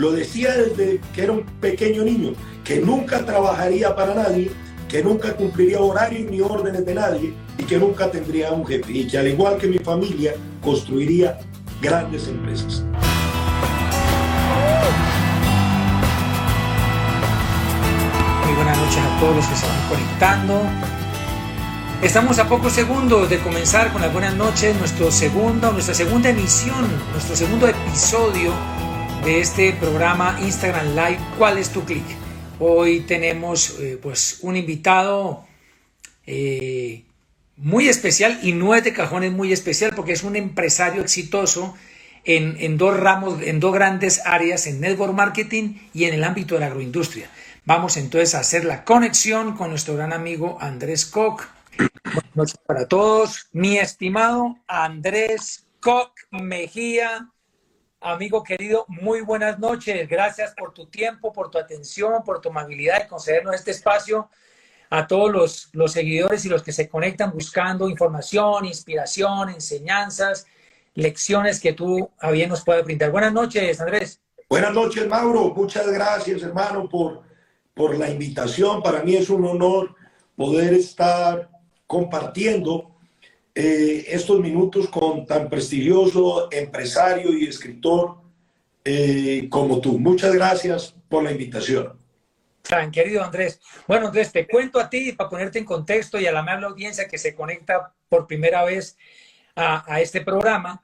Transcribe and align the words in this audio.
Lo 0.00 0.12
decía 0.12 0.56
desde 0.56 0.98
que 1.14 1.24
era 1.24 1.32
un 1.32 1.42
pequeño 1.60 2.02
niño, 2.02 2.32
que 2.64 2.78
nunca 2.80 3.22
trabajaría 3.26 3.94
para 3.94 4.14
nadie, 4.14 4.50
que 4.88 5.04
nunca 5.04 5.36
cumpliría 5.36 5.78
horarios 5.78 6.30
ni 6.30 6.40
órdenes 6.40 6.86
de 6.86 6.94
nadie 6.94 7.34
y 7.58 7.64
que 7.64 7.76
nunca 7.76 8.10
tendría 8.10 8.50
un 8.50 8.66
jefe. 8.66 8.90
Y 8.90 9.06
que 9.06 9.18
al 9.18 9.28
igual 9.28 9.58
que 9.58 9.66
mi 9.66 9.76
familia, 9.76 10.32
construiría 10.62 11.38
grandes 11.82 12.28
empresas. 12.28 12.82
Muy 18.46 18.54
buenas 18.54 18.78
noches 18.78 19.02
a 19.04 19.20
todos 19.20 19.36
los 19.36 19.46
que 19.46 19.54
se 19.54 19.66
van 19.66 19.88
conectando. 19.90 20.62
Estamos 22.02 22.38
a 22.38 22.48
pocos 22.48 22.72
segundos 22.72 23.28
de 23.28 23.38
comenzar 23.40 23.92
con 23.92 24.00
las 24.00 24.10
buenas 24.10 24.34
noches, 24.34 24.74
nuestro 24.78 25.10
segundo, 25.10 25.70
nuestra 25.72 25.92
segunda 25.92 26.30
emisión, 26.30 26.88
nuestro 27.12 27.36
segundo 27.36 27.68
episodio 27.68 28.54
de 29.24 29.40
este 29.40 29.72
programa 29.74 30.38
Instagram 30.42 30.94
Live. 30.94 31.18
¿Cuál 31.36 31.58
es 31.58 31.70
tu 31.70 31.84
clic? 31.84 32.04
Hoy 32.58 33.00
tenemos 33.00 33.78
eh, 33.78 33.98
pues 34.00 34.38
un 34.42 34.56
invitado 34.56 35.46
eh, 36.26 37.04
muy 37.56 37.88
especial 37.88 38.38
y 38.42 38.52
no 38.52 38.74
es 38.74 38.82
de 38.82 38.92
cajones 38.94 39.32
muy 39.32 39.52
especial 39.52 39.92
porque 39.94 40.12
es 40.12 40.22
un 40.22 40.36
empresario 40.36 41.02
exitoso 41.02 41.74
en, 42.24 42.56
en, 42.60 42.78
dos 42.78 42.98
ramos, 42.98 43.42
en 43.42 43.60
dos 43.60 43.74
grandes 43.74 44.22
áreas, 44.24 44.66
en 44.66 44.80
network 44.80 45.12
marketing 45.12 45.74
y 45.92 46.04
en 46.04 46.14
el 46.14 46.24
ámbito 46.24 46.54
de 46.54 46.60
la 46.60 46.66
agroindustria. 46.66 47.30
Vamos 47.66 47.98
entonces 47.98 48.34
a 48.34 48.40
hacer 48.40 48.64
la 48.64 48.84
conexión 48.84 49.54
con 49.56 49.70
nuestro 49.70 49.96
gran 49.96 50.14
amigo 50.14 50.56
Andrés 50.60 51.04
Koch. 51.04 51.42
Buenas 51.76 52.36
noches 52.36 52.58
para 52.66 52.88
todos. 52.88 53.48
Mi 53.52 53.78
estimado 53.78 54.56
Andrés 54.66 55.66
Koch 55.80 56.12
Mejía, 56.30 57.30
amigo 58.00 58.42
querido, 58.42 58.86
muy 58.88 59.20
buenas 59.20 59.58
noches. 59.58 60.08
Gracias 60.08 60.54
por 60.56 60.72
tu 60.72 60.86
tiempo, 60.86 61.32
por 61.32 61.50
tu 61.50 61.58
atención, 61.58 62.24
por 62.24 62.40
tu 62.40 62.48
amabilidad 62.48 63.02
de 63.02 63.08
concedernos 63.08 63.54
este 63.54 63.70
espacio 63.70 64.30
a 64.88 65.06
todos 65.06 65.30
los, 65.30 65.68
los 65.72 65.92
seguidores 65.92 66.44
y 66.44 66.48
los 66.48 66.62
que 66.62 66.72
se 66.72 66.88
conectan 66.88 67.30
buscando 67.30 67.88
información, 67.88 68.64
inspiración, 68.64 69.50
enseñanzas, 69.50 70.46
lecciones 70.94 71.60
que 71.60 71.74
tú 71.74 72.10
a 72.18 72.30
bien 72.30 72.48
nos 72.48 72.64
puedas 72.64 72.84
brindar. 72.84 73.10
Buenas 73.10 73.32
noches, 73.32 73.80
Andrés. 73.80 74.20
Buenas 74.48 74.72
noches, 74.72 75.06
Mauro. 75.06 75.54
Muchas 75.54 75.86
gracias, 75.92 76.42
hermano, 76.42 76.88
por, 76.88 77.22
por 77.74 77.96
la 77.96 78.10
invitación. 78.10 78.82
Para 78.82 79.02
mí 79.02 79.14
es 79.14 79.30
un 79.30 79.44
honor 79.44 79.94
poder 80.34 80.74
estar 80.74 81.50
compartiendo 81.86 82.89
eh, 83.62 84.06
estos 84.08 84.40
minutos 84.40 84.88
con 84.88 85.26
tan 85.26 85.50
prestigioso 85.50 86.48
empresario 86.50 87.30
y 87.36 87.46
escritor 87.46 88.16
eh, 88.82 89.48
como 89.50 89.82
tú. 89.82 89.98
Muchas 89.98 90.34
gracias 90.34 90.94
por 91.10 91.22
la 91.22 91.30
invitación. 91.30 92.00
Tan 92.62 92.90
querido 92.90 93.22
Andrés. 93.22 93.60
Bueno, 93.86 94.06
Andrés, 94.06 94.32
te 94.32 94.46
cuento 94.46 94.80
a 94.80 94.88
ti 94.88 95.12
para 95.12 95.28
ponerte 95.28 95.58
en 95.58 95.66
contexto 95.66 96.18
y 96.18 96.26
a 96.26 96.32
la 96.32 96.40
amable 96.40 96.68
audiencia 96.68 97.06
que 97.06 97.18
se 97.18 97.34
conecta 97.34 97.92
por 98.08 98.26
primera 98.26 98.64
vez 98.64 98.96
a, 99.54 99.84
a 99.92 100.00
este 100.00 100.22
programa. 100.22 100.80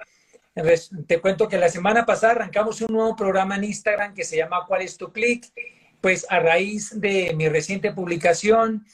Te 1.07 1.19
cuento 1.19 1.49
que 1.49 1.57
la 1.57 1.71
semana 1.71 2.05
pasada 2.05 2.33
arrancamos 2.33 2.83
un 2.83 2.95
nuevo 2.95 3.17
programa 3.17 3.57
en 3.57 3.65
Instagram 3.65 4.13
que 4.13 4.25
se 4.25 4.37
llama 4.37 4.67
¿Cuál 4.69 4.83
es 4.83 4.99
tu 4.99 5.11
clic? 5.13 5.47
Pues 6.03 6.27
a 6.29 6.41
raíz 6.41 7.01
de 7.01 7.33
mi 7.35 7.49
reciente 7.49 7.91
publicación 7.93 8.85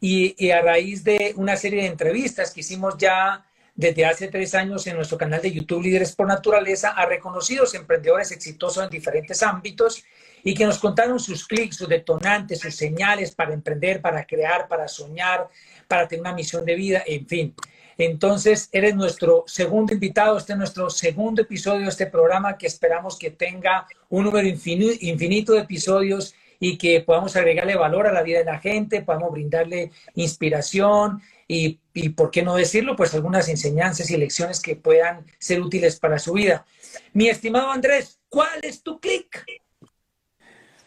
y, 0.00 0.50
a 0.50 0.62
raíz 0.62 1.04
de 1.04 1.32
una 1.36 1.56
serie 1.56 1.82
de 1.82 1.88
entrevistas 1.88 2.52
que 2.52 2.60
hicimos 2.60 2.96
ya 2.98 3.44
desde 3.74 4.06
hace 4.06 4.28
tres 4.28 4.54
años 4.54 4.86
en 4.86 4.96
nuestro 4.96 5.18
canal 5.18 5.42
de 5.42 5.52
YouTube 5.52 5.82
Líderes 5.82 6.14
por 6.14 6.26
Naturaleza 6.26 6.90
a 6.90 7.06
reconocidos 7.06 7.74
emprendedores 7.74 8.32
exitosos 8.32 8.82
en 8.82 8.90
diferentes 8.90 9.42
ámbitos 9.42 10.02
y 10.42 10.54
que 10.54 10.64
nos 10.64 10.78
contaron 10.78 11.18
sus 11.18 11.46
clics, 11.46 11.76
sus 11.76 11.88
detonantes, 11.88 12.60
sus 12.60 12.74
señales 12.74 13.34
para 13.34 13.52
emprender, 13.52 14.00
para 14.00 14.24
crear, 14.24 14.68
para 14.68 14.88
soñar, 14.88 15.48
para 15.88 16.08
tener 16.08 16.20
una 16.22 16.32
misión 16.32 16.64
de 16.64 16.74
vida, 16.74 17.02
en 17.06 17.26
fin. 17.26 17.54
Entonces, 17.98 18.68
eres 18.72 18.94
nuestro 18.94 19.44
segundo 19.46 19.94
invitado, 19.94 20.36
este 20.36 20.52
es 20.52 20.58
nuestro 20.58 20.90
segundo 20.90 21.42
episodio 21.42 21.82
de 21.82 21.88
este 21.88 22.06
programa 22.06 22.58
que 22.58 22.66
esperamos 22.66 23.18
que 23.18 23.30
tenga 23.30 23.86
un 24.10 24.24
número 24.24 24.46
infinito 24.46 25.52
de 25.52 25.60
episodios 25.60 26.34
y 26.60 26.78
que 26.78 27.00
podamos 27.00 27.36
agregarle 27.36 27.76
valor 27.76 28.06
a 28.06 28.12
la 28.12 28.22
vida 28.22 28.38
de 28.38 28.44
la 28.44 28.58
gente, 28.58 29.02
podamos 29.02 29.32
brindarle 29.32 29.90
inspiración 30.14 31.22
y, 31.48 31.80
y, 31.94 32.10
por 32.10 32.30
qué 32.30 32.42
no 32.42 32.56
decirlo, 32.56 32.96
pues 32.96 33.14
algunas 33.14 33.48
enseñanzas 33.48 34.10
y 34.10 34.16
lecciones 34.16 34.60
que 34.60 34.76
puedan 34.76 35.24
ser 35.38 35.60
útiles 35.60 35.98
para 35.98 36.18
su 36.18 36.32
vida. 36.32 36.66
Mi 37.12 37.28
estimado 37.28 37.70
Andrés, 37.70 38.20
¿cuál 38.28 38.60
es 38.62 38.82
tu 38.82 38.98
clic? 38.98 39.44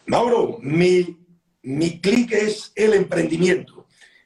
Mauro, 0.06 0.58
mi, 0.62 1.18
mi 1.62 2.00
clic 2.00 2.34
es 2.34 2.72
el 2.76 2.94
emprendimiento 2.94 3.80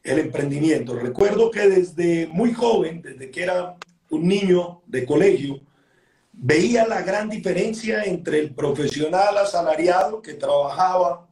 el 0.03 0.19
emprendimiento. 0.19 0.95
Recuerdo 0.95 1.49
que 1.49 1.67
desde 1.67 2.27
muy 2.27 2.53
joven, 2.53 3.01
desde 3.01 3.31
que 3.31 3.43
era 3.43 3.75
un 4.09 4.27
niño 4.27 4.81
de 4.85 5.05
colegio, 5.05 5.61
veía 6.33 6.85
la 6.85 7.01
gran 7.01 7.29
diferencia 7.29 8.03
entre 8.03 8.39
el 8.39 8.53
profesional 8.53 9.37
asalariado 9.37 10.21
que 10.21 10.33
trabajaba 10.33 11.27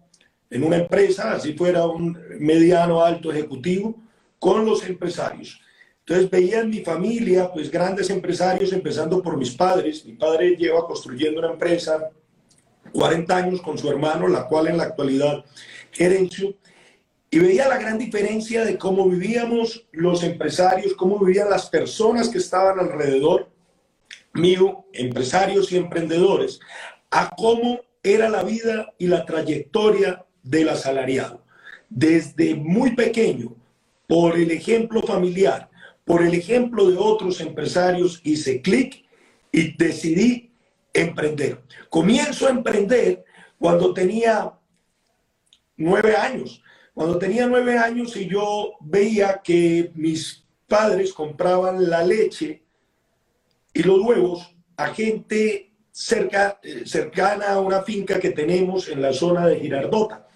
en 0.52 0.64
una 0.64 0.78
empresa, 0.78 1.32
así 1.32 1.54
fuera 1.54 1.88
un 1.88 2.20
mediano 2.40 3.04
alto 3.04 3.32
ejecutivo, 3.32 3.96
con 4.38 4.66
los 4.66 4.86
empresarios. 4.86 5.60
Entonces 6.00 6.30
veía 6.30 6.60
en 6.60 6.70
mi 6.70 6.82
familia, 6.82 7.52
pues 7.52 7.72
grandes 7.72 8.10
empresarios, 8.10 8.74
empezando 8.74 9.22
por 9.24 9.38
mis 9.38 9.52
padres. 9.52 10.06
Mi 10.06 10.14
padre 10.14 10.56
lleva 10.56 10.86
construyendo 10.86 11.40
una 11.40 11.52
empresa 11.52 12.10
40 12.92 13.36
años 13.36 13.62
con 13.62 13.78
su 13.78 13.90
hermano, 13.90 14.28
la 14.28 14.46
cual 14.48 14.68
en 14.68 14.78
la 14.78 14.84
actualidad 14.84 15.46
gerencio 15.92 16.56
y 17.34 17.40
veía 17.40 17.70
la 17.70 17.78
gran 17.78 17.98
diferencia 17.98 18.66
de 18.66 18.78
cómo 18.78 19.08
vivíamos 19.08 19.88
los 19.94 20.22
empresarios, 20.22 20.94
cómo 20.96 21.18
vivían 21.18 21.50
las 21.50 21.70
personas 21.70 22.28
que 22.28 22.40
estaban 22.40 22.78
alrededor 22.78 23.50
mío, 24.34 24.86
empresarios 24.92 25.72
y 25.72 25.78
emprendedores, 25.78 26.60
a 27.10 27.30
cómo 27.38 27.80
era 28.04 28.28
la 28.28 28.44
vida 28.44 28.94
y 28.98 29.08
la 29.08 29.26
trayectoria 29.26 30.26
del 30.44 30.70
asalariado. 30.70 31.44
Desde 31.90 32.56
muy 32.56 32.96
pequeño, 32.96 33.56
por 34.08 34.38
el 34.38 34.52
ejemplo 34.52 35.02
familiar, 35.02 35.70
por 36.06 36.24
el 36.24 36.34
ejemplo 36.34 36.90
de 36.90 36.98
otros 36.98 37.42
empresarios, 37.42 38.22
hice 38.24 38.62
clic 38.62 39.06
y 39.52 39.76
decidí 39.78 40.52
emprender. 40.94 41.62
Comienzo 41.90 42.48
a 42.48 42.52
emprender 42.52 43.24
cuando 43.60 43.94
tenía 43.94 44.54
nueve 45.78 46.16
años 46.16 46.62
cuando 46.94 47.18
tenía 47.18 47.48
nueve 47.48 47.78
años 47.78 48.16
y 48.18 48.28
yo 48.28 48.74
veía 48.82 49.42
que 49.44 49.92
mis 49.96 50.44
padres 50.68 51.14
compraban 51.14 51.90
la 51.90 52.04
leche 52.04 52.64
y 53.74 53.84
los 53.84 54.02
huevos 54.02 54.54
a 54.76 54.88
gente 54.88 55.72
cerca, 55.92 56.60
eh, 56.64 56.84
cercana 56.86 57.54
a 57.54 57.62
una 57.62 57.84
finca 57.84 58.20
que 58.20 58.32
tenemos 58.32 58.90
en 58.90 59.02
la 59.02 59.14
zona 59.14 59.48
de 59.48 59.60
Girardota. 59.60 60.28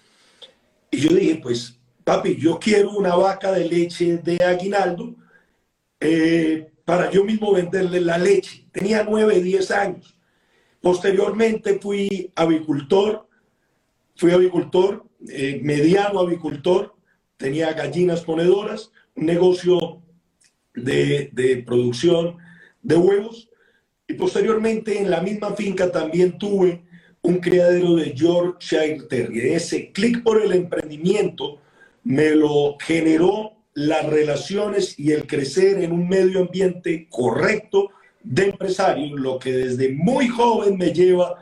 Y 0.90 0.98
yo 0.98 1.14
dije, 1.14 1.40
pues, 1.42 1.78
papi, 2.04 2.36
yo 2.36 2.58
quiero 2.58 2.92
una 2.92 3.14
vaca 3.16 3.52
de 3.52 3.68
leche 3.68 4.18
de 4.18 4.42
aguinaldo 4.44 5.14
eh, 6.00 6.70
para 6.84 7.10
yo 7.10 7.24
mismo 7.24 7.52
venderle 7.52 8.00
la 8.00 8.18
leche. 8.18 8.66
Tenía 8.72 9.04
nueve, 9.08 9.40
diez 9.40 9.70
años. 9.70 10.16
Posteriormente 10.80 11.78
fui 11.80 12.30
avicultor, 12.36 13.28
fui 14.14 14.30
avicultor 14.30 15.06
eh, 15.28 15.60
mediano 15.62 16.20
avicultor, 16.20 16.94
tenía 17.36 17.72
gallinas 17.72 18.22
ponedoras, 18.22 18.92
un 19.14 19.26
negocio 19.26 20.02
de, 20.74 21.30
de, 21.32 21.62
producción 21.64 22.36
de 22.82 22.96
huevos 22.96 23.50
y 24.06 24.14
posteriormente 24.14 25.00
en 25.00 25.10
la 25.10 25.22
misma 25.22 25.54
finca 25.54 25.90
también 25.90 26.38
tuve 26.38 26.85
un 27.26 27.38
criadero 27.38 27.96
de 27.96 28.12
Yorkshire 28.14 29.02
Terrier. 29.08 29.56
Ese 29.56 29.90
clic 29.92 30.22
por 30.22 30.40
el 30.40 30.52
emprendimiento 30.52 31.60
me 32.04 32.30
lo 32.30 32.76
generó 32.80 33.52
las 33.74 34.06
relaciones 34.06 34.98
y 34.98 35.12
el 35.12 35.26
crecer 35.26 35.82
en 35.82 35.92
un 35.92 36.08
medio 36.08 36.40
ambiente 36.40 37.08
correcto 37.10 37.90
de 38.22 38.46
empresario, 38.46 39.16
lo 39.16 39.38
que 39.38 39.52
desde 39.52 39.92
muy 39.92 40.28
joven 40.28 40.78
me 40.78 40.92
lleva 40.92 41.36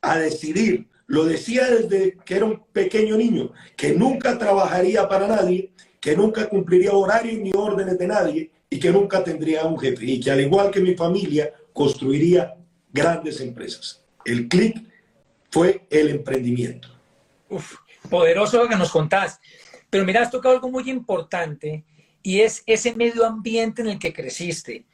a 0.00 0.18
decidir 0.18 0.86
lo 1.06 1.24
decía 1.24 1.70
desde 1.70 2.16
que 2.24 2.34
era 2.34 2.46
un 2.46 2.62
pequeño 2.72 3.16
niño, 3.16 3.52
que 3.76 3.92
nunca 3.92 4.38
trabajaría 4.38 5.08
para 5.08 5.28
nadie, 5.28 5.70
que 6.00 6.16
nunca 6.16 6.48
cumpliría 6.48 6.92
horarios 6.92 7.38
ni 7.40 7.52
órdenes 7.54 7.98
de 7.98 8.06
nadie 8.06 8.50
y 8.68 8.78
que 8.80 8.90
nunca 8.90 9.22
tendría 9.22 9.64
un 9.64 9.78
jefe 9.78 10.04
y 10.04 10.20
que 10.20 10.30
al 10.30 10.40
igual 10.40 10.70
que 10.70 10.80
mi 10.80 10.94
familia 10.94 11.52
construiría 11.72 12.56
grandes 12.92 13.40
empresas. 13.40 14.02
El 14.24 14.48
clic 14.48 14.82
fue 15.50 15.86
el 15.90 16.10
emprendimiento. 16.10 16.88
Uf, 17.48 17.76
poderoso 18.08 18.62
lo 18.62 18.68
que 18.68 18.76
nos 18.76 18.90
contás. 18.90 19.40
Pero 19.90 20.04
mira, 20.04 20.22
has 20.22 20.30
tocado 20.30 20.54
algo 20.54 20.70
muy 20.70 20.88
importante 20.90 21.84
y 22.22 22.40
es 22.40 22.62
ese 22.66 22.94
medio 22.94 23.24
ambiente 23.24 23.82
en 23.82 23.88
el 23.88 23.98
que 23.98 24.12
creciste, 24.12 24.84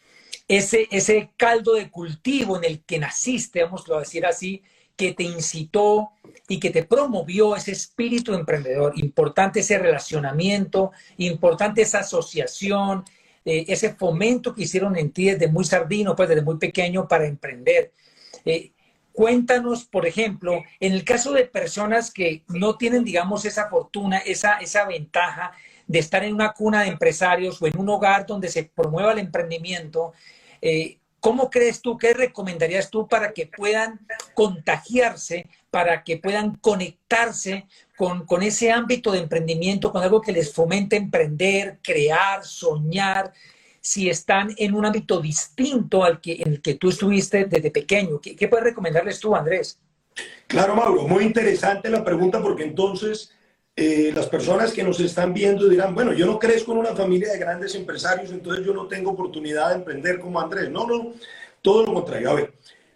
ese, 0.49 0.87
ese 0.91 1.31
caldo 1.37 1.75
de 1.75 1.91
cultivo 1.91 2.59
en 2.59 2.65
el 2.65 2.85
que 2.85 2.99
naciste, 2.99 3.63
vamos 3.63 3.89
a 3.91 4.01
decir 4.01 4.27
así, 4.27 4.63
que 4.97 5.15
te 5.15 5.23
incitó 5.23 6.11
y 6.49 6.61
que 6.61 6.71
te 6.71 6.85
promovió 6.85 7.57
ese 7.57 7.73
espíritu 7.73 8.35
emprendedor. 8.35 8.93
Importante 8.97 9.61
ese 9.61 9.79
relacionamiento, 9.79 10.93
importante 11.17 11.83
esa 11.83 12.01
asociación, 12.01 13.05
eh, 13.45 13.65
ese 13.69 13.95
fomento 13.95 14.55
que 14.55 14.65
hicieron 14.65 14.97
en 14.97 15.11
ti 15.11 15.31
desde 15.31 15.49
muy 15.49 15.65
sardino, 15.65 16.15
pues 16.15 16.29
desde 16.29 16.43
muy 16.43 16.59
pequeño 16.59 17.09
para 17.09 17.27
emprender. 17.27 17.93
Eh, 18.45 18.73
cuéntanos, 19.13 19.85
por 19.85 20.07
ejemplo, 20.07 20.63
en 20.81 20.93
el 20.93 21.05
caso 21.05 21.33
de 21.33 21.45
personas 21.45 22.11
que 22.11 22.43
no 22.49 22.77
tienen, 22.77 23.05
digamos, 23.05 23.45
esa 23.45 23.69
fortuna, 23.69 24.19
esa, 24.19 24.59
esa 24.59 24.85
ventaja 24.87 25.53
de 25.87 25.99
estar 25.99 26.25
en 26.25 26.35
una 26.35 26.53
cuna 26.53 26.83
de 26.83 26.89
empresarios 26.89 27.61
o 27.61 27.67
en 27.67 27.79
un 27.79 27.89
hogar 27.89 28.27
donde 28.27 28.49
se 28.49 28.65
promueva 28.65 29.13
el 29.13 29.19
emprendimiento, 29.19 30.13
eh, 30.61 30.99
¿cómo 31.21 31.51
crees 31.51 31.83
tú, 31.83 31.99
qué 31.99 32.15
recomendarías 32.15 32.91
tú 32.91 33.07
para 33.07 33.33
que 33.33 33.47
puedan 33.47 34.01
contagiarse, 34.35 35.49
para 35.71 36.03
que 36.03 36.19
puedan 36.19 36.57
conectarse 36.57 37.67
con, 37.97 38.27
con 38.27 38.43
ese 38.43 38.73
ámbito 38.73 39.13
de 39.13 39.21
emprendimiento, 39.21 39.93
con 39.93 40.03
algo 40.03 40.21
que 40.21 40.33
les 40.33 40.53
fomente 40.53 40.97
emprender, 40.97 41.79
crear, 41.83 42.45
soñar? 42.45 43.33
Si 43.83 44.09
están 44.09 44.55
en 44.57 44.75
un 44.75 44.87
ámbito 44.87 45.21
distinto 45.21 46.05
al 46.05 46.21
que, 46.21 46.41
en 46.41 46.53
el 46.53 46.63
que 46.63 46.75
tú 46.75 46.89
estuviste 46.89 47.47
desde 47.47 47.73
pequeño. 47.73 48.21
¿Qué, 48.21 48.49
puedes 48.49 48.65
recomendarles 48.65 49.19
tú, 49.19 49.35
Andrés? 49.35 49.77
Claro, 50.47 50.77
Mauro, 50.77 51.09
muy 51.09 51.25
interesante 51.25 51.91
la 51.91 52.05
pregunta 52.05 52.41
porque 52.41 52.63
entonces 52.63 53.33
eh, 53.75 54.13
las 54.15 54.29
personas 54.29 54.73
que 54.73 54.85
nos 54.85 55.01
están 55.01 55.35
viendo 55.35 55.69
dirán, 55.69 55.97
bueno, 55.97 56.13
yo 56.13 56.27
no 56.27 56.39
crezco 56.39 56.71
en 56.73 56.79
una 56.79 56.95
familia 56.95 57.33
de 57.33 57.39
grandes 57.41 57.75
empresarios, 57.75 58.31
entonces 58.31 58.65
yo 58.65 58.73
no 58.73 58.87
tengo 58.87 59.11
oportunidad 59.11 59.71
de 59.71 59.77
emprender 59.77 60.21
como 60.21 60.41
Andrés. 60.41 60.71
No, 60.71 60.87
no, 60.87 61.15
todo 61.61 61.85
lo 61.85 61.93
contrario. 61.93 62.31
A 62.31 62.35
ver, 62.35 62.53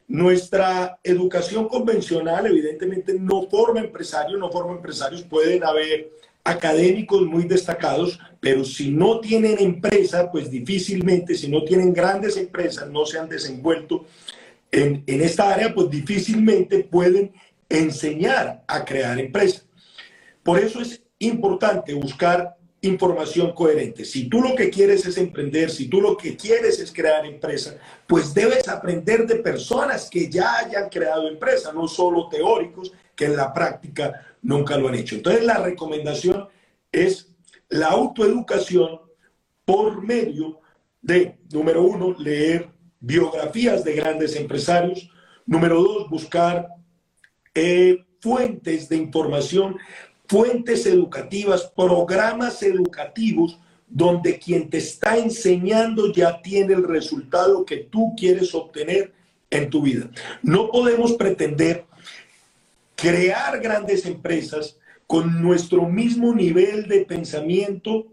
nuestra 0.07 1.01
educación 1.03 1.67
convencional 1.69 2.47
evidentemente 2.47 3.13
no 3.19 3.49
forma 3.49 3.81
empresarios, 3.81 4.39
no 4.39 4.53
forma 4.53 4.75
empresarios, 4.75 5.25
pueden 5.25 5.65
haber 5.65 6.11
académicos 6.47 7.27
muy 7.27 7.45
destacados, 7.45 8.21
pero 8.41 8.65
si 8.65 8.91
no 8.91 9.21
tienen 9.21 9.59
empresa, 9.59 10.31
pues 10.31 10.49
difícilmente, 10.49 11.35
si 11.35 11.49
no 11.49 11.65
tienen 11.65 11.93
grandes 11.93 12.37
empresas, 12.37 12.89
no 12.89 13.05
se 13.05 13.19
han 13.19 13.29
desenvuelto 13.29 14.07
en, 14.71 15.03
en 15.07 15.23
esta 15.23 15.53
área, 15.53 15.75
pues 15.75 15.91
difícilmente 15.91 16.85
pueden 16.85 17.33
enseñar 17.69 18.63
a 18.69 18.85
crear 18.85 19.19
empresas. 19.19 19.67
Por 20.45 20.61
eso 20.61 20.81
es 20.81 21.03
importante 21.19 21.93
buscar 21.95 22.57
información 22.83 23.53
coherente. 23.53 24.05
Si 24.05 24.29
tú 24.29 24.41
lo 24.41 24.55
que 24.55 24.71
quieres 24.71 25.05
es 25.07 25.19
emprender, 25.19 25.71
si 25.71 25.89
tú 25.89 26.01
lo 26.01 26.17
que 26.17 26.37
quieres 26.37 26.79
es 26.79 26.93
crear 26.93 27.27
empresa, 27.27 27.77
pues 28.07 28.33
debes 28.33 28.69
aprender 28.69 29.27
de 29.27 29.37
personas 29.37 30.09
que 30.09 30.31
ya 30.31 30.59
hayan 30.59 30.89
creado 30.89 31.27
empresa, 31.27 31.73
no 31.73 31.89
solo 31.89 32.29
teóricos 32.29 32.93
que 33.17 33.25
en 33.25 33.37
la 33.37 33.53
práctica 33.53 34.36
nunca 34.47 34.79
lo 34.79 34.89
han 34.89 34.95
hecho. 34.95 35.17
Entonces 35.17 35.45
la 35.45 35.59
recomendación 35.59 36.49
es 36.93 37.35
la 37.69 37.89
autoeducación 37.89 39.01
por 39.65 40.03
medio 40.03 40.61
de, 41.03 41.39
número 41.53 41.83
uno, 41.83 42.15
leer 42.19 42.69
biografías 43.01 43.85
de 43.85 43.95
grandes 43.95 44.37
empresarios, 44.37 45.11
número 45.45 45.83
dos, 45.83 46.09
buscar 46.09 46.69
eh, 47.55 48.05
fuentes 48.21 48.89
de 48.89 48.97
información 48.97 49.77
fuentes 50.29 50.87
educativas, 50.87 51.71
programas 51.75 52.63
educativos 52.63 53.59
donde 53.89 54.39
quien 54.39 54.69
te 54.69 54.79
está 54.79 55.17
enseñando 55.17 56.13
ya 56.13 56.43
tiene 56.43 56.75
el 56.75 56.85
resultado 56.85 57.65
que 57.65 57.77
tú 57.77 58.15
quieres 58.17 58.55
obtener 58.55 59.13
en 59.51 59.71
tu 59.71 59.83
vida. 59.83 60.11
No 60.43 60.71
podemos 60.71 61.13
pretender 61.13 61.87
crear 62.97 63.61
grandes 63.61 64.05
empresas 64.07 64.79
con 65.07 65.41
nuestro 65.41 65.87
mismo 65.87 66.35
nivel 66.35 66.89
de 66.89 67.05
pensamiento 67.05 68.07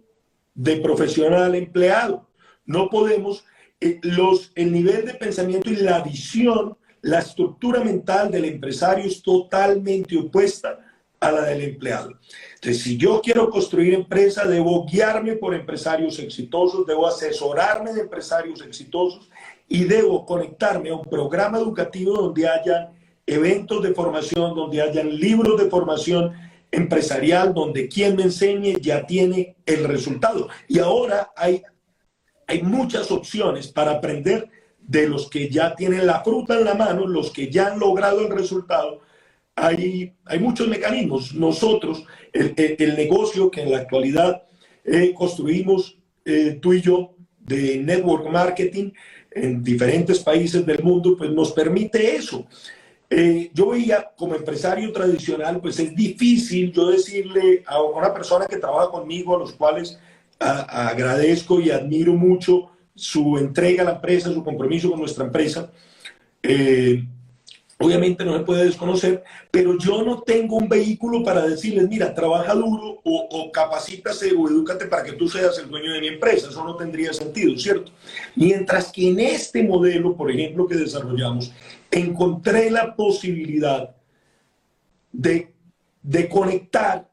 de 0.54 0.78
profesional 0.78 1.56
empleado. 1.56 2.30
No 2.66 2.90
podemos, 2.90 3.46
eh, 3.82 4.00
los, 4.04 4.52
el 4.56 4.72
nivel 4.72 5.06
de 5.06 5.16
pensamiento 5.16 5.72
y 5.72 5.78
la 5.78 6.02
visión, 6.02 6.78
la 7.02 7.20
estructura 7.20 7.84
mental 7.84 8.30
del 8.30 8.46
empresario 8.46 9.06
es 9.06 9.24
totalmente 9.24 10.16
opuesta 10.18 10.80
a 11.20 11.32
la 11.32 11.42
del 11.44 11.62
empleado. 11.62 12.20
Entonces, 12.56 12.84
si 12.84 12.98
yo 12.98 13.22
quiero 13.22 13.50
construir 13.50 13.94
empresa, 13.94 14.46
debo 14.46 14.86
guiarme 14.86 15.36
por 15.36 15.56
empresarios 15.56 16.20
exitosos, 16.20 16.86
debo 16.86 17.08
asesorarme 17.08 17.94
de 17.94 18.02
empresarios 18.02 18.62
exitosos 18.62 19.30
y 19.68 19.86
debo 19.86 20.26
conectarme 20.26 20.90
a 20.90 20.96
un 20.96 21.06
programa 21.06 21.58
educativo 21.58 22.14
donde 22.14 22.48
haya 22.48 22.92
eventos 23.26 23.82
de 23.84 23.94
formación, 23.94 24.56
donde 24.56 24.82
hayan 24.82 25.16
libros 25.16 25.62
de 25.62 25.70
formación 25.70 26.34
empresarial, 26.72 27.54
donde 27.54 27.88
quien 27.88 28.16
me 28.16 28.24
enseñe 28.24 28.76
ya 28.82 29.06
tiene 29.06 29.56
el 29.66 29.86
resultado. 29.86 30.50
Y 30.68 30.80
ahora 30.80 31.32
hay, 31.36 31.62
hay 32.48 32.62
muchas 32.64 33.12
opciones 33.12 33.68
para 33.68 33.92
aprender 33.92 34.50
de 34.80 35.08
los 35.08 35.30
que 35.30 35.50
ya 35.50 35.76
tienen 35.76 36.06
la 36.06 36.22
fruta 36.24 36.58
en 36.58 36.66
la 36.66 36.74
mano, 36.74 37.08
los 37.08 37.32
que 37.32 37.50
ya 37.50 37.68
han 37.68 37.80
logrado 37.80 38.22
el 38.22 38.36
resultado 38.36 39.02
hay, 39.56 40.14
hay 40.26 40.40
muchos 40.40 40.68
mecanismos. 40.68 41.34
Nosotros, 41.34 42.04
el, 42.32 42.54
el, 42.58 42.96
negocio 42.96 43.52
que 43.52 43.62
en 43.62 43.72
la 43.72 43.80
actualidad 43.80 44.44
eh, 44.84 45.14
construimos 45.14 45.98
eh, 46.26 46.58
tú 46.62 46.74
y 46.74 46.82
yo 46.82 47.16
de 47.40 47.78
network 47.78 48.30
marketing 48.30 48.92
en 49.32 49.64
diferentes 49.64 50.20
países 50.20 50.66
del 50.66 50.84
mundo, 50.84 51.16
pues 51.18 51.30
nos 51.32 51.52
permite 51.52 52.16
eso. 52.16 52.46
Eh, 53.16 53.52
yo 53.54 53.70
veía 53.70 54.10
como 54.18 54.34
empresario 54.34 54.92
tradicional, 54.92 55.62
pues 55.62 55.78
es 55.78 55.96
difícil 55.96 56.72
yo 56.72 56.90
decirle 56.90 57.64
a 57.68 57.80
una 57.80 58.12
persona 58.12 58.48
que 58.48 58.58
trabaja 58.58 58.90
conmigo, 58.90 59.36
a 59.36 59.40
los 59.40 59.52
cuales 59.52 60.00
agradezco 60.40 61.60
y 61.60 61.70
admiro 61.70 62.14
mucho 62.14 62.72
su 62.96 63.38
entrega 63.38 63.84
a 63.84 63.86
la 63.86 63.92
empresa, 63.92 64.34
su 64.34 64.44
compromiso 64.44 64.90
con 64.90 65.00
nuestra 65.00 65.26
empresa, 65.26 65.72
eh, 66.42 67.04
Obviamente 67.84 68.24
no 68.24 68.38
se 68.38 68.46
puede 68.46 68.66
desconocer, 68.66 69.24
pero 69.52 69.78
yo 69.78 70.04
no 70.04 70.22
tengo 70.22 70.56
un 70.56 70.70
vehículo 70.70 71.22
para 71.22 71.46
decirles, 71.46 71.90
mira, 71.90 72.14
trabaja 72.14 72.54
duro 72.54 73.02
o, 73.04 73.28
o 73.30 73.52
capacítase 73.52 74.32
o 74.32 74.48
edúcate 74.48 74.86
para 74.86 75.04
que 75.04 75.14
tú 75.14 75.28
seas 75.28 75.58
el 75.58 75.70
dueño 75.70 75.92
de 75.92 76.00
mi 76.00 76.08
empresa. 76.08 76.48
Eso 76.50 76.64
no 76.64 76.78
tendría 76.78 77.12
sentido, 77.12 77.58
¿cierto? 77.58 77.92
Mientras 78.36 78.90
que 78.90 79.10
en 79.10 79.20
este 79.20 79.64
modelo, 79.64 80.16
por 80.16 80.32
ejemplo, 80.32 80.66
que 80.66 80.76
desarrollamos, 80.76 81.52
encontré 82.00 82.70
la 82.70 82.96
posibilidad 82.96 83.96
de, 85.12 85.50
conectar 86.30 87.10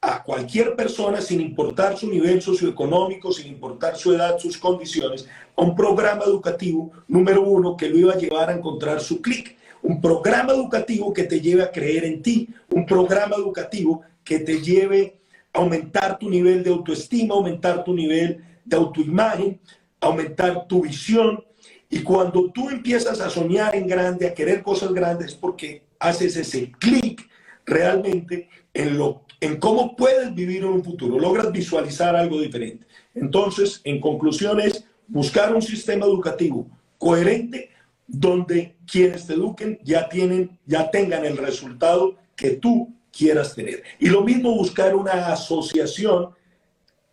a 0.00 0.22
cualquier 0.22 0.74
persona, 0.74 1.20
sin 1.20 1.40
importar 1.40 1.96
su 1.96 2.10
nivel 2.10 2.42
socioeconómico, 2.42 3.32
sin 3.32 3.46
importar 3.46 3.96
su 3.96 4.12
edad, 4.12 4.38
sus 4.38 4.58
condiciones, 4.58 5.28
a 5.56 5.62
un 5.62 5.76
programa 5.76 6.24
educativo 6.24 6.90
número 7.06 7.42
uno 7.42 7.76
que 7.76 7.88
lo 7.88 7.98
iba 7.98 8.12
a 8.14 8.18
llevar 8.18 8.50
a 8.50 8.54
encontrar 8.54 9.00
su 9.00 9.22
clic 9.22 9.56
un 9.82 10.00
programa 10.00 10.52
educativo 10.52 11.12
que 11.12 11.24
te 11.24 11.40
lleve 11.40 11.62
a 11.62 11.70
creer 11.70 12.04
en 12.04 12.22
ti, 12.22 12.48
un 12.70 12.86
programa 12.86 13.36
educativo 13.36 14.02
que 14.24 14.38
te 14.38 14.60
lleve 14.60 15.18
a 15.52 15.58
aumentar 15.58 16.18
tu 16.18 16.30
nivel 16.30 16.62
de 16.62 16.70
autoestima, 16.70 17.34
aumentar 17.34 17.84
tu 17.84 17.92
nivel 17.92 18.44
de 18.64 18.76
autoimagen, 18.76 19.60
aumentar 20.00 20.66
tu 20.66 20.82
visión. 20.82 21.44
Y 21.90 22.02
cuando 22.02 22.50
tú 22.50 22.70
empiezas 22.70 23.20
a 23.20 23.30
soñar 23.30 23.74
en 23.74 23.86
grande, 23.86 24.26
a 24.26 24.34
querer 24.34 24.62
cosas 24.62 24.92
grandes, 24.92 25.34
porque 25.34 25.82
haces 25.98 26.36
ese 26.36 26.72
clic 26.78 27.28
realmente 27.66 28.48
en, 28.74 28.96
lo, 28.96 29.22
en 29.40 29.58
cómo 29.58 29.94
puedes 29.94 30.34
vivir 30.34 30.62
en 30.62 30.68
un 30.68 30.84
futuro, 30.84 31.18
logras 31.18 31.52
visualizar 31.52 32.16
algo 32.16 32.40
diferente. 32.40 32.86
Entonces, 33.14 33.80
en 33.84 34.00
conclusión 34.00 34.60
es 34.60 34.84
buscar 35.06 35.54
un 35.54 35.62
sistema 35.62 36.06
educativo 36.06 36.66
coherente 36.98 37.70
donde 38.06 38.74
quienes 38.86 39.26
te 39.26 39.34
eduquen 39.34 39.78
ya 39.84 40.08
tienen, 40.08 40.58
ya 40.66 40.90
tengan 40.90 41.24
el 41.24 41.36
resultado 41.36 42.16
que 42.36 42.50
tú 42.50 42.92
quieras 43.10 43.54
tener. 43.54 43.82
Y 43.98 44.08
lo 44.08 44.22
mismo 44.22 44.54
buscar 44.54 44.94
una 44.94 45.28
asociación 45.28 46.30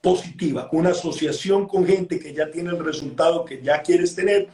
positiva, 0.01 0.69
una 0.71 0.89
asociación 0.89 1.67
con 1.67 1.85
gente 1.85 2.19
que 2.19 2.33
ya 2.33 2.49
tiene 2.49 2.69
el 2.69 2.83
resultado 2.83 3.45
que 3.45 3.61
ya 3.61 3.81
quieres 3.81 4.15
tener. 4.15 4.47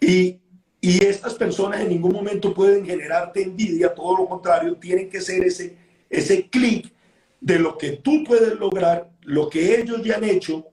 Y, 0.00 0.38
y 0.80 1.04
estas 1.04 1.34
personas 1.34 1.80
en 1.80 1.88
ningún 1.88 2.12
momento 2.12 2.54
pueden 2.54 2.84
generarte 2.84 3.42
envidia, 3.42 3.94
todo 3.94 4.18
lo 4.18 4.28
contrario, 4.28 4.76
tienen 4.76 5.08
que 5.10 5.20
ser 5.20 5.44
ese, 5.44 5.76
ese 6.08 6.48
clic 6.48 6.92
de 7.40 7.58
lo 7.58 7.78
que 7.78 7.92
tú 7.92 8.24
puedes 8.24 8.58
lograr, 8.58 9.10
lo 9.22 9.48
que 9.48 9.80
ellos 9.80 10.02
ya 10.02 10.16
han 10.16 10.24
hecho 10.24 10.66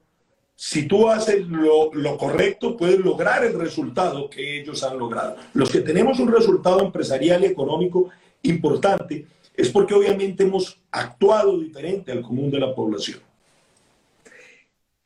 si 0.55 0.87
tú 0.87 1.09
haces 1.09 1.45
lo, 1.47 2.17
correcto, 2.17 2.77
puedes 2.77 2.99
lograr 2.99 3.43
el 3.43 3.59
resultado 3.59 4.29
que 4.29 4.61
ellos 4.61 4.83
han 4.83 4.97
logrado. 4.97 5.35
Los 5.53 5.69
que 5.69 5.81
tenemos 5.81 6.19
un 6.19 6.31
resultado 6.31 6.81
empresarial 6.81 7.43
y 7.43 7.47
económico 7.47 8.09
importante 8.41 9.27
es 9.53 9.69
porque 9.69 9.93
obviamente 9.93 10.43
hemos 10.43 10.79
actuado 10.91 11.59
diferente 11.59 12.11
al 12.11 12.21
común 12.21 12.49
de 12.51 12.59
la 12.59 12.73
población. 12.73 13.19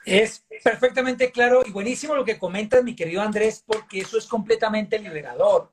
Es 0.05 0.43
perfectamente 0.63 1.31
claro 1.31 1.61
y 1.65 1.71
buenísimo 1.71 2.15
lo 2.15 2.25
que 2.25 2.39
comentas, 2.39 2.83
mi 2.83 2.95
querido 2.95 3.21
Andrés, 3.21 3.63
porque 3.65 3.99
eso 3.99 4.17
es 4.17 4.25
completamente 4.25 4.97
liberador. 4.99 5.71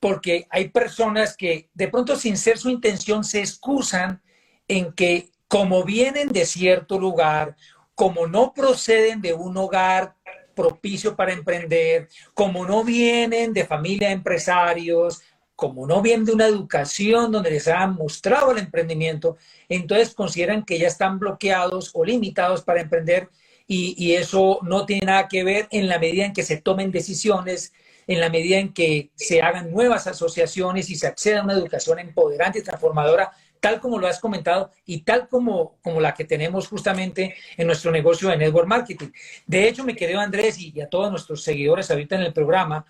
porque 0.00 0.46
hay 0.50 0.68
personas 0.68 1.34
que 1.34 1.70
de 1.72 1.88
pronto 1.88 2.14
sin 2.14 2.36
ser 2.36 2.58
su 2.58 2.68
intención 2.68 3.24
se 3.24 3.40
excusan 3.40 4.20
en 4.68 4.92
que 4.92 5.30
como 5.48 5.82
vienen 5.82 6.28
de 6.28 6.44
cierto 6.44 6.98
lugar, 6.98 7.56
como 7.94 8.26
no 8.26 8.52
proceden 8.52 9.22
de 9.22 9.32
un 9.32 9.56
hogar 9.56 10.14
propicio 10.54 11.16
para 11.16 11.32
emprender, 11.32 12.08
como 12.34 12.66
no 12.66 12.84
vienen 12.84 13.54
de 13.54 13.64
familia 13.64 14.08
de 14.08 14.14
empresarios, 14.14 15.22
como 15.56 15.86
no 15.86 16.02
vienen 16.02 16.26
de 16.26 16.32
una 16.32 16.48
educación 16.48 17.32
donde 17.32 17.52
les 17.52 17.66
han 17.68 17.94
mostrado 17.94 18.50
el 18.52 18.58
emprendimiento, 18.58 19.38
entonces 19.70 20.14
consideran 20.14 20.66
que 20.66 20.78
ya 20.78 20.88
están 20.88 21.18
bloqueados 21.18 21.92
o 21.94 22.04
limitados 22.04 22.62
para 22.62 22.82
emprender 22.82 23.30
y, 23.66 23.94
y, 23.96 24.14
eso 24.14 24.58
no 24.62 24.84
tiene 24.84 25.06
nada 25.06 25.28
que 25.28 25.42
ver 25.42 25.68
en 25.70 25.88
la 25.88 25.98
medida 25.98 26.26
en 26.26 26.32
que 26.32 26.42
se 26.42 26.58
tomen 26.58 26.90
decisiones, 26.90 27.72
en 28.06 28.20
la 28.20 28.28
medida 28.28 28.58
en 28.58 28.72
que 28.74 29.10
se 29.14 29.40
hagan 29.40 29.72
nuevas 29.72 30.06
asociaciones 30.06 30.90
y 30.90 30.96
se 30.96 31.06
acceda 31.06 31.40
a 31.40 31.44
una 31.44 31.54
educación 31.54 31.98
empoderante 31.98 32.58
y 32.58 32.62
transformadora 32.62 33.32
tal 33.64 33.80
como 33.80 33.98
lo 33.98 34.06
has 34.06 34.20
comentado 34.20 34.70
y 34.84 35.04
tal 35.04 35.26
como, 35.26 35.78
como 35.82 35.98
la 35.98 36.12
que 36.12 36.26
tenemos 36.26 36.68
justamente 36.68 37.34
en 37.56 37.66
nuestro 37.66 37.90
negocio 37.90 38.28
de 38.28 38.36
Network 38.36 38.68
Marketing. 38.68 39.08
De 39.46 39.66
hecho, 39.66 39.84
mi 39.84 39.94
querido 39.94 40.20
Andrés 40.20 40.58
y, 40.58 40.78
a 40.82 40.90
todos 40.90 41.10
nuestros 41.10 41.42
seguidores 41.42 41.90
ahorita 41.90 42.16
en 42.16 42.24
el 42.24 42.34
programa, 42.34 42.84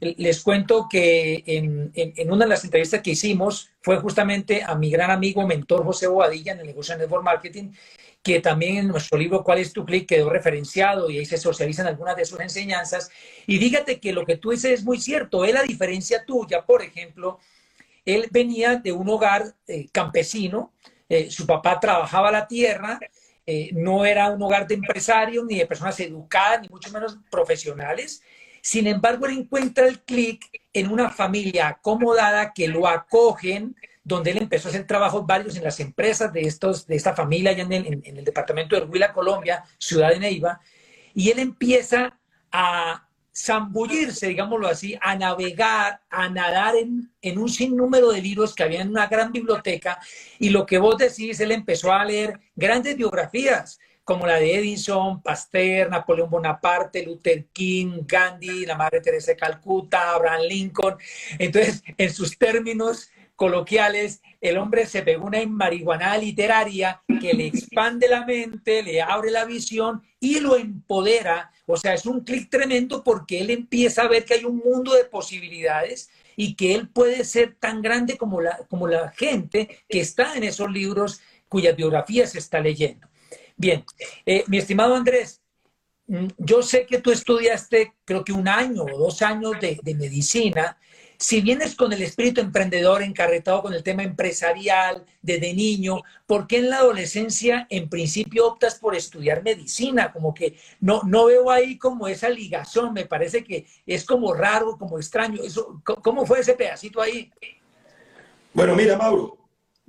les 0.00 0.42
cuento 0.42 0.86
que 0.90 1.42
en, 1.46 2.30
una 2.30 2.44
de 2.44 2.48
las 2.48 2.64
entrevistas 2.64 3.02
que 3.02 3.10
hicimos 3.10 3.70
fue 3.80 3.98
justamente 3.98 4.62
a 4.62 4.74
mi 4.74 4.90
gran 4.90 5.10
amigo, 5.10 5.46
mentor 5.46 5.84
José 5.84 6.06
Bobadilla 6.06 6.52
en 6.52 6.60
el 6.60 6.66
negocio 6.66 6.94
de 6.94 7.02
Network 7.02 7.24
Marketing, 7.24 7.72
que 8.22 8.40
también 8.40 8.76
en 8.76 8.88
nuestro 8.88 9.18
libro 9.18 9.42
¿Cuál 9.42 9.58
es 9.58 9.72
tu 9.72 9.84
clic? 9.84 10.06
quedó 10.06 10.28
referenciado 10.30 11.08
y 11.08 11.18
ahí 11.18 11.24
se 11.24 11.38
socializan 11.38 11.86
algunas 11.86 12.16
de 12.16 12.24
sus 12.24 12.40
enseñanzas. 12.40 13.10
Y 13.46 13.58
dígate 13.58 14.00
que 14.00 14.12
lo 14.12 14.24
que 14.24 14.36
tú 14.36 14.50
dices 14.50 14.80
es 14.80 14.84
muy 14.84 15.00
cierto. 15.00 15.44
Él, 15.44 15.56
a 15.56 15.62
diferencia 15.62 16.24
tuya, 16.24 16.66
por 16.66 16.82
ejemplo, 16.82 17.38
él 18.04 18.26
venía 18.30 18.76
de 18.76 18.92
un 18.92 19.08
hogar 19.08 19.54
eh, 19.66 19.86
campesino, 19.92 20.72
eh, 21.08 21.30
su 21.30 21.46
papá 21.46 21.78
trabajaba 21.80 22.30
la 22.30 22.46
tierra, 22.46 22.98
eh, 23.46 23.70
no 23.72 24.04
era 24.04 24.30
un 24.30 24.42
hogar 24.42 24.66
de 24.66 24.74
empresarios 24.74 25.44
ni 25.46 25.56
de 25.56 25.66
personas 25.66 25.98
educadas, 26.00 26.60
ni 26.60 26.68
mucho 26.68 26.90
menos 26.90 27.18
profesionales. 27.30 28.22
Sin 28.62 28.86
embargo, 28.86 29.26
él 29.26 29.38
encuentra 29.38 29.86
el 29.86 30.00
clic 30.00 30.44
en 30.72 30.90
una 30.90 31.10
familia 31.10 31.68
acomodada 31.68 32.52
que 32.52 32.68
lo 32.68 32.86
acogen, 32.86 33.76
donde 34.04 34.30
él 34.30 34.38
empezó 34.38 34.68
a 34.68 34.70
hacer 34.70 34.86
trabajos 34.86 35.26
varios 35.26 35.56
en 35.56 35.64
las 35.64 35.80
empresas 35.80 36.32
de, 36.32 36.42
estos, 36.42 36.86
de 36.86 36.96
esta 36.96 37.14
familia 37.14 37.50
allá 37.50 37.64
en 37.64 37.72
el, 37.72 38.00
en 38.04 38.16
el 38.16 38.24
departamento 38.24 38.74
de 38.76 38.86
Huila, 38.86 39.12
Colombia, 39.12 39.64
ciudad 39.78 40.10
de 40.10 40.18
Neiva, 40.18 40.60
y 41.14 41.30
él 41.30 41.38
empieza 41.38 42.18
a 42.50 43.08
zambullirse, 43.34 44.28
digámoslo 44.28 44.66
así, 44.66 44.98
a 45.00 45.14
navegar, 45.14 46.00
a 46.10 46.28
nadar 46.28 46.74
en, 46.76 47.12
en, 47.22 47.38
un 47.38 47.48
sinnúmero 47.48 48.10
de 48.10 48.20
libros 48.20 48.54
que 48.54 48.64
había 48.64 48.82
en 48.82 48.88
una 48.88 49.06
gran 49.06 49.30
biblioteca. 49.30 50.00
Y 50.38 50.50
lo 50.50 50.66
que 50.66 50.78
vos 50.78 50.96
decís, 50.98 51.38
él 51.38 51.52
empezó 51.52 51.92
a 51.92 52.04
leer 52.04 52.40
grandes 52.56 52.96
biografías, 52.96 53.78
como 54.08 54.26
la 54.26 54.40
de 54.40 54.54
Edison, 54.54 55.20
Pasteur, 55.20 55.90
Napoleón 55.90 56.30
Bonaparte, 56.30 57.04
Luther 57.04 57.44
King, 57.52 58.04
Gandhi, 58.06 58.64
la 58.64 58.74
Madre 58.74 59.02
Teresa 59.02 59.32
de 59.32 59.36
Calcuta, 59.36 60.14
Abraham 60.14 60.44
Lincoln. 60.48 60.96
Entonces, 61.38 61.84
en 61.98 62.10
sus 62.10 62.38
términos 62.38 63.10
coloquiales, 63.36 64.22
el 64.40 64.56
hombre 64.56 64.86
se 64.86 65.02
pegó 65.02 65.26
una 65.26 65.44
marihuana 65.46 66.16
literaria 66.16 67.02
que 67.20 67.34
le 67.34 67.48
expande 67.48 68.08
la 68.08 68.24
mente, 68.24 68.82
le 68.82 69.02
abre 69.02 69.30
la 69.30 69.44
visión 69.44 70.02
y 70.18 70.40
lo 70.40 70.56
empodera. 70.56 71.52
O 71.66 71.76
sea, 71.76 71.92
es 71.92 72.06
un 72.06 72.24
clic 72.24 72.48
tremendo 72.48 73.04
porque 73.04 73.40
él 73.40 73.50
empieza 73.50 74.04
a 74.04 74.08
ver 74.08 74.24
que 74.24 74.32
hay 74.32 74.46
un 74.46 74.56
mundo 74.56 74.94
de 74.94 75.04
posibilidades 75.04 76.08
y 76.34 76.54
que 76.54 76.74
él 76.74 76.88
puede 76.88 77.24
ser 77.24 77.56
tan 77.60 77.82
grande 77.82 78.16
como 78.16 78.40
la, 78.40 78.56
como 78.70 78.88
la 78.88 79.10
gente 79.10 79.82
que 79.86 80.00
está 80.00 80.34
en 80.34 80.44
esos 80.44 80.72
libros 80.72 81.20
cuyas 81.50 81.76
biografías 81.76 82.32
se 82.32 82.38
está 82.38 82.58
leyendo. 82.58 83.06
Bien, 83.58 83.84
eh, 84.24 84.44
mi 84.46 84.58
estimado 84.58 84.94
Andrés, 84.94 85.42
mm, 86.06 86.28
yo 86.38 86.62
sé 86.62 86.86
que 86.86 87.00
tú 87.00 87.10
estudiaste 87.10 87.92
creo 88.04 88.24
que 88.24 88.32
un 88.32 88.46
año 88.46 88.84
o 88.84 88.98
dos 88.98 89.20
años 89.20 89.54
de, 89.60 89.80
medicina 89.94 90.78
si 91.18 91.40
vienes 91.40 91.74
con 91.74 91.92
el 91.92 92.00
espíritu 92.00 92.40
emprendedor 92.40 93.02
encarretado 93.02 93.62
con 93.62 93.74
el 93.74 93.82
tema 93.82 94.04
empresarial 94.04 95.04
desde 95.20 95.52
niño, 95.52 96.02
¿por 96.26 96.46
qué 96.46 96.58
en 96.58 96.70
la 96.70 96.78
adolescencia 96.78 97.66
en 97.70 97.88
principio 97.88 98.46
optas 98.46 98.76
por 98.76 98.94
estudiar 98.94 99.42
medicina? 99.42 100.12
Como 100.12 100.32
que 100.32 100.56
no, 100.78 101.02
no 101.02 101.24
veo 101.24 101.50
ahí 101.50 101.76
como 101.76 102.06
esa 102.06 102.28
ligazón, 102.28 102.92
me 102.92 103.06
parece 103.06 103.42
que 103.42 103.66
es 103.84 104.04
como 104.04 104.32
raro, 104.32 104.78
como 104.78 104.96
extraño. 104.96 105.42
¿Cómo 105.82 106.24
fue 106.24 106.38
ese 106.38 106.54
pedacito 106.54 107.02
ahí? 107.02 107.32
Bueno, 108.54 108.76
mira, 108.76 108.96
Mauro, 108.96 109.36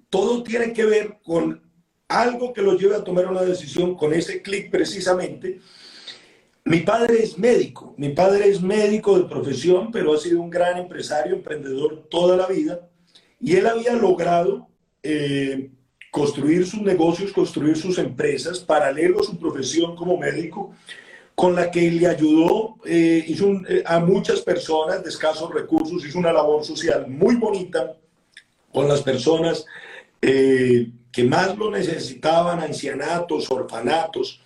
todo 0.10 0.42
tiene 0.42 0.74
que 0.74 0.86
ver 0.86 1.20
con 1.24 1.69
algo 2.10 2.52
que 2.52 2.64
lo 2.64 2.78
lleve 2.78 2.96
a 2.96 3.04
tomar 3.04 3.28
una 3.28 3.44
decisión, 3.44 3.96
con 3.96 4.14
ese 4.14 4.42
clic 4.42 4.70
precisamente. 4.70 5.60
Mi 6.66 6.82
padre 6.82 7.24
es 7.24 7.38
médico, 7.38 7.94
mi 7.98 8.10
padre 8.10 8.50
es 8.50 8.62
médico 8.62 9.18
de 9.18 9.30
profesión, 9.30 9.92
pero 9.92 10.14
ha 10.14 10.18
sido 10.18 10.42
un 10.42 10.50
gran 10.50 10.78
empresario, 10.78 11.36
emprendedor 11.36 12.08
toda 12.10 12.36
la 12.36 12.48
vida, 12.48 12.82
y 13.40 13.56
él 13.56 13.68
había 13.68 13.94
logrado 13.94 14.68
eh, 15.04 15.70
construir 16.12 16.66
sus 16.66 16.82
negocios, 16.82 17.32
construir 17.32 17.78
sus 17.78 17.98
empresas, 18.00 18.60
paralelo 18.60 19.22
a 19.22 19.24
su 19.24 19.38
profesión 19.38 19.96
como 19.96 20.18
médico, 20.18 20.74
con 21.36 21.56
la 21.56 21.72
que 21.72 21.90
le 21.90 22.06
ayudó 22.08 22.76
eh, 22.86 23.24
hizo 23.28 23.50
eh, 23.70 23.84
a 23.86 24.00
muchas 24.00 24.42
personas 24.42 25.04
de 25.04 25.10
escasos 25.10 25.54
recursos, 25.54 26.06
hizo 26.06 26.20
una 26.20 26.34
labor 26.34 26.66
social 26.66 27.08
muy 27.08 27.36
bonita 27.36 27.96
con 28.74 28.88
las 28.88 29.02
personas 29.02 29.66
que 31.12 31.24
más 31.24 31.58
lo 31.58 31.72
necesitaban, 31.72 32.60
ancianatos, 32.60 33.50
orfanatos, 33.52 34.42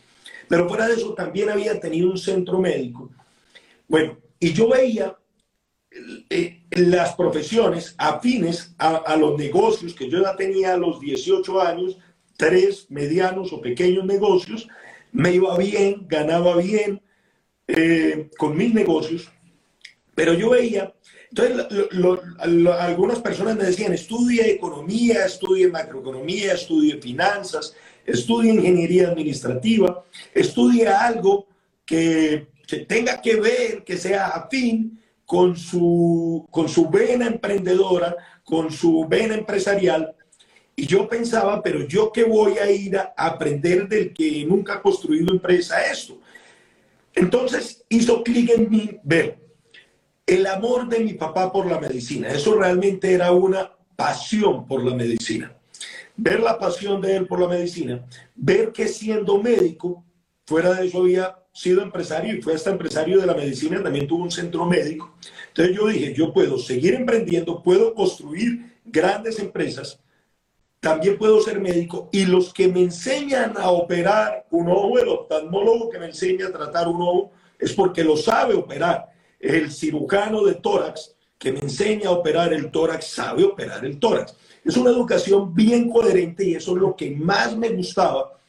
pero 0.47 0.67
fuera 0.67 0.87
de 0.87 0.95
eso 0.95 1.13
también 1.13 1.49
había 1.49 1.79
tenido 1.79 2.09
un 2.09 2.17
centro 2.17 2.59
médico. 2.59 3.09
Bueno, 3.87 4.17
y 4.39 4.53
yo 4.53 4.69
veía 4.69 5.17
eh, 6.29 6.63
las 6.71 7.15
profesiones 7.15 7.95
afines 7.97 8.73
a, 8.77 9.15
los 9.15 9.37
negocios 9.37 9.93
que 9.93 10.09
yo 10.09 10.21
ya 10.21 10.35
tenía 10.35 10.73
a 10.73 10.77
los 10.77 10.99
18 10.99 11.61
años, 11.61 11.97
tres 12.37 12.87
medianos 12.89 13.53
o 13.53 13.61
pequeños 13.61 14.05
negocios, 14.05 14.67
me 15.11 15.33
iba 15.33 15.55
bien, 15.57 16.07
ganaba 16.07 16.57
bien 16.57 17.01
eh, 17.67 18.29
con 18.37 18.57
mis 18.57 18.73
negocios, 18.73 19.31
pero 20.15 20.33
yo 20.33 20.51
veía, 20.51 20.93
entonces 21.35 21.65
algunas 22.79 23.19
personas 23.19 23.55
me 23.57 23.63
decían, 23.63 23.91
estudie 23.91 24.51
economía, 24.51 25.25
estudie 25.25 25.67
macroeconomía, 25.67 26.53
estudie 26.53 27.01
finanzas, 27.01 27.75
estudie 28.05 28.53
ingeniería 28.53 29.09
administrativa, 29.09 30.03
estudie 30.31 30.87
algo 30.87 31.47
que, 31.85 32.49
tenga 32.87 33.19
que 33.19 33.35
ver, 33.37 33.83
que 33.83 33.97
sea 33.97 34.27
afín 34.27 34.99
con 35.25 35.57
su, 35.57 36.47
con 36.51 36.69
su 36.69 36.87
vena 36.89 37.25
emprendedora, 37.25 38.15
con 38.43 38.71
su 38.71 39.07
vena 39.07 39.33
empresarial. 39.33 40.15
Y 40.75 40.85
yo 40.85 41.07
pensaba, 41.09 41.63
pero 41.63 41.87
yo 41.87 42.11
qué 42.11 42.25
voy 42.25 42.59
a 42.59 42.69
ir 42.69 42.95
a 42.95 43.13
aprender 43.17 43.87
del 43.87 44.13
que 44.13 44.45
nunca 44.45 44.75
ha 44.75 44.81
construido 44.83 45.33
empresa 45.33 45.83
esto. 45.83 46.19
Entonces 47.15 47.83
hizo 47.89 48.23
clic 48.23 48.51
en 48.51 48.69
mí 48.69 48.99
ver 49.03 49.42
el 50.25 50.45
amor 50.47 50.87
de 50.89 50.99
mi 50.99 51.13
papá 51.13 51.51
por 51.51 51.65
la 51.65 51.79
medicina. 51.79 52.29
Eso 52.29 52.55
realmente 52.55 53.13
era 53.13 53.31
una 53.31 53.71
pasión 53.95 54.65
por 54.67 54.83
la 54.83 54.95
medicina 54.95 55.55
ver 56.15 56.39
la 56.41 56.57
pasión 56.57 57.01
de 57.01 57.15
él 57.17 57.27
por 57.27 57.39
la 57.39 57.47
medicina, 57.47 58.05
ver 58.35 58.71
que 58.71 58.87
siendo 58.87 59.41
médico, 59.41 60.03
fuera 60.45 60.73
de 60.73 60.87
eso 60.87 60.99
había 60.99 61.37
sido 61.53 61.81
empresario 61.81 62.35
y 62.35 62.41
fue 62.41 62.55
hasta 62.55 62.71
empresario 62.71 63.19
de 63.19 63.27
la 63.27 63.35
medicina, 63.35 63.81
también 63.81 64.07
tuvo 64.07 64.23
un 64.23 64.31
centro 64.31 64.65
médico. 64.65 65.13
Entonces 65.49 65.75
yo 65.75 65.87
dije, 65.87 66.13
yo 66.13 66.33
puedo 66.33 66.57
seguir 66.57 66.95
emprendiendo, 66.95 67.61
puedo 67.61 67.93
construir 67.93 68.73
grandes 68.85 69.39
empresas, 69.39 69.99
también 70.79 71.17
puedo 71.17 71.39
ser 71.41 71.61
médico 71.61 72.09
y 72.11 72.25
los 72.25 72.53
que 72.53 72.67
me 72.67 72.81
enseñan 72.81 73.53
a 73.57 73.69
operar 73.69 74.45
un 74.51 74.67
ojo, 74.69 74.99
el 74.99 75.07
oftalmólogo 75.07 75.89
que 75.89 75.99
me 75.99 76.07
enseña 76.07 76.47
a 76.47 76.51
tratar 76.51 76.87
un 76.87 77.01
ojo, 77.01 77.31
es 77.57 77.71
porque 77.71 78.03
lo 78.03 78.17
sabe 78.17 78.55
operar. 78.55 79.12
El 79.43 79.73
cirujano 79.73 80.45
de 80.45 80.53
tórax 80.53 81.15
que 81.37 81.51
me 81.51 81.59
enseña 81.59 82.07
a 82.07 82.13
operar 82.13 82.53
el 82.53 82.71
tórax 82.71 83.07
sabe 83.07 83.43
operar 83.43 83.83
el 83.83 83.99
tórax. 83.99 84.37
Es 84.63 84.77
una 84.77 84.91
educación 84.91 85.53
bien 85.53 85.89
coherente 85.89 86.45
y 86.45 86.55
eso 86.55 86.73
es 86.77 86.81
lo 86.81 86.95
que 86.95 87.11
más 87.11 87.57
me 87.57 87.67
gustaba 87.67 88.39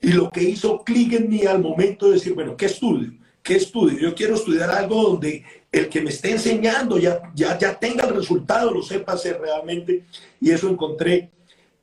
y 0.00 0.08
lo 0.08 0.28
que 0.28 0.42
hizo 0.42 0.82
clic 0.82 1.12
en 1.12 1.28
mí 1.28 1.46
al 1.46 1.60
momento 1.60 2.06
de 2.06 2.14
decir, 2.14 2.34
bueno, 2.34 2.56
¿qué 2.56 2.66
estudio? 2.66 3.12
¿Qué 3.40 3.54
estudio? 3.54 4.00
Yo 4.00 4.14
quiero 4.16 4.34
estudiar 4.34 4.68
algo 4.70 5.00
donde 5.10 5.44
el 5.70 5.88
que 5.88 6.00
me 6.00 6.10
esté 6.10 6.32
enseñando 6.32 6.98
ya, 6.98 7.30
ya, 7.36 7.56
ya 7.56 7.78
tenga 7.78 8.08
el 8.08 8.16
resultado, 8.16 8.72
lo 8.72 8.82
sepa 8.82 9.12
hacer 9.12 9.40
realmente. 9.40 10.06
Y 10.40 10.50
eso 10.50 10.68
encontré 10.68 11.30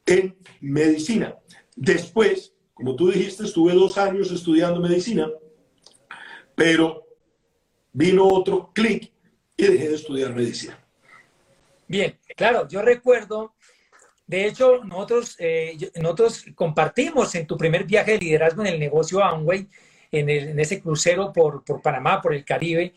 en 0.06 0.36
medicina. 0.60 1.38
Después, 1.78 2.51
como 2.74 2.98
tú 2.98 3.10
dijiste, 3.10 3.46
estuve 3.46 3.74
dos 3.74 3.98
años 3.98 4.30
estudiando 4.30 4.82
medicina, 4.82 5.30
pero 6.56 7.09
vino 8.00 8.25
otro 8.25 8.72
clic 8.74 9.12
y 9.58 9.65
dejé 9.65 9.89
de 9.89 9.96
estudiar 9.96 10.34
medicina. 10.34 10.79
Bien, 11.86 12.18
claro, 12.38 12.65
yo 12.65 12.82
recuerdo, 12.82 13.56
de 14.25 14.46
hecho, 14.46 14.86
nosotros, 14.86 15.36
eh, 15.38 15.77
nosotros 16.01 16.46
compartimos 16.56 17.36
en 17.36 17.46
tu 17.46 17.58
primer 17.58 17.84
viaje 17.84 18.13
de 18.13 18.20
liderazgo 18.20 18.62
en 18.62 18.74
el 18.74 18.79
negocio 18.79 19.22
Amway, 19.22 19.68
en, 20.13 20.29
en 20.29 20.58
ese 20.58 20.79
crucero 20.79 21.34
por, 21.34 21.65
por 21.65 21.82
Panamá, 21.82 22.22
por 22.22 22.34
el 22.34 22.46
Caribe, 22.46 22.94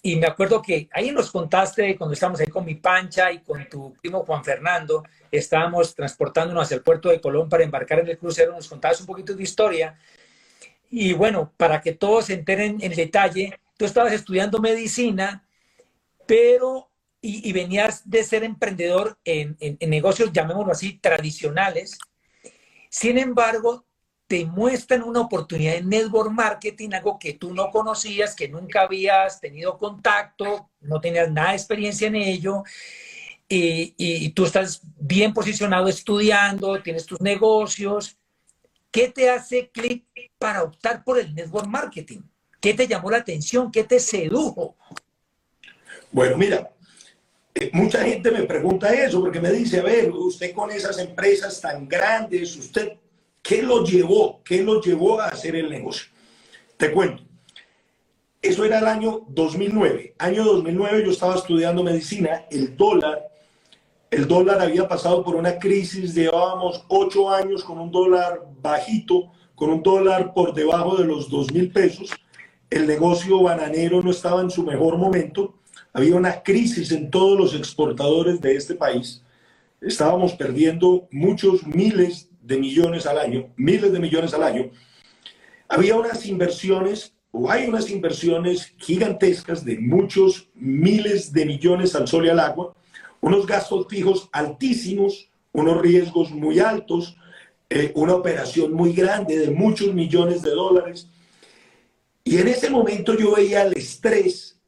y 0.00 0.14
me 0.16 0.28
acuerdo 0.28 0.62
que 0.62 0.88
ahí 0.92 1.10
nos 1.10 1.32
contaste, 1.32 1.96
cuando 1.96 2.14
estábamos 2.14 2.38
ahí 2.38 2.46
con 2.46 2.64
mi 2.64 2.76
pancha 2.76 3.32
y 3.32 3.40
con 3.40 3.68
tu 3.68 3.94
primo 3.94 4.24
Juan 4.24 4.44
Fernando, 4.44 5.02
estábamos 5.32 5.96
transportándonos 5.96 6.62
hacia 6.62 6.76
el 6.76 6.82
puerto 6.82 7.08
de 7.08 7.20
Colón 7.20 7.48
para 7.48 7.64
embarcar 7.64 7.98
en 8.00 8.08
el 8.08 8.18
crucero, 8.18 8.52
nos 8.52 8.68
contabas 8.68 9.00
un 9.00 9.06
poquito 9.06 9.34
de 9.34 9.42
historia. 9.42 9.98
Y 10.90 11.12
bueno, 11.12 11.52
para 11.56 11.80
que 11.80 11.92
todos 11.92 12.26
se 12.26 12.34
enteren 12.34 12.78
en 12.80 12.94
detalle, 12.94 13.58
tú 13.76 13.84
estabas 13.84 14.12
estudiando 14.12 14.60
medicina, 14.60 15.46
pero 16.26 16.90
y, 17.20 17.52
venías 17.52 18.08
de 18.08 18.22
ser 18.22 18.44
emprendedor 18.44 19.18
en, 19.24 19.56
negocios, 19.80 20.30
llamémoslo 20.30 20.72
así, 20.72 20.98
tradicionales. 20.98 21.98
Sin 22.90 23.16
embargo, 23.16 23.86
te 24.26 24.44
muestran 24.44 25.02
una 25.02 25.22
oportunidad 25.22 25.76
en 25.76 25.88
network 25.88 26.30
marketing, 26.30 26.90
algo 26.92 27.18
que 27.18 27.32
tú 27.32 27.54
no 27.54 27.70
conocías, 27.70 28.34
que 28.34 28.48
nunca 28.48 28.82
habías 28.82 29.40
tenido 29.40 29.78
contacto, 29.78 30.70
no 30.80 31.00
tenías 31.00 31.30
nada 31.30 31.50
de 31.50 31.56
experiencia 31.56 32.08
en 32.08 32.16
ello, 32.16 32.62
y, 33.48 34.28
tú 34.30 34.44
estás 34.44 34.82
bien 34.98 35.32
posicionado 35.32 35.88
estudiando, 35.88 36.82
tienes 36.82 37.06
tus 37.06 37.20
negocios. 37.20 38.18
¿Qué 38.90 39.08
te 39.08 39.30
hace 39.30 39.70
clic 39.70 40.06
para 40.38 40.62
optar 40.62 41.04
por 41.04 41.18
el 41.18 41.34
network 41.34 41.66
marketing? 41.66 42.20
¿Qué 42.64 42.72
te 42.72 42.88
llamó 42.88 43.10
la 43.10 43.18
atención? 43.18 43.70
¿Qué 43.70 43.84
te 43.84 44.00
sedujo? 44.00 44.74
Bueno, 46.10 46.38
mira, 46.38 46.70
eh, 47.54 47.70
mucha 47.74 48.02
gente 48.02 48.30
me 48.30 48.44
pregunta 48.44 48.90
eso 48.90 49.20
porque 49.20 49.38
me 49.38 49.52
dice, 49.52 49.80
a 49.80 49.82
ver, 49.82 50.10
usted 50.10 50.54
con 50.54 50.70
esas 50.70 50.98
empresas 50.98 51.60
tan 51.60 51.86
grandes, 51.86 52.56
usted 52.56 52.96
¿Qué 53.44 53.62
lo 53.62 53.84
llevó? 53.84 54.40
¿Qué 54.42 54.62
lo 54.62 54.80
llevó 54.80 55.20
a 55.20 55.26
hacer 55.26 55.54
el 55.54 55.68
negocio? 55.68 56.06
Te 56.78 56.90
cuento. 56.90 57.22
Eso 58.40 58.64
era 58.64 58.78
el 58.78 58.86
año 58.86 59.26
2009. 59.28 60.14
Año 60.18 60.44
2009 60.44 61.04
yo 61.04 61.10
estaba 61.10 61.34
estudiando 61.34 61.82
medicina. 61.82 62.46
El 62.50 62.74
dólar, 62.74 63.28
el 64.10 64.26
dólar 64.26 64.62
había 64.62 64.88
pasado 64.88 65.22
por 65.22 65.36
una 65.36 65.58
crisis. 65.58 66.14
Llevábamos 66.14 66.86
ocho 66.88 67.30
años 67.30 67.62
con 67.62 67.78
un 67.78 67.90
dólar 67.90 68.40
bajito, 68.62 69.30
con 69.54 69.68
un 69.68 69.82
dólar 69.82 70.32
por 70.32 70.54
debajo 70.54 70.96
de 70.96 71.04
los 71.04 71.28
dos 71.28 71.52
mil 71.52 71.70
pesos. 71.70 72.10
El 72.70 72.86
negocio 72.86 73.42
bananero 73.42 74.02
no 74.02 74.10
estaba 74.10 74.40
en 74.40 74.50
su 74.50 74.62
mejor 74.62 74.96
momento. 74.98 75.54
Había 75.92 76.16
una 76.16 76.42
crisis 76.42 76.90
en 76.92 77.10
todos 77.10 77.38
los 77.38 77.54
exportadores 77.54 78.40
de 78.40 78.56
este 78.56 78.74
país. 78.74 79.22
Estábamos 79.80 80.32
perdiendo 80.32 81.08
muchos 81.10 81.66
miles 81.66 82.28
de 82.42 82.58
millones 82.58 83.06
al 83.06 83.18
año, 83.18 83.48
miles 83.56 83.92
de 83.92 84.00
millones 84.00 84.34
al 84.34 84.42
año, 84.42 84.70
había 85.68 85.96
unas 85.96 86.26
inversiones 86.26 87.14
o 87.30 87.50
hay 87.50 87.66
unas 87.66 87.90
inversiones 87.90 88.74
gigantescas 88.76 89.64
de 89.64 89.78
muchos 89.78 90.48
miles 90.54 91.32
de 91.32 91.46
millones 91.46 91.94
al 91.96 92.06
sol 92.06 92.26
y 92.26 92.28
al 92.28 92.38
agua, 92.38 92.74
unos 93.20 93.46
gastos 93.46 93.86
fijos 93.88 94.28
altísimos, 94.30 95.30
unos 95.52 95.80
riesgos 95.80 96.30
muy 96.30 96.60
altos, 96.60 97.16
eh, 97.70 97.92
una 97.96 98.14
operación 98.14 98.72
muy 98.72 98.92
grande 98.92 99.38
de 99.38 99.50
muchos 99.50 99.92
millones 99.94 100.42
de 100.42 100.50
dólares. 100.50 101.08
Y 102.24 102.38
en 102.38 102.48
ese 102.48 102.70
momento 102.70 103.16
yo 103.16 103.36
veía 103.36 103.62
el 103.62 103.74
estrés 103.74 104.58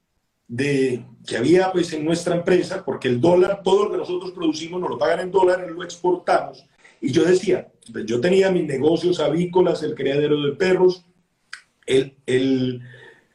de, 0.46 1.04
que 1.26 1.36
había 1.36 1.72
pues, 1.72 1.92
en 1.94 2.04
nuestra 2.04 2.36
empresa, 2.36 2.84
porque 2.84 3.08
el 3.08 3.20
dólar, 3.20 3.62
todo 3.64 3.84
lo 3.84 3.90
que 3.90 3.96
nosotros 3.96 4.32
producimos, 4.32 4.80
nos 4.80 4.90
lo 4.90 4.98
pagan 4.98 5.20
en 5.20 5.30
dólares, 5.30 5.70
lo 5.70 5.82
exportamos. 5.82 6.66
Y 7.00 7.10
yo 7.10 7.24
decía, 7.24 7.68
yo 8.04 8.20
tenía 8.20 8.50
mis 8.50 8.64
negocios 8.64 9.20
avícolas, 9.20 9.82
el 9.82 9.94
criadero 9.94 10.40
de 10.42 10.52
perros, 10.52 11.04
el, 11.86 12.16
el, 12.26 12.82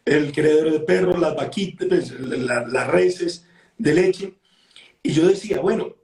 el 0.06 0.32
criadero 0.32 0.72
de 0.72 0.80
perros, 0.82 1.20
las 1.20 1.36
vaquitas, 1.36 1.88
pues, 1.88 2.12
las 2.20 2.88
reses 2.88 3.48
de 3.78 3.94
leche. 3.94 4.34
Y 5.02 5.14
yo 5.14 5.28
decía, 5.28 5.60
bueno, 5.60 5.96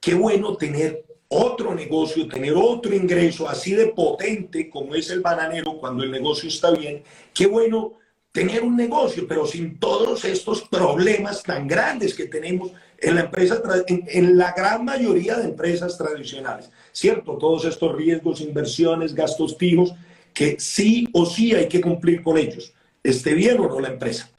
qué 0.00 0.14
bueno 0.14 0.56
tener 0.56 1.06
otro 1.32 1.74
negocio, 1.74 2.28
tener 2.28 2.54
otro 2.54 2.94
ingreso 2.94 3.48
así 3.48 3.72
de 3.72 3.86
potente 3.86 4.68
como 4.68 4.94
es 4.94 5.08
el 5.10 5.20
bananero 5.20 5.78
cuando 5.78 6.04
el 6.04 6.10
negocio 6.10 6.48
está 6.48 6.70
bien. 6.70 7.02
Qué 7.32 7.46
bueno 7.46 7.94
tener 8.32 8.62
un 8.62 8.76
negocio, 8.76 9.26
pero 9.26 9.46
sin 9.46 9.78
todos 9.78 10.24
estos 10.24 10.62
problemas 10.62 11.42
tan 11.42 11.66
grandes 11.66 12.14
que 12.14 12.26
tenemos 12.26 12.72
en 12.98 13.14
la 13.14 13.22
empresa, 13.22 13.62
en, 13.86 14.36
la 14.36 14.52
gran 14.52 14.84
mayoría 14.84 15.36
de 15.36 15.44
empresas 15.44 15.98
tradicionales, 15.98 16.70
¿cierto? 16.92 17.36
Todos 17.36 17.64
estos 17.64 17.94
riesgos, 17.96 18.40
inversiones, 18.40 19.14
gastos 19.14 19.56
fijos, 19.56 19.94
que 20.32 20.56
sí 20.60 21.08
o 21.12 21.26
sí 21.26 21.54
hay 21.54 21.68
que 21.68 21.80
cumplir 21.80 22.22
con 22.22 22.38
ellos, 22.38 22.72
esté 23.02 23.34
bien 23.34 23.58
o 23.58 23.68
no 23.68 23.80
la 23.80 23.88
empresa. 23.88 24.30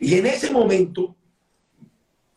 Y 0.00 0.14
en 0.14 0.26
ese 0.26 0.50
momento 0.50 1.16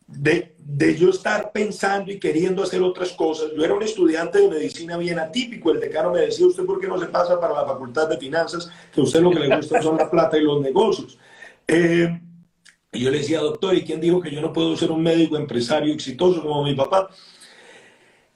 de, 0.06 0.54
de 0.70 0.94
yo 0.94 1.08
estar 1.08 1.50
pensando 1.50 2.12
y 2.12 2.18
queriendo 2.18 2.62
hacer 2.62 2.82
otras 2.82 3.12
cosas, 3.12 3.52
yo 3.56 3.64
era 3.64 3.72
un 3.72 3.82
estudiante 3.82 4.38
de 4.38 4.48
medicina 4.48 4.98
bien 4.98 5.18
atípico, 5.18 5.70
el 5.70 5.80
decano 5.80 6.10
me 6.12 6.20
decía, 6.20 6.46
¿usted 6.46 6.66
por 6.66 6.78
qué 6.78 6.86
no 6.86 6.98
se 6.98 7.06
pasa 7.06 7.40
para 7.40 7.54
la 7.54 7.64
facultad 7.64 8.06
de 8.06 8.18
finanzas? 8.18 8.70
Que 8.92 9.00
a 9.00 9.04
usted 9.04 9.22
lo 9.22 9.30
que 9.30 9.38
le 9.38 9.56
gusta 9.56 9.80
son 9.80 9.96
la 9.96 10.10
plata 10.10 10.36
y 10.36 10.42
los 10.42 10.60
negocios. 10.60 11.18
Eh, 11.66 12.20
y 12.92 13.00
yo 13.00 13.10
le 13.10 13.16
decía, 13.16 13.40
doctor, 13.40 13.74
¿y 13.76 13.82
quién 13.82 13.98
dijo 13.98 14.20
que 14.20 14.30
yo 14.30 14.42
no 14.42 14.52
puedo 14.52 14.76
ser 14.76 14.90
un 14.90 15.02
médico 15.02 15.38
empresario 15.38 15.94
exitoso 15.94 16.42
como 16.42 16.62
mi 16.62 16.74
papá? 16.74 17.08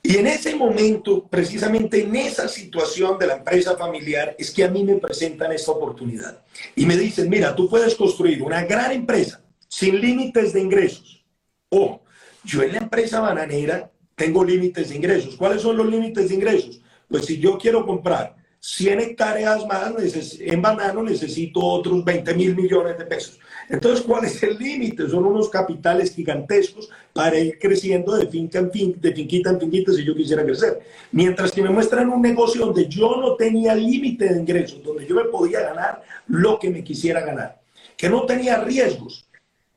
Y 0.02 0.16
en 0.16 0.26
ese 0.26 0.56
momento, 0.56 1.28
precisamente 1.28 2.02
en 2.02 2.16
esa 2.16 2.48
situación 2.48 3.18
de 3.18 3.26
la 3.26 3.36
empresa 3.36 3.76
familiar, 3.76 4.34
es 4.38 4.50
que 4.50 4.64
a 4.64 4.70
mí 4.70 4.82
me 4.84 4.96
presentan 4.96 5.52
esta 5.52 5.72
oportunidad. 5.72 6.42
Y 6.76 6.86
me 6.86 6.96
dicen, 6.96 7.28
mira, 7.28 7.54
tú 7.54 7.68
puedes 7.68 7.94
construir 7.94 8.42
una 8.42 8.64
gran 8.64 8.90
empresa 8.90 9.44
sin 9.68 10.00
límites 10.00 10.54
de 10.54 10.60
ingresos. 10.60 11.22
O 11.68 12.01
yo 12.44 12.62
en 12.62 12.72
la 12.72 12.78
empresa 12.78 13.20
bananera 13.20 13.90
tengo 14.14 14.44
límites 14.44 14.90
de 14.90 14.96
ingresos. 14.96 15.36
¿Cuáles 15.36 15.62
son 15.62 15.76
los 15.76 15.86
límites 15.86 16.28
de 16.28 16.34
ingresos? 16.34 16.80
Pues 17.08 17.26
si 17.26 17.38
yo 17.38 17.58
quiero 17.58 17.84
comprar 17.86 18.36
100 18.60 19.00
hectáreas 19.00 19.66
más 19.66 19.92
en 20.40 20.62
banano, 20.62 21.02
necesito 21.02 21.60
otros 21.60 22.04
20 22.04 22.34
mil 22.34 22.54
millones 22.54 22.96
de 22.96 23.04
pesos. 23.04 23.40
Entonces, 23.68 24.04
¿cuál 24.04 24.24
es 24.24 24.40
el 24.42 24.56
límite? 24.56 25.08
Son 25.08 25.24
unos 25.24 25.48
capitales 25.48 26.14
gigantescos 26.14 26.88
para 27.12 27.38
ir 27.38 27.58
creciendo 27.58 28.14
de 28.14 28.26
finca 28.28 28.60
en 28.60 28.70
finca, 28.70 29.00
de 29.00 29.12
finquita 29.12 29.50
en 29.50 29.58
finquita 29.58 29.92
si 29.92 30.04
yo 30.04 30.14
quisiera 30.14 30.44
crecer. 30.44 30.80
Mientras 31.10 31.50
que 31.50 31.62
me 31.62 31.70
muestran 31.70 32.08
un 32.08 32.22
negocio 32.22 32.66
donde 32.66 32.86
yo 32.86 33.16
no 33.16 33.34
tenía 33.34 33.74
límite 33.74 34.32
de 34.32 34.40
ingresos, 34.40 34.82
donde 34.84 35.06
yo 35.06 35.16
me 35.16 35.24
podía 35.24 35.60
ganar 35.60 36.02
lo 36.28 36.58
que 36.58 36.70
me 36.70 36.84
quisiera 36.84 37.20
ganar, 37.22 37.60
que 37.96 38.08
no 38.08 38.26
tenía 38.26 38.62
riesgos, 38.62 39.26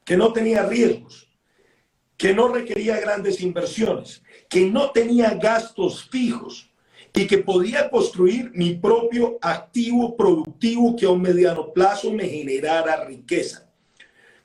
que 0.03 0.15
no 0.15 0.31
tenía 0.31 0.63
riesgos, 0.63 1.24
que 2.17 2.33
no 2.33 2.47
requería 2.47 2.99
grandes 2.99 3.41
inversiones, 3.41 4.23
que 4.49 4.65
no 4.65 4.91
tenía 4.91 5.33
gastos 5.35 6.07
fijos 6.09 6.69
y 7.13 7.27
que 7.27 7.37
podía 7.39 7.89
construir 7.89 8.51
mi 8.53 8.75
propio 8.75 9.37
activo 9.41 10.15
productivo 10.15 10.95
que 10.95 11.05
a 11.05 11.09
un 11.09 11.21
mediano 11.21 11.71
plazo 11.71 12.11
me 12.11 12.27
generara 12.27 13.05
riqueza. 13.05 13.69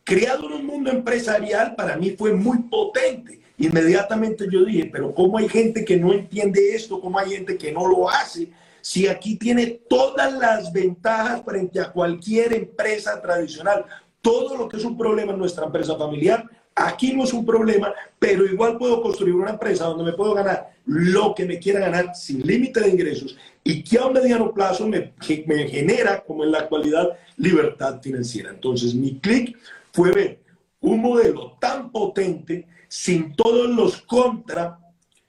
Criado 0.04 0.46
en 0.46 0.54
un 0.54 0.66
mundo 0.66 0.90
empresarial, 0.90 1.74
para 1.74 1.96
mí 1.96 2.10
fue 2.10 2.32
muy 2.32 2.58
potente. 2.64 3.40
Inmediatamente 3.58 4.46
yo 4.50 4.64
dije, 4.64 4.88
pero 4.90 5.14
¿cómo 5.14 5.38
hay 5.38 5.48
gente 5.48 5.84
que 5.84 5.96
no 5.96 6.12
entiende 6.12 6.74
esto? 6.74 7.00
¿Cómo 7.00 7.18
hay 7.18 7.30
gente 7.30 7.58
que 7.58 7.70
no 7.70 7.86
lo 7.86 8.08
hace? 8.08 8.50
Si 8.80 9.06
aquí 9.06 9.36
tiene 9.36 9.66
todas 9.66 10.32
las 10.32 10.72
ventajas 10.72 11.42
frente 11.44 11.80
a 11.80 11.92
cualquier 11.92 12.54
empresa 12.54 13.20
tradicional, 13.20 13.84
todo 14.22 14.56
lo 14.56 14.68
que 14.68 14.78
es 14.78 14.84
un 14.84 14.96
problema 14.96 15.32
en 15.32 15.38
nuestra 15.38 15.66
empresa 15.66 15.96
familiar, 15.96 16.48
Aquí 16.82 17.12
no 17.12 17.24
es 17.24 17.34
un 17.34 17.44
problema, 17.44 17.92
pero 18.18 18.46
igual 18.46 18.78
puedo 18.78 19.02
construir 19.02 19.34
una 19.34 19.50
empresa 19.50 19.84
donde 19.84 20.04
me 20.04 20.14
puedo 20.14 20.32
ganar 20.32 20.72
lo 20.86 21.34
que 21.34 21.44
me 21.44 21.58
quiera 21.58 21.78
ganar 21.78 22.14
sin 22.14 22.40
límite 22.40 22.80
de 22.80 22.88
ingresos 22.88 23.36
y 23.62 23.84
que 23.84 23.98
a 23.98 24.06
un 24.06 24.14
mediano 24.14 24.54
plazo 24.54 24.88
me, 24.88 25.12
me 25.46 25.68
genera, 25.68 26.24
como 26.24 26.42
en 26.42 26.52
la 26.52 26.60
actualidad, 26.60 27.18
libertad 27.36 28.00
financiera. 28.00 28.48
Entonces, 28.48 28.94
mi 28.94 29.18
clic 29.18 29.58
fue 29.92 30.10
ver 30.10 30.38
un 30.80 31.02
modelo 31.02 31.58
tan 31.60 31.92
potente 31.92 32.66
sin 32.88 33.36
todos 33.36 33.68
los 33.68 34.00
contra 34.00 34.78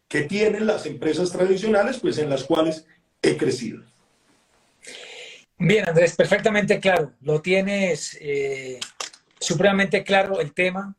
que 0.07 0.21
tienen 0.21 0.65
las 0.65 0.85
empresas 0.85 1.31
tradicionales, 1.31 1.99
pues 1.99 2.17
en 2.17 2.29
las 2.29 2.45
cuales 2.45 2.85
he 3.21 3.35
crecido. 3.35 3.83
Bien, 5.57 5.87
Andrés, 5.87 6.15
perfectamente 6.15 6.79
claro. 6.79 7.11
Lo 7.19 7.41
tienes 7.41 8.17
eh, 8.21 8.79
supremamente 9.37 10.05
claro 10.05 10.39
el 10.39 10.53
tema 10.53 10.95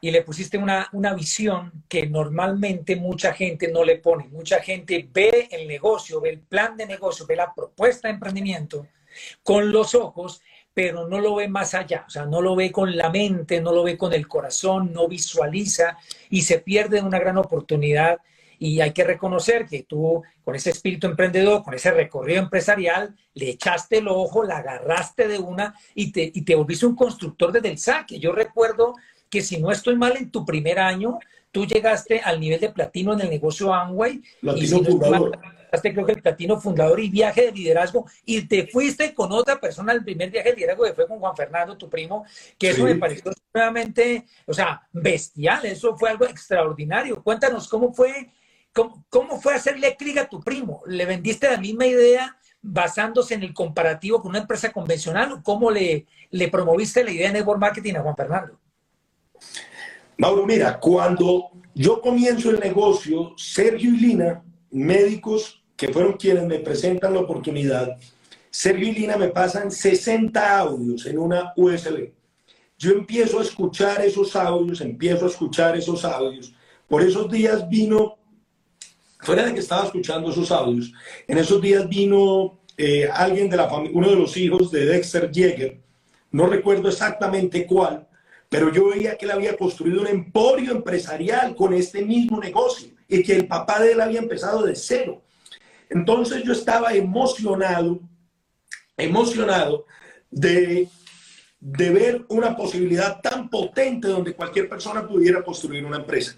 y 0.00 0.10
le 0.10 0.22
pusiste 0.22 0.58
una, 0.58 0.88
una 0.92 1.14
visión 1.14 1.84
que 1.88 2.06
normalmente 2.06 2.96
mucha 2.96 3.32
gente 3.32 3.68
no 3.68 3.84
le 3.84 3.96
pone. 3.96 4.28
Mucha 4.28 4.60
gente 4.60 5.08
ve 5.12 5.48
el 5.50 5.66
negocio, 5.66 6.20
ve 6.20 6.30
el 6.30 6.40
plan 6.40 6.76
de 6.76 6.86
negocio, 6.86 7.26
ve 7.26 7.36
la 7.36 7.52
propuesta 7.54 8.08
de 8.08 8.14
emprendimiento 8.14 8.86
con 9.42 9.72
los 9.72 9.94
ojos, 9.94 10.42
pero 10.74 11.08
no 11.08 11.20
lo 11.20 11.36
ve 11.36 11.48
más 11.48 11.72
allá, 11.74 12.04
o 12.06 12.10
sea, 12.10 12.26
no 12.26 12.42
lo 12.42 12.54
ve 12.54 12.70
con 12.70 12.94
la 12.94 13.08
mente, 13.08 13.62
no 13.62 13.72
lo 13.72 13.82
ve 13.82 13.96
con 13.96 14.12
el 14.12 14.28
corazón, 14.28 14.92
no 14.92 15.08
visualiza 15.08 15.96
y 16.28 16.42
se 16.42 16.58
pierde 16.58 17.00
una 17.00 17.18
gran 17.18 17.38
oportunidad. 17.38 18.18
Y 18.58 18.80
hay 18.80 18.92
que 18.92 19.04
reconocer 19.04 19.66
que 19.66 19.84
tú, 19.84 20.22
con 20.44 20.54
ese 20.54 20.70
espíritu 20.70 21.06
emprendedor, 21.06 21.62
con 21.62 21.72
ese 21.72 21.90
recorrido 21.92 22.42
empresarial, 22.42 23.14
le 23.32 23.50
echaste 23.50 23.98
el 23.98 24.08
ojo, 24.08 24.44
la 24.44 24.58
agarraste 24.58 25.28
de 25.28 25.38
una 25.38 25.74
y 25.94 26.12
te, 26.12 26.30
y 26.34 26.42
te 26.42 26.54
volviste 26.54 26.86
un 26.86 26.96
constructor 26.96 27.52
desde 27.52 27.70
el 27.70 27.78
saque. 27.78 28.18
Yo 28.18 28.32
recuerdo 28.32 28.94
que 29.30 29.42
si 29.42 29.58
no 29.58 29.70
estoy 29.70 29.96
mal, 29.96 30.16
en 30.16 30.30
tu 30.30 30.44
primer 30.44 30.78
año, 30.78 31.18
tú 31.56 31.66
llegaste 31.66 32.20
al 32.20 32.38
nivel 32.38 32.60
de 32.60 32.70
platino 32.70 33.14
en 33.14 33.20
el 33.22 33.30
negocio 33.30 33.72
Amway. 33.72 34.22
Platino 34.40 34.84
fundador. 34.84 35.38
creo 35.82 36.06
que 36.06 36.12
el 36.12 36.22
platino 36.22 36.60
fundador 36.60 37.00
y 37.00 37.08
viaje 37.08 37.46
de 37.46 37.52
liderazgo 37.52 38.06
y 38.24 38.42
te 38.42 38.66
fuiste 38.66 39.14
con 39.14 39.32
otra 39.32 39.58
persona 39.58 39.92
al 39.92 40.04
primer 40.04 40.30
viaje 40.30 40.50
de 40.50 40.56
liderazgo 40.56 40.84
que 40.84 40.92
fue 40.92 41.08
con 41.08 41.18
Juan 41.18 41.34
Fernando, 41.34 41.76
tu 41.76 41.88
primo, 41.88 42.24
que 42.58 42.70
eso 42.70 42.84
me 42.84 42.96
pareció 42.96 43.32
nuevamente, 43.54 44.26
o 44.46 44.52
sea, 44.52 44.86
bestial, 44.92 45.64
eso 45.64 45.96
fue 45.96 46.10
algo 46.10 46.26
extraordinario. 46.26 47.22
Cuéntanos 47.22 47.68
cómo 47.68 47.92
fue, 47.92 48.30
cómo, 48.74 49.04
cómo 49.08 49.40
fue 49.40 49.54
hacerle 49.54 49.96
clic 49.96 50.18
a 50.18 50.28
tu 50.28 50.40
primo. 50.40 50.82
¿Le 50.86 51.06
vendiste 51.06 51.50
la 51.50 51.56
misma 51.56 51.86
idea 51.86 52.36
basándose 52.60 53.32
en 53.34 53.44
el 53.44 53.54
comparativo 53.54 54.20
con 54.20 54.30
una 54.30 54.40
empresa 54.40 54.72
convencional 54.72 55.32
o 55.32 55.42
cómo 55.42 55.70
le, 55.70 56.06
le 56.30 56.48
promoviste 56.48 57.02
la 57.02 57.12
idea 57.12 57.28
de 57.28 57.38
network 57.38 57.60
marketing 57.60 57.94
a 57.94 58.02
Juan 58.02 58.16
Fernando? 58.16 58.60
Mauro, 60.18 60.46
mira, 60.46 60.78
cuando 60.80 61.50
yo 61.74 62.00
comienzo 62.00 62.50
el 62.50 62.60
negocio, 62.60 63.34
Sergio 63.36 63.90
y 63.90 63.98
Lina, 63.98 64.42
médicos 64.70 65.62
que 65.76 65.88
fueron 65.88 66.14
quienes 66.14 66.44
me 66.44 66.58
presentan 66.58 67.14
la 67.14 67.20
oportunidad, 67.20 67.98
Sergio 68.50 68.88
y 68.88 68.92
Lina 68.92 69.16
me 69.16 69.28
pasan 69.28 69.70
60 69.70 70.58
audios 70.58 71.04
en 71.06 71.18
una 71.18 71.52
USB. 71.56 72.12
Yo 72.78 72.92
empiezo 72.92 73.38
a 73.38 73.42
escuchar 73.42 74.02
esos 74.02 74.34
audios, 74.36 74.80
empiezo 74.80 75.26
a 75.26 75.28
escuchar 75.28 75.76
esos 75.76 76.04
audios. 76.04 76.54
Por 76.88 77.02
esos 77.02 77.30
días 77.30 77.68
vino, 77.68 78.16
fuera 79.20 79.44
de 79.44 79.54
que 79.54 79.60
estaba 79.60 79.84
escuchando 79.84 80.30
esos 80.30 80.50
audios, 80.50 80.92
en 81.26 81.38
esos 81.38 81.60
días 81.60 81.88
vino 81.88 82.58
eh, 82.76 83.08
alguien 83.12 83.50
de 83.50 83.56
la 83.56 83.68
familia, 83.68 83.96
uno 83.96 84.10
de 84.10 84.16
los 84.16 84.36
hijos 84.36 84.70
de 84.70 84.86
Dexter 84.86 85.30
Jäger, 85.32 85.80
no 86.30 86.46
recuerdo 86.46 86.88
exactamente 86.88 87.66
cuál, 87.66 88.06
pero 88.48 88.72
yo 88.72 88.88
veía 88.88 89.16
que 89.16 89.24
él 89.24 89.32
había 89.32 89.56
construido 89.56 90.00
un 90.00 90.06
emporio 90.06 90.72
empresarial 90.72 91.54
con 91.54 91.74
este 91.74 92.04
mismo 92.04 92.38
negocio 92.40 92.90
y 93.08 93.22
que 93.22 93.34
el 93.34 93.46
papá 93.46 93.80
de 93.80 93.92
él 93.92 94.00
había 94.00 94.20
empezado 94.20 94.62
de 94.62 94.74
cero. 94.74 95.22
Entonces 95.88 96.42
yo 96.42 96.52
estaba 96.52 96.94
emocionado, 96.94 98.00
emocionado 98.96 99.84
de, 100.30 100.88
de 101.60 101.90
ver 101.90 102.24
una 102.28 102.56
posibilidad 102.56 103.20
tan 103.20 103.48
potente 103.48 104.08
donde 104.08 104.34
cualquier 104.34 104.68
persona 104.68 105.06
pudiera 105.06 105.42
construir 105.42 105.84
una 105.84 105.98
empresa. 105.98 106.36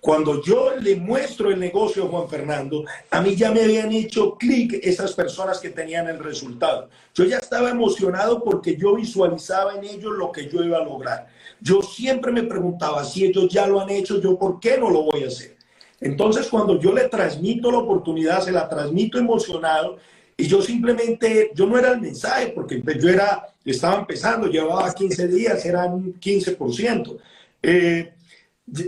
Cuando 0.00 0.42
yo 0.42 0.76
le 0.76 0.94
muestro 0.94 1.50
el 1.50 1.58
negocio 1.58 2.04
a 2.04 2.08
Juan 2.08 2.28
Fernando, 2.28 2.84
a 3.10 3.20
mí 3.20 3.34
ya 3.34 3.50
me 3.50 3.62
habían 3.62 3.90
hecho 3.92 4.36
clic 4.36 4.78
esas 4.82 5.12
personas 5.14 5.58
que 5.58 5.70
tenían 5.70 6.06
el 6.06 6.18
resultado. 6.18 6.88
Yo 7.14 7.24
ya 7.24 7.38
estaba 7.38 7.70
emocionado 7.70 8.44
porque 8.44 8.76
yo 8.76 8.94
visualizaba 8.94 9.74
en 9.74 9.84
ellos 9.84 10.12
lo 10.12 10.30
que 10.30 10.48
yo 10.48 10.62
iba 10.62 10.78
a 10.78 10.84
lograr. 10.84 11.26
Yo 11.60 11.82
siempre 11.82 12.32
me 12.32 12.42
preguntaba, 12.42 13.04
si 13.04 13.24
ellos 13.24 13.48
ya 13.48 13.66
lo 13.66 13.80
han 13.80 13.90
hecho, 13.90 14.20
yo 14.20 14.38
por 14.38 14.60
qué 14.60 14.78
no 14.78 14.90
lo 14.90 15.02
voy 15.02 15.24
a 15.24 15.28
hacer. 15.28 15.56
Entonces, 16.00 16.48
cuando 16.48 16.78
yo 16.78 16.92
le 16.92 17.08
transmito 17.08 17.70
la 17.70 17.78
oportunidad, 17.78 18.42
se 18.42 18.52
la 18.52 18.68
transmito 18.68 19.18
emocionado 19.18 19.96
y 20.36 20.46
yo 20.46 20.60
simplemente, 20.60 21.50
yo 21.54 21.66
no 21.66 21.78
era 21.78 21.92
el 21.92 22.00
mensaje, 22.00 22.48
porque 22.48 22.82
yo 23.00 23.08
era, 23.08 23.48
estaba 23.64 24.00
empezando, 24.00 24.48
llevaba 24.48 24.92
15 24.92 25.28
días, 25.28 25.64
eran 25.64 26.14
15%. 26.20 27.16
Eh, 27.62 28.12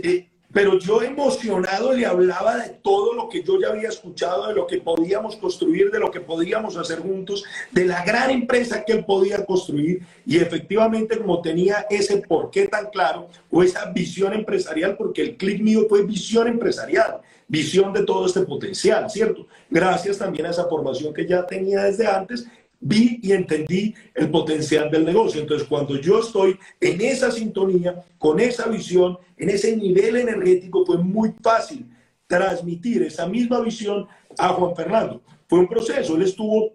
eh, 0.03 0.28
pero 0.51 0.79
yo 0.79 1.01
emocionado 1.01 1.93
le 1.93 2.05
hablaba 2.05 2.57
de 2.57 2.69
todo 2.81 3.13
lo 3.13 3.29
que 3.29 3.43
yo 3.43 3.59
ya 3.59 3.69
había 3.69 3.89
escuchado, 3.89 4.47
de 4.47 4.55
lo 4.55 4.65
que 4.65 4.79
podíamos 4.79 5.35
construir, 5.35 5.91
de 5.91 5.99
lo 5.99 6.09
que 6.09 6.21
podíamos 6.21 6.75
hacer 6.75 6.99
juntos, 6.99 7.43
de 7.71 7.85
la 7.85 8.03
gran 8.03 8.31
empresa 8.31 8.83
que 8.83 8.93
él 8.93 9.05
podía 9.05 9.45
construir. 9.45 10.01
Y 10.25 10.37
efectivamente, 10.37 11.19
como 11.19 11.41
tenía 11.41 11.85
ese 11.89 12.17
porqué 12.17 12.67
tan 12.67 12.89
claro, 12.89 13.29
o 13.51 13.61
esa 13.61 13.91
visión 13.91 14.33
empresarial, 14.33 14.97
porque 14.97 15.21
el 15.21 15.37
clic 15.37 15.61
mío 15.61 15.85
fue 15.87 16.03
visión 16.03 16.47
empresarial, 16.47 17.19
visión 17.47 17.93
de 17.93 18.03
todo 18.03 18.25
este 18.25 18.41
potencial, 18.41 19.09
¿cierto? 19.09 19.45
Gracias 19.69 20.17
también 20.17 20.47
a 20.47 20.51
esa 20.51 20.65
formación 20.65 21.13
que 21.13 21.27
ya 21.27 21.45
tenía 21.45 21.83
desde 21.83 22.07
antes 22.07 22.47
vi 22.79 23.19
y 23.21 23.33
entendí 23.33 23.93
el 24.15 24.29
potencial 24.29 24.89
del 24.89 25.05
negocio. 25.05 25.41
Entonces, 25.41 25.67
cuando 25.67 25.99
yo 25.99 26.19
estoy 26.19 26.57
en 26.79 27.01
esa 27.01 27.31
sintonía, 27.31 28.03
con 28.17 28.39
esa 28.39 28.67
visión, 28.67 29.17
en 29.37 29.49
ese 29.49 29.75
nivel 29.75 30.15
energético, 30.15 30.85
fue 30.85 30.97
muy 30.97 31.33
fácil 31.41 31.85
transmitir 32.27 33.03
esa 33.03 33.27
misma 33.27 33.59
visión 33.61 34.07
a 34.37 34.49
Juan 34.49 34.75
Fernando. 34.75 35.21
Fue 35.47 35.59
un 35.59 35.67
proceso, 35.67 36.15
él 36.15 36.21
estuvo 36.21 36.73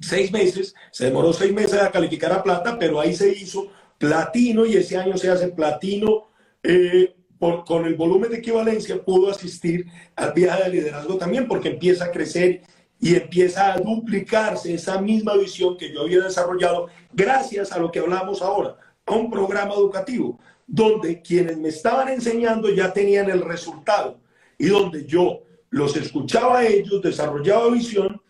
seis 0.00 0.30
meses, 0.30 0.74
se 0.92 1.06
demoró 1.06 1.32
seis 1.32 1.52
meses 1.52 1.80
a 1.80 1.90
calificar 1.90 2.32
a 2.32 2.42
plata, 2.42 2.78
pero 2.78 3.00
ahí 3.00 3.14
se 3.14 3.30
hizo 3.30 3.68
platino 3.98 4.64
y 4.64 4.76
ese 4.76 4.96
año 4.96 5.16
se 5.16 5.30
hace 5.30 5.48
platino. 5.48 6.28
Eh, 6.62 7.12
con 7.38 7.84
el 7.84 7.96
volumen 7.96 8.30
de 8.30 8.38
equivalencia 8.38 9.04
pudo 9.04 9.30
asistir 9.30 9.86
al 10.14 10.32
viaje 10.32 10.64
de 10.64 10.70
liderazgo 10.70 11.18
también 11.18 11.46
porque 11.46 11.68
empieza 11.68 12.06
a 12.06 12.10
crecer 12.10 12.62
y 13.00 13.14
empieza 13.14 13.72
a 13.72 13.78
duplicarse 13.78 14.74
esa 14.74 15.00
misma 15.00 15.36
visión 15.36 15.76
que 15.76 15.92
yo 15.92 16.02
había 16.02 16.20
desarrollado 16.20 16.88
gracias 17.12 17.72
a 17.72 17.78
lo 17.78 17.90
que 17.90 17.98
hablamos 17.98 18.42
ahora, 18.42 18.76
a 19.04 19.14
un 19.14 19.30
programa 19.30 19.74
educativo, 19.74 20.38
donde 20.66 21.20
quienes 21.22 21.56
me 21.58 21.68
estaban 21.68 22.08
enseñando 22.08 22.70
ya 22.70 22.92
tenían 22.92 23.30
el 23.30 23.42
resultado 23.42 24.18
y 24.58 24.66
donde 24.66 25.04
yo 25.04 25.42
los 25.70 25.96
escuchaba 25.96 26.60
a 26.60 26.66
ellos, 26.66 27.02
desarrollaba 27.02 27.70
visión 27.70 28.20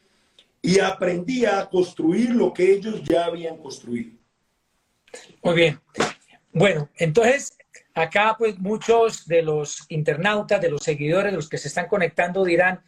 y 0.61 0.81
aprendía 0.81 1.61
a 1.61 1.71
construir 1.71 2.31
lo 2.31 2.53
que 2.53 2.73
ellos 2.73 3.03
ya 3.05 3.27
habían 3.27 3.57
construido. 3.59 4.11
Muy 5.43 5.55
bien. 5.55 5.81
Bueno, 6.53 6.89
entonces 6.97 7.57
acá 7.95 8.35
pues 8.37 8.59
muchos 8.59 9.27
de 9.27 9.43
los 9.43 9.87
internautas, 9.89 10.61
de 10.61 10.71
los 10.71 10.83
seguidores, 10.83 11.33
de 11.33 11.37
los 11.37 11.49
que 11.49 11.59
se 11.59 11.69
están 11.69 11.87
conectando 11.87 12.45
dirán, 12.45 12.83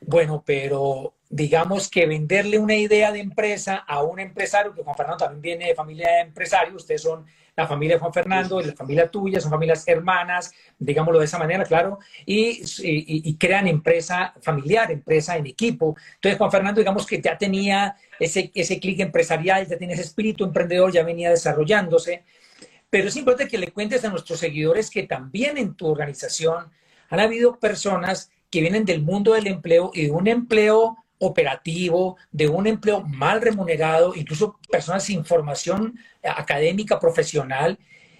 bueno, 0.00 0.42
pero 0.44 1.14
digamos 1.28 1.88
que 1.88 2.06
venderle 2.06 2.58
una 2.58 2.74
idea 2.74 3.12
de 3.12 3.20
empresa 3.20 3.76
a 3.76 4.02
un 4.02 4.18
empresario, 4.18 4.74
que 4.74 4.82
Juan 4.82 4.96
Fernando 4.96 5.24
también 5.24 5.42
viene 5.42 5.66
de 5.66 5.74
familia 5.74 6.08
de 6.08 6.20
empresarios, 6.22 6.82
ustedes 6.82 7.02
son 7.02 7.24
la 7.56 7.66
familia 7.66 7.96
de 7.96 8.00
Juan 8.00 8.12
Fernando, 8.12 8.60
la 8.60 8.72
familia 8.72 9.10
tuya, 9.10 9.40
son 9.40 9.50
familias 9.50 9.86
hermanas, 9.86 10.52
digámoslo 10.78 11.18
de 11.18 11.26
esa 11.26 11.38
manera, 11.38 11.64
claro, 11.64 11.98
y, 12.24 13.36
crean 13.36 13.68
empresa 13.68 14.34
familiar, 14.40 14.90
empresa 14.90 15.36
en 15.36 15.46
equipo. 15.46 15.94
Entonces, 16.14 16.38
Juan 16.38 16.50
Fernando, 16.50 16.80
digamos 16.80 17.06
que 17.06 17.20
ya 17.20 17.36
tenía 17.36 17.96
ese, 18.18 18.50
ese 18.54 18.80
clic 18.80 19.00
empresarial, 19.00 19.66
ya 19.66 19.76
tenía 19.76 19.94
ese 19.94 20.04
espíritu 20.04 20.44
emprendedor, 20.44 20.90
ya 20.90 21.02
venía 21.02 21.30
desarrollándose. 21.30 22.24
Pero 22.88 23.08
es 23.08 23.16
importante 23.16 23.50
que 23.50 23.58
le 23.58 23.70
cuentes 23.70 24.04
a 24.04 24.10
nuestros 24.10 24.40
seguidores 24.40 24.90
que 24.90 25.04
también 25.04 25.58
en 25.58 25.74
tu 25.74 25.86
organización 25.86 26.70
han 27.08 27.20
habido 27.20 27.58
personas 27.58 28.30
que 28.50 28.60
vienen 28.60 28.84
del 28.84 29.02
mundo 29.02 29.34
del 29.34 29.46
empleo 29.46 29.90
y 29.94 30.06
de 30.06 30.10
un 30.10 30.26
empleo 30.26 30.96
operativo, 31.18 32.16
de 32.32 32.48
un 32.48 32.66
empleo 32.66 33.02
mal 33.02 33.40
remunerado, 33.42 34.14
incluso 34.14 34.58
personas 34.70 35.04
sin 35.04 35.24
formación 35.24 35.98
académica 36.22 36.98
profesional, 36.98 37.78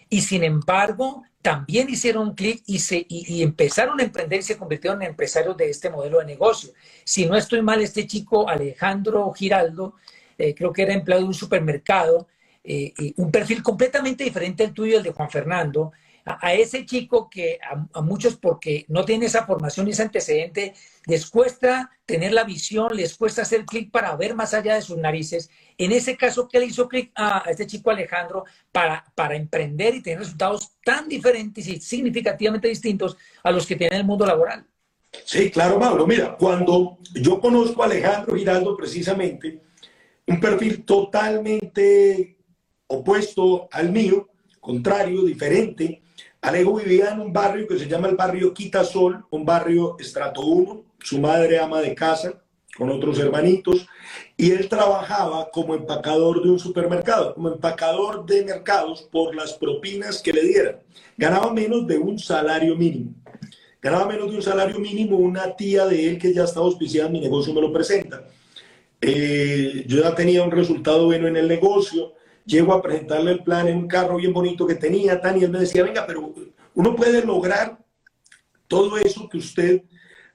y 0.09 0.21
sin 0.21 0.45
embargo 0.45 1.23
también 1.43 1.89
hicieron 1.89 2.35
clic 2.35 2.63
y, 2.67 2.81
se, 2.81 3.07
y, 3.09 3.43
empezaron 3.43 3.99
a 3.99 4.03
emprender 4.03 4.41
y 4.41 4.43
se 4.43 4.59
convirtieron 4.59 5.01
en 5.01 5.09
empresarios 5.09 5.57
de 5.57 5.71
este 5.71 5.89
modelo 5.89 6.19
de 6.19 6.27
negocio. 6.27 6.73
Si 7.05 7.25
no 7.25 7.35
estoy 7.35 7.63
mal, 7.63 7.81
este 7.81 8.07
chico 8.07 8.49
Alejandro 8.49 9.33
Giraldo, 9.33 9.95
eh, 10.37 10.55
creo 10.55 10.73
que 10.73 10.83
era 10.83 10.93
empleado 10.93 11.23
de 11.23 11.29
un 11.29 11.35
supermercado, 11.35 12.29
eh, 12.63 12.93
un 13.17 13.31
perfil 13.31 13.63
completamente 13.63 14.25
diferente 14.25 14.65
al 14.65 14.75
tuyo, 14.75 14.99
el 14.99 15.03
de 15.03 15.13
Juan 15.13 15.31
Fernando, 15.31 15.93
a, 16.25 16.55
ese 16.55 16.85
chico 16.85 17.29
que 17.31 17.59
a, 17.63 18.01
muchos 18.01 18.37
porque 18.37 18.85
no 18.89 19.05
tiene 19.05 19.27
esa 19.27 19.47
formación 19.47 19.89
y 19.89 19.91
ese 19.91 20.03
antecedente, 20.03 20.75
les 21.07 21.29
cuesta 21.29 21.91
tener 22.07 22.33
la 22.33 22.45
visión, 22.45 22.95
les 22.95 23.17
cuesta 23.17 23.43
hacer 23.43 23.65
clic 23.65 23.91
para 23.91 24.15
ver 24.17 24.35
más 24.35 24.55
allá 24.55 24.75
de 24.75 24.83
sus 24.83 24.97
narices. 24.97 25.51
En 25.79 25.93
ese 25.93 26.17
caso, 26.17 26.49
¿qué 26.49 26.59
le 26.59 26.67
hizo 26.67 26.89
clic 26.89 27.13
a, 27.15 27.45
este 27.49 27.67
chico 27.67 27.91
Alejandro 27.91 28.45
para, 28.73 29.05
para 29.15 29.37
emprender 29.37 29.95
y 29.95 30.03
tener 30.03 30.21
resultados 30.21 30.73
tan 30.85 31.09
diferentes 31.09 31.67
y 31.67 31.81
significativamente 31.81 32.69
distintos 32.69 33.17
a 33.43 33.51
los 33.51 33.67
que 33.67 33.77
tiene 33.77 33.97
el 33.97 34.05
mundo 34.05 34.27
laboral? 34.27 34.67
Sí, 35.25 35.51
claro, 35.51 35.79
Mauro. 35.79 36.07
Mira, 36.07 36.37
cuando 36.37 36.99
yo 37.15 37.41
conozco 37.41 37.83
a 37.83 37.87
Alejandro 37.87 38.37
Giraldo 38.37 38.77
precisamente, 38.77 39.61
un 40.27 40.39
perfil 40.39 40.85
totalmente 40.85 42.37
opuesto 42.87 43.69
al 43.73 43.91
mío, 43.91 44.29
contrario, 44.61 45.23
diferente, 45.25 46.03
Alejo 46.43 46.77
vivía 46.77 47.11
en 47.11 47.21
un 47.21 47.33
barrio 47.33 47.67
que 47.67 47.79
se 47.79 47.87
llama 47.87 48.09
el 48.09 48.17
barrio 48.17 48.55
Quitasol, 48.55 49.27
un 49.31 49.45
barrio 49.45 49.97
estrato 49.99 50.41
1. 50.41 50.85
Su 51.01 51.19
madre 51.19 51.59
ama 51.59 51.81
de 51.81 51.95
casa, 51.95 52.33
con 52.77 52.91
otros 52.91 53.19
hermanitos, 53.19 53.87
y 54.37 54.51
él 54.53 54.69
trabajaba 54.69 55.51
como 55.51 55.75
empacador 55.75 56.43
de 56.43 56.51
un 56.51 56.59
supermercado, 56.59 57.35
como 57.35 57.49
empacador 57.49 58.25
de 58.25 58.45
mercados 58.45 59.03
por 59.03 59.35
las 59.35 59.53
propinas 59.53 60.23
que 60.23 60.33
le 60.33 60.43
dieran. 60.43 60.77
Ganaba 61.19 61.53
menos 61.53 61.87
de 61.87 61.99
un 61.99 62.19
salario 62.19 62.75
mínimo. 62.75 63.13
Ganaba 63.83 64.07
menos 64.07 64.31
de 64.31 64.37
un 64.37 64.43
salario 64.43 64.79
mínimo. 64.79 65.19
Una 65.19 65.55
tía 65.57 65.85
de 65.87 66.09
él 66.09 66.19
que 66.19 66.33
ya 66.33 66.45
estaba 66.45 66.67
auspiciada 66.67 67.09
en 67.09 67.13
mi 67.15 67.21
negocio 67.21 67.53
me 67.53 67.61
lo 67.61 67.73
presenta. 67.73 68.25
Eh, 69.01 69.85
yo 69.87 70.03
ya 70.03 70.15
tenía 70.15 70.43
un 70.43 70.51
resultado 70.51 71.05
bueno 71.05 71.29
en 71.29 71.37
el 71.37 71.49
negocio. 71.49 72.15
Llego 72.51 72.75
a 72.75 72.83
presentarle 72.83 73.31
el 73.31 73.45
plan 73.45 73.69
en 73.69 73.77
un 73.77 73.87
carro 73.87 74.17
bien 74.17 74.33
bonito 74.33 74.67
que 74.67 74.75
tenía, 74.75 75.21
Tan, 75.21 75.41
y 75.41 75.45
él 75.45 75.53
me 75.53 75.61
decía, 75.61 75.85
venga, 75.85 76.05
pero 76.05 76.35
uno 76.75 76.97
puede 76.97 77.25
lograr 77.25 77.79
todo 78.67 78.97
eso 78.99 79.29
que 79.29 79.39
usted 79.39 79.83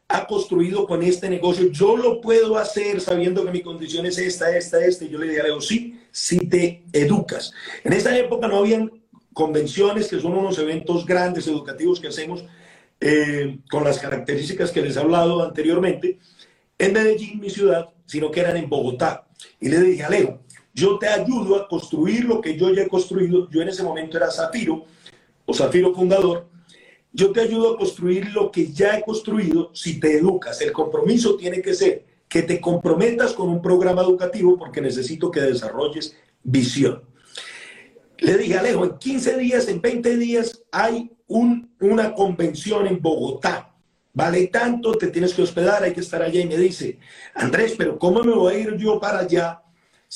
ha 0.07 0.25
construido 0.25 0.87
con 0.87 1.03
este 1.03 1.29
negocio, 1.29 1.69
yo 1.71 1.97
lo 1.97 2.21
puedo 2.21 2.57
hacer 2.57 3.01
sabiendo 3.01 3.43
que 3.43 3.51
mi 3.51 3.61
condición 3.61 4.05
es 4.05 4.17
esta, 4.17 4.55
esta, 4.55 4.85
esta. 4.85 5.03
Y 5.03 5.09
yo 5.09 5.17
le 5.17 5.27
digo, 5.27 5.59
sí, 5.59 5.99
si 6.09 6.37
te 6.47 6.85
educas. 6.93 7.51
En 7.83 7.91
esa 7.91 8.17
época 8.17 8.47
no 8.47 8.59
habían 8.59 8.91
convenciones, 9.33 10.07
que 10.07 10.21
son 10.21 10.37
unos 10.37 10.57
eventos 10.57 11.05
grandes 11.05 11.47
educativos 11.47 11.99
que 11.99 12.07
hacemos 12.07 12.45
eh, 13.01 13.59
con 13.69 13.83
las 13.83 13.99
características 13.99 14.71
que 14.71 14.81
les 14.81 14.95
he 14.95 14.99
hablado 15.01 15.43
anteriormente, 15.43 16.19
en 16.77 16.93
Medellín, 16.93 17.41
mi 17.41 17.49
ciudad, 17.49 17.89
sino 18.05 18.31
que 18.31 18.39
eran 18.39 18.55
en 18.55 18.69
Bogotá. 18.69 19.27
Y 19.59 19.67
le 19.67 19.81
dije, 19.81 20.03
Alejo, 20.03 20.44
yo 20.75 20.99
te 20.99 21.07
ayudo 21.07 21.55
a 21.55 21.67
construir 21.69 22.25
lo 22.25 22.41
que 22.41 22.57
yo 22.57 22.71
ya 22.71 22.83
he 22.83 22.87
construido. 22.89 23.49
Yo 23.49 23.61
en 23.61 23.69
ese 23.69 23.81
momento 23.81 24.17
era 24.17 24.29
Zafiro, 24.29 24.83
o 25.45 25.53
Zafiro 25.53 25.95
fundador, 25.95 26.47
yo 27.13 27.31
te 27.31 27.39
ayudo 27.39 27.73
a 27.73 27.77
construir 27.77 28.33
lo 28.33 28.51
que 28.51 28.73
ya 28.73 28.97
he 28.97 29.01
construido 29.01 29.71
si 29.73 30.01
te 30.01 30.17
educas. 30.17 30.59
El 30.61 30.73
compromiso 30.73 31.37
tiene 31.37 31.61
que 31.61 31.73
ser 31.73 32.05
que 32.27 32.41
te 32.41 32.59
comprometas 32.59 33.31
con 33.31 33.47
un 33.47 33.61
programa 33.61 34.01
educativo 34.01 34.57
porque 34.57 34.81
necesito 34.81 35.31
que 35.31 35.39
desarrolles 35.39 36.17
visión. 36.43 37.03
Le 38.17 38.37
dije, 38.37 38.57
Alejo, 38.57 38.83
en 38.83 38.97
15 38.97 39.37
días, 39.37 39.69
en 39.69 39.81
20 39.81 40.17
días 40.17 40.61
hay 40.73 41.09
una 41.27 42.13
convención 42.13 42.85
en 42.85 43.01
Bogotá. 43.01 43.73
Vale 44.13 44.47
tanto, 44.47 44.93
te 44.93 45.07
tienes 45.07 45.33
que 45.33 45.41
hospedar, 45.41 45.83
hay 45.83 45.93
que 45.93 46.01
estar 46.01 46.21
allá. 46.21 46.41
Y 46.41 46.47
me 46.47 46.57
dice, 46.57 46.99
Andrés, 47.33 47.75
pero 47.77 47.97
¿cómo 47.97 48.23
me 48.23 48.33
voy 48.33 48.53
a 48.53 48.59
ir 48.59 48.75
yo 48.75 48.99
para 48.99 49.19
allá 49.19 49.61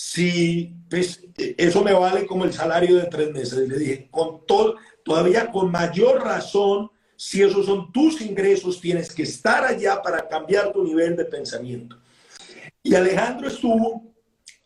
si 0.02 0.78
pues, 0.90 1.28
eso 1.58 1.84
me 1.84 1.92
vale 1.92 2.26
como 2.26 2.46
el 2.46 2.54
salario 2.54 2.96
de 2.96 3.08
tres 3.08 3.34
meses? 3.34 3.68
Le 3.68 3.78
dije, 3.78 4.08
con 4.10 4.46
todo, 4.46 4.78
todavía 5.04 5.52
con 5.52 5.70
mayor 5.70 6.24
razón, 6.24 6.90
si 7.18 7.42
esos 7.42 7.66
son 7.66 7.92
tus 7.92 8.22
ingresos, 8.22 8.80
tienes 8.80 9.14
que 9.14 9.24
estar 9.24 9.66
allá 9.66 10.02
para 10.02 10.26
cambiar 10.30 10.72
tu 10.72 10.86
nivel 10.86 11.18
de 11.18 11.26
pensamiento. 11.26 11.98
Y 12.82 12.96
Alejandro 12.96 13.50
estuvo 13.50 14.14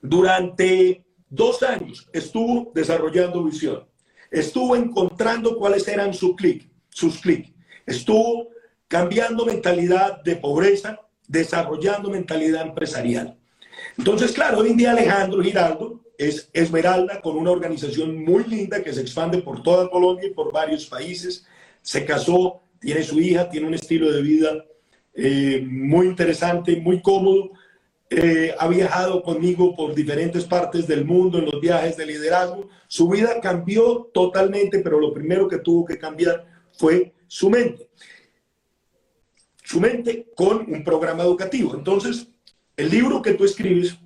durante 0.00 1.06
dos 1.28 1.62
años 1.62 2.08
estuvo 2.12 2.70
desarrollando 2.74 3.44
visión, 3.44 3.88
estuvo 4.30 4.76
encontrando 4.76 5.56
cuáles 5.56 5.88
eran 5.88 6.12
su 6.12 6.36
clic, 6.36 6.68
sus 6.90 7.20
clics, 7.20 7.50
estuvo 7.86 8.48
cambiando 8.88 9.46
mentalidad 9.46 10.22
de 10.22 10.36
pobreza, 10.36 11.00
desarrollando 11.26 12.10
mentalidad 12.10 12.66
empresarial. 12.66 13.38
Entonces, 13.96 14.32
claro, 14.32 14.58
hoy 14.58 14.70
en 14.70 14.76
día 14.76 14.90
Alejandro 14.90 15.42
Giraldo 15.42 16.03
es 16.18 16.50
Esmeralda 16.52 17.20
con 17.20 17.36
una 17.36 17.50
organización 17.50 18.24
muy 18.24 18.44
linda 18.44 18.82
que 18.82 18.92
se 18.92 19.00
expande 19.00 19.38
por 19.38 19.62
toda 19.62 19.90
Colombia 19.90 20.28
y 20.28 20.32
por 20.32 20.52
varios 20.52 20.86
países. 20.86 21.46
Se 21.82 22.04
casó 22.04 22.62
tiene 22.84 23.02
su 23.02 23.18
hija, 23.18 23.48
tiene 23.48 23.66
un 23.66 23.74
estilo 23.74 24.12
de 24.12 24.22
vida 24.22 24.64
eh, 25.14 25.64
muy 25.66 26.06
interesante, 26.06 26.76
muy 26.76 27.00
cómodo. 27.00 27.50
Eh, 28.10 28.54
ha 28.58 28.68
viajado 28.68 29.22
conmigo 29.22 29.74
por 29.74 29.94
diferentes 29.94 30.44
partes 30.44 30.86
del 30.86 31.04
mundo 31.04 31.38
en 31.38 31.46
los 31.46 31.60
viajes 31.60 31.96
de 31.96 32.06
liderazgo. 32.06 32.68
Su 32.86 33.08
vida 33.08 33.40
cambió 33.40 34.10
totalmente, 34.12 34.80
pero 34.80 35.00
lo 35.00 35.14
primero 35.14 35.48
que 35.48 35.58
tuvo 35.58 35.86
que 35.86 35.98
cambiar 35.98 36.46
fue 36.72 37.14
su 37.26 37.48
mente. 37.48 37.88
Su 39.62 39.80
mente 39.80 40.26
con 40.36 40.70
un 40.70 40.84
programa 40.84 41.22
educativo. 41.22 41.74
Entonces, 41.74 42.28
el 42.76 42.90
libro 42.90 43.22
que 43.22 43.32
tú 43.32 43.44
escribes, 43.44 43.98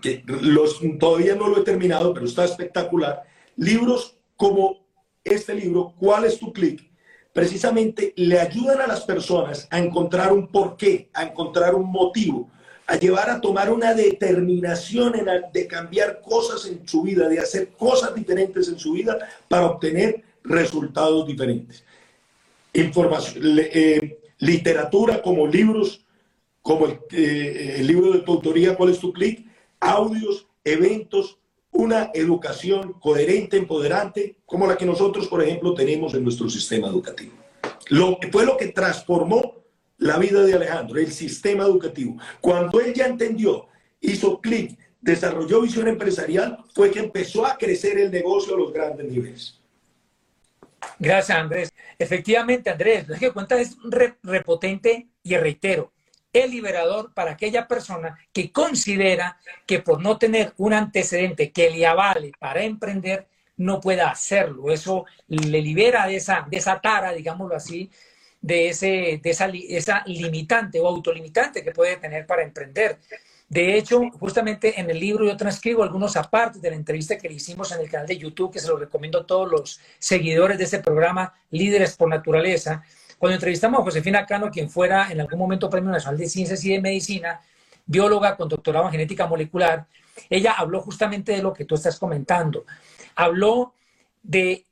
que 0.00 0.24
los, 0.26 0.80
todavía 0.98 1.34
no 1.34 1.48
lo 1.48 1.58
he 1.58 1.64
terminado, 1.64 2.12
pero 2.14 2.26
está 2.26 2.44
espectacular, 2.44 3.22
libros 3.56 4.16
como 4.36 4.86
este 5.22 5.54
libro, 5.54 5.94
¿Cuál 5.98 6.24
es 6.24 6.38
tu 6.38 6.52
clic? 6.52 6.90
precisamente 7.32 8.12
le 8.16 8.40
ayudan 8.40 8.80
a 8.80 8.86
las 8.86 9.02
personas 9.02 9.68
a 9.70 9.78
encontrar 9.78 10.32
un 10.32 10.48
porqué, 10.48 11.10
a 11.14 11.24
encontrar 11.24 11.74
un 11.74 11.90
motivo, 11.90 12.50
a 12.86 12.96
llevar 12.96 13.30
a 13.30 13.40
tomar 13.40 13.70
una 13.72 13.94
determinación 13.94 15.14
en 15.16 15.26
de 15.52 15.66
cambiar 15.66 16.20
cosas 16.20 16.66
en 16.66 16.86
su 16.86 17.02
vida, 17.02 17.28
de 17.28 17.38
hacer 17.38 17.68
cosas 17.68 18.14
diferentes 18.14 18.68
en 18.68 18.78
su 18.78 18.92
vida 18.92 19.18
para 19.48 19.66
obtener 19.66 20.24
resultados 20.42 21.26
diferentes. 21.26 21.84
Información, 22.72 23.58
eh, 23.58 24.18
literatura 24.38 25.22
como 25.22 25.46
libros, 25.46 26.04
como 26.62 26.86
el, 26.86 26.98
eh, 27.12 27.76
el 27.78 27.86
libro 27.86 28.12
de 28.12 28.20
tu 28.20 28.32
autoría, 28.32 28.76
¿cuál 28.76 28.90
es 28.90 28.98
tu 28.98 29.12
clic? 29.12 29.46
Audios, 29.80 30.46
eventos, 30.64 31.38
una 31.72 32.10
educación 32.14 32.94
coherente, 32.94 33.56
empoderante, 33.56 34.36
como 34.44 34.66
la 34.66 34.76
que 34.76 34.84
nosotros, 34.84 35.28
por 35.28 35.42
ejemplo, 35.42 35.74
tenemos 35.74 36.14
en 36.14 36.24
nuestro 36.24 36.48
sistema 36.50 36.88
educativo. 36.88 37.32
Lo 37.88 38.18
fue 38.30 38.44
lo 38.44 38.56
que 38.56 38.68
transformó 38.68 39.56
la 39.98 40.18
vida 40.18 40.42
de 40.42 40.54
Alejandro, 40.54 40.98
el 40.98 41.12
sistema 41.12 41.64
educativo. 41.64 42.16
Cuando 42.40 42.80
él 42.80 42.94
ya 42.94 43.06
entendió, 43.06 43.68
hizo 44.00 44.40
clic, 44.40 44.78
desarrolló 45.00 45.62
visión 45.62 45.88
empresarial, 45.88 46.58
fue 46.74 46.90
que 46.90 47.00
empezó 47.00 47.46
a 47.46 47.56
crecer 47.56 47.98
el 47.98 48.10
negocio 48.10 48.54
a 48.54 48.58
los 48.58 48.72
grandes 48.72 49.06
niveles. 49.06 49.60
Gracias, 50.98 51.36
Andrés. 51.36 51.72
Efectivamente, 51.98 52.70
Andrés, 52.70 53.06
lo 53.08 53.16
que 53.16 53.30
cuenta 53.30 53.60
es 53.60 53.76
repotente 54.22 55.08
y 55.22 55.36
reitero 55.36 55.92
el 56.32 56.50
liberador 56.50 57.12
para 57.12 57.32
aquella 57.32 57.66
persona 57.66 58.18
que 58.32 58.52
considera 58.52 59.38
que 59.66 59.80
por 59.80 60.00
no 60.00 60.18
tener 60.18 60.52
un 60.58 60.72
antecedente 60.72 61.50
que 61.50 61.70
le 61.70 61.86
avale 61.86 62.32
para 62.38 62.62
emprender, 62.62 63.26
no 63.56 63.80
pueda 63.80 64.10
hacerlo. 64.10 64.72
Eso 64.72 65.04
le 65.28 65.60
libera 65.60 66.06
de 66.06 66.16
esa, 66.16 66.46
de 66.50 66.56
esa 66.56 66.80
tara, 66.80 67.12
digámoslo 67.12 67.54
así, 67.54 67.90
de, 68.40 68.70
ese, 68.70 69.20
de 69.22 69.30
esa, 69.30 69.50
esa 69.68 70.02
limitante 70.06 70.80
o 70.80 70.86
autolimitante 70.86 71.62
que 71.62 71.72
puede 71.72 71.96
tener 71.96 72.26
para 72.26 72.42
emprender. 72.42 72.98
De 73.48 73.76
hecho, 73.76 74.00
justamente 74.12 74.80
en 74.80 74.88
el 74.90 75.00
libro 75.00 75.26
yo 75.26 75.36
transcribo 75.36 75.82
algunos 75.82 76.16
apartes 76.16 76.62
de 76.62 76.70
la 76.70 76.76
entrevista 76.76 77.18
que 77.18 77.28
le 77.28 77.34
hicimos 77.34 77.72
en 77.72 77.80
el 77.80 77.90
canal 77.90 78.06
de 78.06 78.16
YouTube, 78.16 78.52
que 78.52 78.60
se 78.60 78.68
lo 78.68 78.76
recomiendo 78.76 79.18
a 79.18 79.26
todos 79.26 79.50
los 79.50 79.80
seguidores 79.98 80.56
de 80.56 80.64
este 80.64 80.78
programa, 80.78 81.34
Líderes 81.50 81.96
por 81.96 82.08
Naturaleza, 82.08 82.84
cuando 83.20 83.34
entrevistamos 83.34 83.80
a 83.80 83.84
Josefina 83.84 84.24
Cano, 84.24 84.50
quien 84.50 84.70
fuera 84.70 85.12
en 85.12 85.20
algún 85.20 85.38
momento 85.38 85.68
Premio 85.68 85.90
Nacional 85.90 86.16
de 86.16 86.26
Ciencias 86.26 86.64
y 86.64 86.70
de 86.70 86.80
Medicina, 86.80 87.38
bióloga 87.84 88.34
con 88.34 88.48
doctorado 88.48 88.86
en 88.86 88.92
genética 88.92 89.26
molecular, 89.26 89.86
ella 90.30 90.54
habló 90.56 90.80
justamente 90.80 91.32
de 91.32 91.42
lo 91.42 91.52
que 91.52 91.66
tú 91.66 91.74
estás 91.74 91.98
comentando. 91.98 92.64
Habló 93.14 93.74
de, 94.22 94.64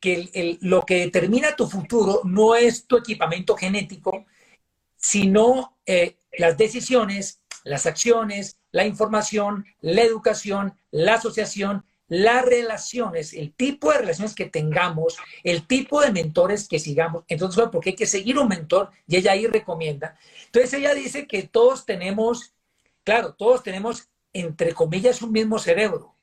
que 0.00 0.58
lo 0.60 0.86
que 0.86 1.00
determina 1.00 1.56
tu 1.56 1.66
futuro 1.66 2.20
no 2.22 2.54
es 2.54 2.86
tu 2.86 2.96
equipamiento 2.96 3.56
genético, 3.56 4.24
sino 4.96 5.76
eh, 5.84 6.14
las 6.38 6.56
decisiones, 6.56 7.40
las 7.64 7.86
acciones, 7.86 8.56
la 8.70 8.86
información, 8.86 9.66
la 9.80 10.02
educación, 10.02 10.74
la 10.92 11.14
asociación 11.14 11.84
las 12.08 12.44
relaciones, 12.44 13.32
el 13.32 13.54
tipo 13.54 13.90
de 13.90 13.98
relaciones 13.98 14.34
que 14.34 14.46
tengamos, 14.46 15.16
el 15.42 15.66
tipo 15.66 16.00
de 16.00 16.12
mentores 16.12 16.68
que 16.68 16.78
sigamos. 16.78 17.24
Entonces, 17.28 17.64
porque 17.72 17.90
hay 17.90 17.96
que 17.96 18.06
seguir 18.06 18.38
un 18.38 18.48
mentor 18.48 18.90
y 19.06 19.16
ella 19.16 19.32
ahí 19.32 19.46
recomienda. 19.46 20.16
Entonces, 20.46 20.74
ella 20.74 20.94
dice 20.94 21.26
que 21.26 21.44
todos 21.44 21.86
tenemos, 21.86 22.54
claro, 23.04 23.34
todos 23.34 23.62
tenemos, 23.62 24.08
entre 24.32 24.74
comillas, 24.74 25.22
un 25.22 25.32
mismo 25.32 25.58
cerebro, 25.58 26.14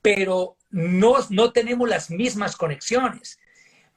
pero 0.00 0.56
no, 0.70 1.16
no 1.30 1.52
tenemos 1.52 1.88
las 1.88 2.10
mismas 2.10 2.56
conexiones. 2.56 3.38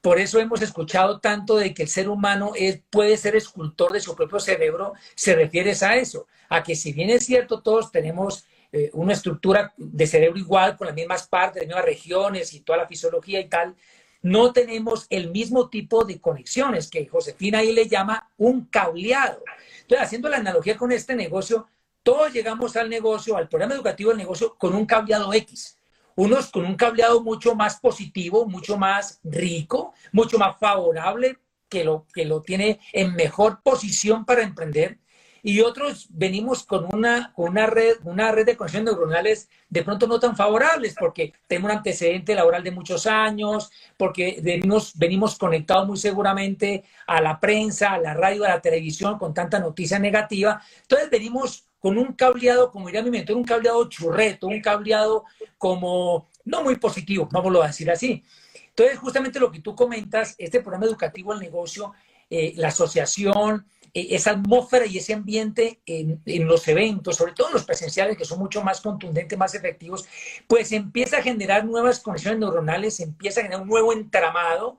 Por 0.01 0.17
eso 0.17 0.39
hemos 0.39 0.62
escuchado 0.62 1.19
tanto 1.19 1.57
de 1.57 1.73
que 1.73 1.83
el 1.83 1.89
ser 1.89 2.07
humano 2.07 2.53
es, 2.55 2.81
puede 2.89 3.17
ser 3.17 3.35
escultor 3.35 3.91
de 3.91 3.99
su 3.99 4.15
propio 4.15 4.39
cerebro, 4.39 4.93
se 5.13 5.35
refiere 5.35 5.73
a 5.81 5.97
eso, 5.97 6.27
a 6.47 6.63
que 6.63 6.75
si 6.75 6.93
bien 6.93 7.09
es 7.09 7.25
cierto, 7.25 7.62
todos 7.62 7.91
tenemos 7.91 8.45
eh, 8.71 8.89
una 8.93 9.13
estructura 9.13 9.73
de 9.77 10.08
cerebro 10.08 10.38
igual, 10.38 10.77
con 10.77 10.88
las 10.88 10.95
mismas 10.95 11.27
partes, 11.27 11.62
las 11.62 11.67
mismas 11.67 11.86
regiones 11.86 12.53
y 12.53 12.62
toda 12.62 12.79
la 12.79 12.88
fisiología 12.88 13.39
y 13.39 13.49
tal, 13.49 13.75
no 14.21 14.51
tenemos 14.53 15.08
el 15.10 15.32
mismo 15.32 15.69
tipo 15.69 16.03
de 16.03 16.19
conexiones 16.19 16.89
que 16.89 17.08
Josefina 17.08 17.60
ahí 17.60 17.71
le 17.71 17.88
llama 17.88 18.29
un 18.38 18.65
cableado. 18.65 19.43
Entonces, 19.82 20.05
haciendo 20.05 20.29
la 20.29 20.38
analogía 20.38 20.77
con 20.77 20.91
este 20.91 21.15
negocio, 21.15 21.67
todos 22.03 22.34
llegamos 22.34 22.75
al 22.75 22.89
negocio, 22.89 23.38
al 23.38 23.47
programa 23.47 23.75
educativo 23.75 24.10
del 24.10 24.19
negocio, 24.19 24.55
con 24.55 24.75
un 24.75 24.86
cableado 24.86 25.34
X. 25.34 25.77
Unos 26.15 26.51
con 26.51 26.65
un 26.65 26.75
cableado 26.75 27.23
mucho 27.23 27.55
más 27.55 27.79
positivo, 27.79 28.45
mucho 28.45 28.77
más 28.77 29.19
rico, 29.23 29.93
mucho 30.12 30.38
más 30.38 30.58
favorable, 30.60 31.38
que 31.69 31.84
lo, 31.84 32.05
que 32.13 32.25
lo 32.25 32.41
tiene 32.41 32.79
en 32.91 33.15
mejor 33.15 33.62
posición 33.63 34.25
para 34.25 34.43
emprender 34.43 34.99
y 35.43 35.62
otros 35.62 36.08
venimos 36.10 36.63
con 36.65 36.88
una, 36.93 37.34
con 37.34 37.49
una, 37.49 37.67
red, 37.67 37.97
una 38.04 38.32
red 38.32 38.45
de 38.45 38.58
conexiones 38.58 38.93
neuronales 38.93 39.49
de 39.69 39.84
pronto 39.84 40.08
no 40.08 40.19
tan 40.19 40.36
favorables, 40.36 40.95
porque 40.99 41.34
tenemos 41.47 41.71
un 41.71 41.78
antecedente 41.78 42.36
laboral 42.36 42.63
de 42.63 42.71
muchos 42.71 43.06
años, 43.06 43.71
porque 43.97 44.39
venimos, 44.41 44.97
venimos 44.97 45.38
conectados 45.38 45.88
muy 45.88 45.97
seguramente 45.97 46.84
a 47.08 47.21
la 47.21 47.39
prensa, 47.39 47.93
a 47.93 47.99
la 47.99 48.13
radio, 48.13 48.45
a 48.45 48.49
la 48.49 48.62
televisión 48.62 49.17
con 49.17 49.34
tanta 49.34 49.60
noticia 49.60 49.99
negativa. 49.99 50.62
Entonces 50.82 51.10
venimos 51.10 51.65
con 51.80 51.97
un 51.97 52.13
cableado, 52.13 52.71
como 52.71 52.88
diría 52.88 53.04
mi 53.04 53.12
mentor, 53.12 53.38
un 53.38 53.43
cableado 53.43 53.88
churreto, 53.88 54.47
un 54.47 54.62
cableado 54.62 55.25
como 55.58 56.28
no 56.45 56.63
muy 56.63 56.75
positivo, 56.75 57.30
vamos 57.32 57.56
a 57.63 57.67
decir 57.67 57.89
así. 57.89 58.23
Entonces, 58.69 58.97
justamente 58.97 59.39
lo 59.39 59.52
que 59.52 59.60
tú 59.60 59.75
comentas, 59.75 60.36
este 60.38 60.62
programa 60.62 60.86
educativo 60.86 61.32
al 61.32 61.39
negocio, 61.39 61.93
eh, 62.30 62.54
la 62.56 62.69
asociación, 62.69 63.65
esa 63.93 64.32
atmósfera 64.32 64.86
y 64.86 64.97
ese 64.97 65.13
ambiente 65.13 65.82
en, 65.86 66.21
los 66.45 66.67
eventos, 66.67 67.17
sobre 67.17 67.34
todo 67.34 67.47
en 67.47 67.54
los 67.54 67.65
presenciales, 67.65 68.17
que 68.17 68.25
son 68.25 68.39
mucho 68.39 68.63
más 68.63 68.82
contundentes, 68.82 69.38
más 69.38 69.56
efectivos, 69.56 70.06
pues 70.47 70.71
empieza 70.71 71.17
a 71.17 71.21
generar 71.21 71.65
nuevas 71.65 71.99
conexiones 71.99 72.39
neuronales, 72.39 72.99
empieza 72.99 73.39
a 73.39 73.43
generar 73.43 73.63
un 73.63 73.69
nuevo 73.69 73.93
entramado. 73.93 74.78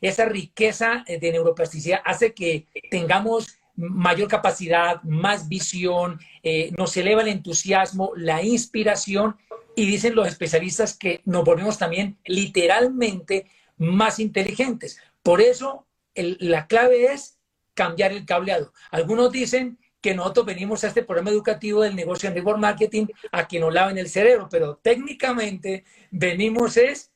Esa 0.00 0.24
riqueza 0.24 1.04
de 1.06 1.32
neuroplasticidad 1.32 2.00
hace 2.04 2.32
que 2.32 2.66
tengamos 2.90 3.60
mayor 3.76 4.28
capacidad, 4.28 5.02
más 5.02 5.48
visión, 5.48 6.20
eh, 6.42 6.72
nos 6.76 6.96
eleva 6.96 7.22
el 7.22 7.28
entusiasmo, 7.28 8.12
la 8.16 8.42
inspiración 8.42 9.36
y 9.74 9.86
dicen 9.86 10.14
los 10.14 10.28
especialistas 10.28 10.96
que 10.96 11.22
nos 11.24 11.44
volvemos 11.44 11.78
también 11.78 12.18
literalmente 12.24 13.46
más 13.78 14.18
inteligentes. 14.18 14.98
Por 15.22 15.40
eso 15.40 15.86
la 16.14 16.66
clave 16.66 17.12
es 17.12 17.38
cambiar 17.74 18.12
el 18.12 18.24
cableado. 18.24 18.72
Algunos 18.90 19.30
dicen 19.30 19.78
que 20.00 20.14
nosotros 20.14 20.46
venimos 20.46 20.82
a 20.82 20.88
este 20.88 21.02
programa 21.02 21.30
educativo 21.30 21.82
del 21.82 21.94
negocio 21.94 22.28
de 22.28 22.36
network 22.36 22.58
marketing 22.58 23.06
a 23.32 23.46
que 23.46 23.60
nos 23.60 23.72
laven 23.72 23.98
el 23.98 24.08
cerebro, 24.08 24.48
pero 24.50 24.78
técnicamente 24.82 25.84
venimos 26.10 26.76
es 26.76 27.10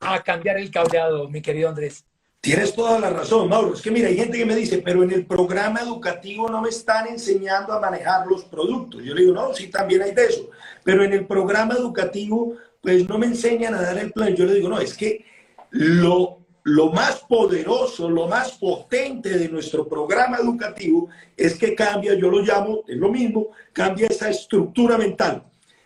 a 0.00 0.22
cambiar 0.22 0.58
el 0.58 0.70
cableado, 0.70 1.28
mi 1.28 1.40
querido 1.40 1.68
Andrés. 1.68 2.04
Tienes 2.40 2.72
toda 2.72 3.00
la 3.00 3.10
razón, 3.10 3.48
Mauro. 3.48 3.74
Es 3.74 3.82
que 3.82 3.90
mira, 3.90 4.08
hay 4.08 4.16
gente 4.16 4.38
que 4.38 4.46
me 4.46 4.54
dice, 4.54 4.78
pero 4.78 5.02
en 5.02 5.10
el 5.10 5.26
programa 5.26 5.80
educativo 5.80 6.48
no 6.48 6.62
me 6.62 6.68
están 6.68 7.08
enseñando 7.08 7.72
a 7.72 7.80
manejar 7.80 8.26
los 8.28 8.44
productos. 8.44 9.02
Yo 9.02 9.12
le 9.12 9.22
digo, 9.22 9.34
no, 9.34 9.52
sí, 9.52 9.68
también 9.68 10.02
hay 10.02 10.12
de 10.12 10.26
eso. 10.26 10.48
Pero 10.84 11.02
en 11.02 11.12
el 11.12 11.26
programa 11.26 11.74
educativo, 11.74 12.54
pues 12.80 13.08
no 13.08 13.18
me 13.18 13.26
enseñan 13.26 13.74
a 13.74 13.82
dar 13.82 13.98
el 13.98 14.12
plan. 14.12 14.36
Yo 14.36 14.44
le 14.44 14.54
digo, 14.54 14.68
no, 14.68 14.78
es 14.78 14.94
que 14.94 15.24
lo 15.70 16.37
lo 16.68 16.90
más 16.92 17.20
poderoso, 17.20 18.10
lo 18.10 18.28
más 18.28 18.52
potente 18.52 19.38
de 19.38 19.48
nuestro 19.48 19.88
programa 19.88 20.36
educativo 20.36 21.08
es 21.34 21.58
que 21.58 21.74
cambia, 21.74 22.14
yo 22.14 22.30
lo 22.30 22.40
llamo, 22.40 22.82
es 22.86 22.96
lo 22.96 23.08
mismo, 23.08 23.48
cambia 23.72 24.06
esa 24.08 24.28
estructura 24.28 24.98
mental. 24.98 25.44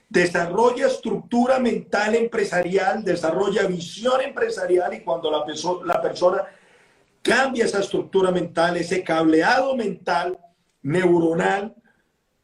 Desarrolla 0.09 0.89
estructura 0.89 1.61
mental 1.61 2.17
empresarial, 2.17 3.05
desarrolla 3.05 3.67
visión 3.67 4.23
empresarial 4.23 4.93
y 4.95 5.01
cuando 5.01 5.31
la, 5.31 5.45
la 5.85 6.03
persona 6.03 6.43
cambia 7.23 7.65
esa 7.65 7.79
estructura 7.79 8.33
mental, 8.33 8.77
ese 8.77 9.05
cableado 9.05 9.77
mental, 9.77 10.37
neuronal, 10.83 11.77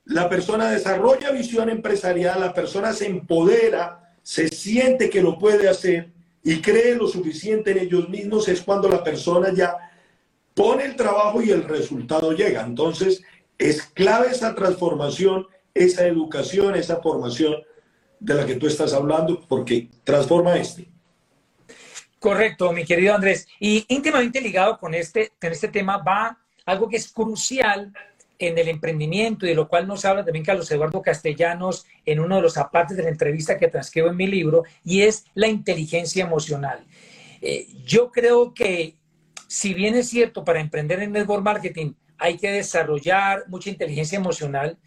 la 0.05 0.29
persona 0.29 0.70
desarrolla 0.70 1.33
visión 1.33 1.68
empresarial, 1.70 2.40
la 2.40 2.55
persona 2.55 2.92
se 2.92 3.07
empodera, 3.07 4.14
se 4.22 4.46
siente 4.48 5.11
que 5.11 5.22
lo 5.22 5.38
puede 5.38 5.68
hacer 5.68 6.12
y 6.49 6.63
cree 6.63 6.95
lo 6.95 7.07
suficiente 7.07 7.73
en 7.73 7.79
ellos 7.81 8.09
mismos 8.09 8.49
es 8.49 8.63
cuando 8.63 8.89
la 8.89 9.05
persona 9.05 9.53
ya 9.53 9.77
pone 10.55 10.87
el 10.87 10.97
trabajo 10.97 11.43
y 11.43 11.51
el 11.51 11.63
resultado 11.65 12.33
llega. 12.33 12.63
Entonces, 12.63 13.23
es 13.59 13.83
clave 13.83 14.29
esa 14.29 14.55
transformación, 14.55 15.47
esa 15.75 16.07
educación, 16.07 16.75
esa 16.75 17.03
formación 17.03 17.57
de 18.19 18.35
la 18.35 18.47
que 18.47 18.55
tú 18.55 18.67
estás 18.67 18.95
hablando, 18.95 19.43
porque 19.47 19.91
transforma 20.05 20.57
este. 20.57 20.89
Correcto, 22.19 22.73
mi 22.73 22.87
querido 22.87 23.15
Andrés. 23.15 23.47
Y 23.61 23.85
íntimamente 23.87 24.41
ligado 24.41 24.79
con 24.79 24.95
este, 24.95 25.33
con 25.39 25.53
este 25.53 25.69
tema 25.69 25.99
va 25.99 26.39
algo 26.65 26.89
que 26.89 26.97
es 26.97 27.13
crucial 27.13 27.93
en 28.38 28.57
el 28.59 28.68
emprendimiento 28.68 29.44
y 29.44 29.51
de 29.51 29.55
lo 29.55 29.68
cual 29.68 29.87
nos 29.87 30.05
habla 30.05 30.24
también 30.24 30.44
Carlos 30.44 30.70
Eduardo 30.70 31.03
Castellanos 31.03 31.87
en 32.05 32.20
uno 32.20 32.37
de 32.37 32.42
los 32.42 32.57
apartes 32.57 32.96
de 32.96 33.03
la 33.03 33.09
entrevista 33.09 33.59
que 33.59 33.68
transcribo 33.68 34.09
en 34.09 34.16
mi 34.16 34.27
libro, 34.27 34.64
y 34.85 35.03
es 35.03 35.24
la 35.35 35.48
inteligencia 35.48 36.24
emocional. 36.24 36.85
Eh, 37.40 37.66
yo 37.85 38.11
creo 38.11 38.55
que 38.55 38.96
si 39.48 39.74
bien 39.74 39.94
es 39.94 40.09
cierto, 40.09 40.44
para 40.44 40.61
emprender 40.61 41.03
en 41.03 41.12
network 41.12 41.42
marketing 41.42 41.94
hay 42.18 42.37
que 42.37 42.51
desarrollar 42.51 43.44
mucha 43.48 43.70
inteligencia 43.70 44.18
emocional, 44.18 44.79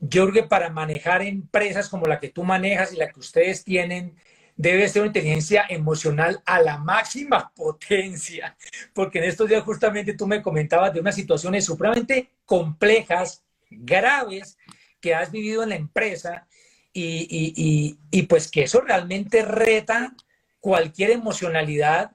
yo 0.00 0.22
creo 0.28 0.42
que 0.42 0.48
para 0.48 0.70
manejar 0.70 1.22
empresas 1.22 1.88
como 1.88 2.06
la 2.06 2.20
que 2.20 2.28
tú 2.28 2.44
manejas 2.44 2.92
y 2.92 2.96
la 2.96 3.08
que 3.08 3.20
ustedes 3.20 3.64
tienen, 3.64 4.14
debe 4.58 4.88
ser 4.88 5.02
una 5.02 5.06
inteligencia 5.06 5.64
emocional 5.68 6.42
a 6.44 6.60
la 6.60 6.78
máxima 6.78 7.50
potencia, 7.56 8.56
porque 8.92 9.18
en 9.18 9.24
estos 9.24 9.48
días 9.48 9.62
justamente 9.62 10.14
tú 10.14 10.26
me 10.26 10.42
comentabas 10.42 10.92
de 10.92 11.00
unas 11.00 11.14
situaciones 11.14 11.64
supremamente 11.64 12.32
complejas, 12.44 13.44
graves, 13.70 14.58
que 15.00 15.14
has 15.14 15.30
vivido 15.30 15.62
en 15.62 15.68
la 15.68 15.76
empresa 15.76 16.46
y, 16.92 18.22
pues 18.28 18.50
que 18.50 18.64
eso 18.64 18.80
realmente 18.80 19.42
reta 19.42 20.16
cualquier 20.58 21.10
emocionalidad 21.12 22.10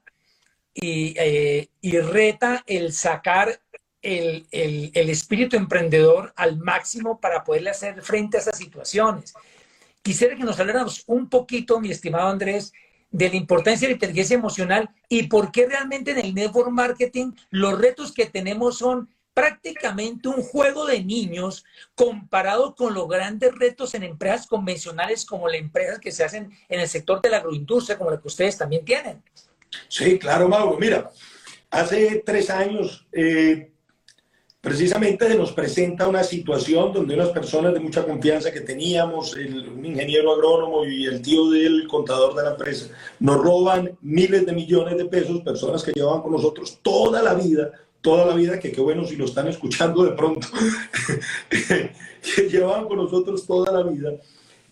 y, 0.73 1.15
eh, 1.17 1.69
reta 2.01 2.63
el 2.67 2.91
sacar 2.91 3.61
el, 4.01 4.45
el, 4.51 5.09
espíritu 5.09 5.55
emprendedor 5.55 6.33
al 6.35 6.57
máximo 6.57 7.21
para 7.21 7.45
poderle 7.45 7.69
hacer 7.69 8.01
frente 8.01 8.35
a 8.35 8.41
esas 8.41 8.57
situaciones. 8.57 9.33
Quisiera 10.03 10.35
que 10.35 10.43
nos 10.43 10.59
habláramos 10.59 11.03
un 11.07 11.29
poquito, 11.29 11.79
mi 11.79 11.89
estimado 11.89 12.27
Andrés, 12.27 12.73
de 13.09 13.29
la 13.29 13.35
importancia 13.35 13.87
de 13.87 13.93
la 13.93 13.95
inteligencia 13.95 14.35
emocional 14.35 14.89
y 15.07 15.23
por 15.27 15.51
qué 15.51 15.67
realmente 15.67 16.11
en 16.11 16.19
el 16.19 16.35
network 16.35 16.69
marketing 16.71 17.31
los 17.51 17.79
retos 17.79 18.11
que 18.11 18.25
tenemos 18.25 18.79
son 18.79 19.09
prácticamente 19.33 20.27
un 20.27 20.43
juego 20.43 20.85
de 20.85 21.03
niños 21.03 21.63
comparado 21.95 22.75
con 22.75 22.93
los 22.93 23.07
grandes 23.07 23.53
retos 23.55 23.93
en 23.95 24.03
empresas 24.03 24.47
convencionales 24.47 25.25
como 25.25 25.47
las 25.47 25.59
empresas 25.59 25.99
que 25.99 26.11
se 26.11 26.23
hacen 26.23 26.51
en 26.69 26.79
el 26.79 26.87
sector 26.87 27.21
de 27.21 27.29
la 27.29 27.37
agroindustria, 27.37 27.97
como 27.97 28.11
la 28.11 28.19
que 28.19 28.27
ustedes 28.27 28.57
también 28.57 28.83
tienen. 28.83 29.23
Sí, 29.87 30.19
claro, 30.19 30.47
Mauro. 30.47 30.77
Mira, 30.79 31.09
hace 31.71 32.21
tres 32.25 32.49
años 32.49 33.07
eh, 33.11 33.72
precisamente 34.63 35.27
se 35.27 35.35
nos 35.35 35.51
presenta 35.51 36.07
una 36.07 36.23
situación 36.23 36.93
donde 36.93 37.15
unas 37.15 37.31
personas 37.31 37.73
de 37.73 37.81
mucha 37.81 38.05
confianza 38.05 38.49
que 38.49 38.61
teníamos, 38.61 39.35
el, 39.35 39.67
un 39.67 39.85
ingeniero 39.85 40.31
agrónomo 40.31 40.85
y 40.85 41.05
el 41.05 41.21
tío 41.21 41.49
del 41.49 41.85
contador 41.85 42.33
de 42.33 42.43
la 42.43 42.51
empresa, 42.51 42.87
nos 43.19 43.43
roban 43.43 43.91
miles 44.01 44.45
de 44.45 44.53
millones 44.53 44.95
de 44.97 45.03
pesos, 45.03 45.41
personas 45.41 45.83
que 45.83 45.91
llevaban 45.91 46.21
con 46.21 46.31
nosotros 46.31 46.79
toda 46.81 47.21
la 47.21 47.33
vida, 47.33 47.71
toda 47.99 48.25
la 48.25 48.35
vida, 48.35 48.57
que 48.57 48.71
qué 48.71 48.79
bueno 48.79 49.05
si 49.05 49.17
lo 49.17 49.25
están 49.25 49.49
escuchando 49.49 50.05
de 50.05 50.13
pronto, 50.13 50.47
que 51.49 52.49
llevaban 52.49 52.87
con 52.87 52.99
nosotros 52.99 53.45
toda 53.45 53.69
la 53.69 53.83
vida 53.83 54.13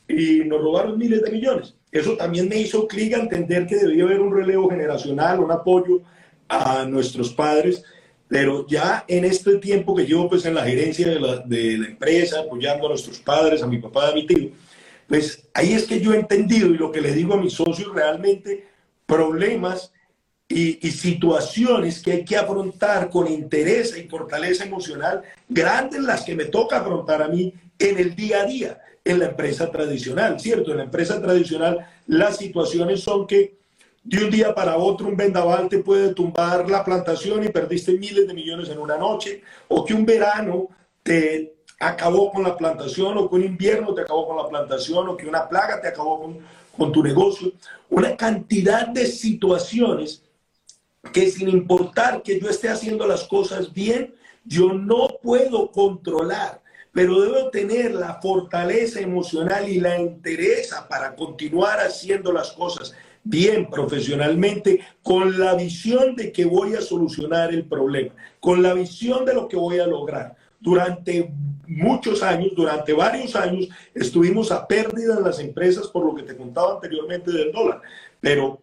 y 0.08 0.46
nos 0.46 0.62
robaron 0.62 0.98
miles 0.98 1.22
de 1.22 1.32
millones. 1.32 1.76
Eso 1.92 2.16
también 2.16 2.48
me 2.48 2.56
hizo 2.56 2.88
clic 2.88 3.14
a 3.14 3.20
entender 3.20 3.68
que 3.68 3.76
debía 3.76 4.06
haber 4.06 4.22
un 4.22 4.34
relevo 4.34 4.70
generacional, 4.70 5.42
un 5.42 5.52
apoyo 5.52 6.00
a 6.48 6.86
nuestros 6.86 7.34
padres 7.34 7.84
pero 8.32 8.66
ya 8.66 9.04
en 9.10 9.26
este 9.26 9.58
tiempo 9.58 9.94
que 9.94 10.06
llevo 10.06 10.30
pues 10.30 10.46
en 10.46 10.56
la 10.56 10.64
gerencia 10.64 11.06
de 11.06 11.20
la, 11.20 11.40
de 11.40 11.78
la 11.78 11.88
empresa, 11.88 12.40
apoyando 12.40 12.86
a 12.86 12.90
nuestros 12.92 13.20
padres, 13.20 13.62
a 13.62 13.68
mi 13.68 13.78
papá, 13.78 14.08
a 14.08 14.14
mi 14.14 14.26
tío, 14.26 14.52
pues 15.06 15.50
ahí 15.54 15.74
es 15.74 15.84
que 15.84 16.00
yo 16.00 16.14
he 16.14 16.16
entendido 16.16 16.68
y 16.70 16.78
lo 16.78 16.94
que 16.94 17.02
le 17.02 17.12
digo 17.12 17.34
a 17.34 17.42
mis 17.42 17.52
socios 17.52 17.94
realmente, 17.94 18.70
problemas 19.06 19.92
y, 20.48 20.80
y, 20.88 20.92
situaciones 20.92 22.02
que 22.02 22.14
hay 22.14 22.24
que 22.24 22.38
afrontar 22.38 23.10
con 23.10 23.28
interés 23.28 23.98
y 23.98 24.08
fortaleza 24.08 24.64
emocional, 24.64 25.24
grandes 25.50 26.02
las 26.02 26.24
que 26.24 26.34
me 26.34 26.46
toca 26.46 26.78
afrontar 26.78 27.22
a 27.22 27.28
mí 27.28 27.54
en 27.80 27.98
el 27.98 28.16
día 28.16 28.44
a 28.44 28.46
día, 28.46 28.80
en 29.04 29.20
la 29.20 29.26
empresa 29.26 29.70
tradicional, 29.70 30.40
¿cierto? 30.40 30.72
En 30.72 30.78
la 30.78 30.84
empresa 30.84 31.22
tradicional 31.22 31.86
las 32.08 32.38
situaciones 32.38 33.02
son 33.02 33.28
que 33.28 33.60
de 34.04 34.26
un 34.26 34.32
día 34.32 34.54
para 34.54 34.78
otro 34.78 35.08
un 35.08 35.16
vendaval 35.16 35.70
te 35.70 35.80
puede 35.80 36.14
tumbar 36.14 36.70
la 36.70 36.84
plantación 36.84 37.44
y 37.44 37.50
perdiste 37.50 37.94
miles 37.94 38.28
de 38.28 38.34
millones 38.34 38.70
en 38.70 38.80
una 38.80 38.98
noche, 38.98 39.44
o 39.68 39.86
que 39.86 39.94
un 39.94 40.06
verano 40.06 40.70
te 41.04 41.56
acabó 41.80 42.32
con 42.32 42.44
la 42.44 42.58
plantación 42.58 43.18
o 43.18 43.30
que 43.30 43.36
un 43.36 43.44
invierno 43.44 43.94
te 43.94 44.02
acabó 44.02 44.28
con 44.28 44.38
la 44.38 44.48
plantación 44.48 45.08
o 45.08 45.18
que 45.18 45.28
una 45.28 45.48
plaga 45.48 45.82
te 45.82 45.88
acabó 45.88 46.22
con, 46.22 46.40
con 46.78 46.92
tu 46.92 47.04
negocio. 47.04 47.52
Una 47.90 48.16
cantidad 48.16 48.88
de 48.88 49.06
situaciones 49.06 50.24
que 51.14 51.30
sin 51.30 51.50
importar 51.50 52.22
que 52.22 52.40
yo 52.40 52.50
esté 52.50 52.70
haciendo 52.70 53.08
las 53.08 53.24
cosas 53.24 53.74
bien, 53.74 54.14
yo 54.46 54.74
no 54.74 55.08
puedo 55.22 55.72
controlar, 55.72 56.62
pero 56.92 57.22
debo 57.22 57.50
tener 57.50 57.94
la 57.94 58.20
fortaleza 58.22 59.00
emocional 59.00 59.68
y 59.68 59.80
la 59.80 59.96
entereza 59.96 60.88
para 60.88 61.16
continuar 61.16 61.80
haciendo 61.80 62.32
las 62.32 62.52
cosas 62.52 62.94
bien 63.24 63.70
profesionalmente, 63.70 64.80
con 65.04 65.40
la 65.40 65.56
visión 65.56 66.16
de 66.16 66.32
que 66.32 66.46
voy 66.46 66.76
a 66.76 66.82
solucionar 66.82 67.54
el 67.54 67.66
problema, 67.66 68.14
con 68.40 68.62
la 68.64 68.74
visión 68.74 69.26
de 69.26 69.34
lo 69.34 69.48
que 69.48 69.58
voy 69.58 69.80
a 69.80 69.88
lograr. 69.88 70.36
Durante 70.60 71.32
muchos 71.68 72.22
años, 72.22 72.52
durante 72.56 72.94
varios 72.94 73.36
años, 73.36 73.70
estuvimos 73.94 74.52
a 74.52 74.68
pérdida 74.68 75.18
en 75.18 75.24
las 75.24 75.40
empresas 75.40 75.88
por 75.88 76.06
lo 76.06 76.16
que 76.16 76.24
te 76.24 76.36
contaba 76.36 76.76
anteriormente 76.76 77.32
del 77.32 77.52
dólar, 77.52 77.82
pero 78.20 78.62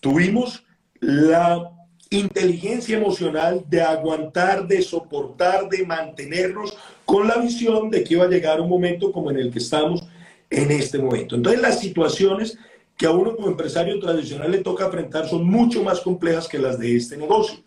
tuvimos 0.00 0.64
la 1.00 1.70
inteligencia 2.10 2.98
emocional 2.98 3.64
de 3.68 3.80
aguantar, 3.80 4.66
de 4.66 4.82
soportar, 4.82 5.68
de 5.68 5.86
mantenernos 5.86 6.76
con 7.04 7.28
la 7.28 7.36
visión 7.38 7.88
de 7.90 8.02
que 8.02 8.14
iba 8.14 8.24
a 8.24 8.28
llegar 8.28 8.60
un 8.60 8.68
momento 8.68 9.12
como 9.12 9.30
en 9.30 9.38
el 9.38 9.52
que 9.52 9.60
estamos 9.60 10.02
en 10.50 10.72
este 10.72 10.98
momento. 10.98 11.36
Entonces 11.36 11.62
las 11.62 11.78
situaciones 11.78 12.58
que 13.00 13.06
a 13.06 13.12
uno 13.12 13.34
como 13.34 13.48
empresario 13.48 13.98
tradicional 13.98 14.50
le 14.50 14.58
toca 14.58 14.84
enfrentar 14.84 15.26
son 15.26 15.46
mucho 15.46 15.82
más 15.82 16.00
complejas 16.00 16.46
que 16.46 16.58
las 16.58 16.78
de 16.78 16.96
este 16.96 17.16
negocio. 17.16 17.58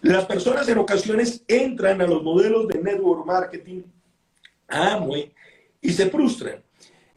Las 0.00 0.24
personas 0.24 0.66
en 0.66 0.78
ocasiones 0.78 1.44
entran 1.46 2.00
a 2.00 2.06
los 2.06 2.22
modelos 2.22 2.66
de 2.68 2.80
network 2.80 3.26
marketing, 3.26 3.82
a 4.66 4.94
Amway, 4.94 5.30
y 5.78 5.90
se 5.90 6.08
frustran. 6.08 6.62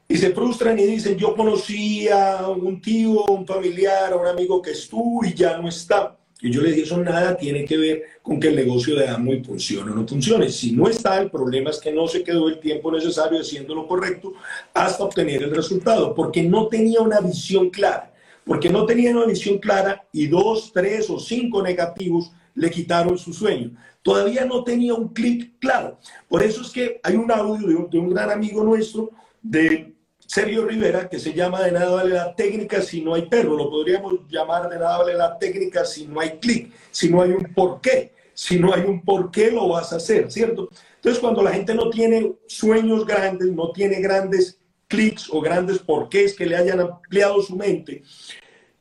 Y 0.05 0.17
se 0.17 0.31
frustran 0.31 0.77
y 0.77 0.83
dicen, 0.83 1.17
yo 1.17 1.33
conocí 1.33 2.09
a 2.09 2.49
un 2.49 2.81
tío, 2.81 3.23
un 3.23 3.47
familiar, 3.47 4.11
a 4.11 4.17
un 4.17 4.27
amigo 4.27 4.61
que 4.61 4.71
estuvo 4.71 5.23
y 5.23 5.33
ya 5.33 5.57
no 5.57 5.69
está. 5.69 6.17
Y 6.41 6.51
yo 6.51 6.61
le 6.61 6.69
dije, 6.69 6.83
eso 6.83 6.97
nada 6.97 7.37
tiene 7.37 7.63
que 7.63 7.77
ver 7.77 8.03
con 8.21 8.39
que 8.39 8.49
el 8.49 8.55
negocio 8.55 8.95
de 8.95 9.07
Amway 9.07 9.43
funcione 9.43 9.91
o 9.91 9.95
no 9.95 10.07
funcione. 10.07 10.49
Si 10.49 10.73
no 10.73 10.87
está, 10.89 11.21
el 11.21 11.31
problema 11.31 11.69
es 11.69 11.79
que 11.79 11.93
no 11.93 12.07
se 12.07 12.23
quedó 12.23 12.49
el 12.49 12.59
tiempo 12.59 12.91
necesario 12.91 13.39
haciendo 13.39 13.73
lo 13.73 13.87
correcto 13.87 14.33
hasta 14.73 15.03
obtener 15.03 15.43
el 15.43 15.55
resultado, 15.55 16.13
porque 16.13 16.43
no 16.43 16.67
tenía 16.67 16.99
una 16.99 17.21
visión 17.21 17.69
clara. 17.69 18.11
Porque 18.43 18.69
no 18.69 18.85
tenía 18.85 19.11
una 19.11 19.25
visión 19.25 19.57
clara 19.57 20.05
y 20.11 20.27
dos, 20.27 20.71
tres 20.71 21.09
o 21.09 21.19
cinco 21.19 21.63
negativos 21.63 22.31
le 22.53 22.69
quitaron 22.69 23.17
su 23.17 23.33
sueño. 23.33 23.71
Todavía 24.03 24.45
no 24.45 24.63
tenía 24.63 24.93
un 24.93 25.07
clic 25.07 25.53
claro. 25.59 25.97
Por 26.27 26.43
eso 26.43 26.61
es 26.61 26.69
que 26.69 26.99
hay 27.01 27.15
un 27.15 27.31
audio 27.31 27.67
de 27.67 27.75
un, 27.75 27.89
de 27.89 27.97
un 27.97 28.11
gran 28.11 28.29
amigo 28.29 28.63
nuestro 28.63 29.09
de 29.41 29.94
Sergio 30.25 30.65
Rivera, 30.65 31.07
que 31.07 31.19
se 31.19 31.33
llama 31.33 31.61
De 31.61 31.71
nada 31.71 31.91
vale 31.91 32.13
la 32.13 32.35
técnica 32.35 32.81
si 32.81 33.01
no 33.01 33.13
hay 33.13 33.23
perro. 33.23 33.55
Lo 33.55 33.69
podríamos 33.69 34.13
llamar 34.29 34.69
de 34.69 34.77
nada 34.77 34.97
vale 34.99 35.13
la 35.13 35.37
técnica 35.37 35.85
si 35.85 36.07
no 36.07 36.19
hay 36.19 36.39
clic, 36.39 36.71
si 36.91 37.09
no 37.09 37.21
hay 37.21 37.31
un 37.31 37.53
porqué. 37.53 38.13
Si 38.37 38.59
no 38.59 38.73
hay 38.73 38.81
un 38.81 39.01
porqué, 39.01 39.49
lo 39.49 39.69
vas 39.69 39.93
a 39.93 39.95
hacer, 39.95 40.29
¿cierto? 40.29 40.67
Entonces, 40.95 41.21
cuando 41.21 41.41
la 41.41 41.53
gente 41.53 41.73
no 41.73 41.89
tiene 41.89 42.33
sueños 42.47 43.05
grandes, 43.05 43.47
no 43.47 43.71
tiene 43.71 44.01
grandes 44.01 44.59
clics 44.89 45.29
o 45.31 45.39
grandes 45.39 45.79
porqués 45.79 46.35
que 46.35 46.45
le 46.45 46.57
hayan 46.57 46.81
ampliado 46.81 47.41
su 47.41 47.55
mente, 47.55 48.03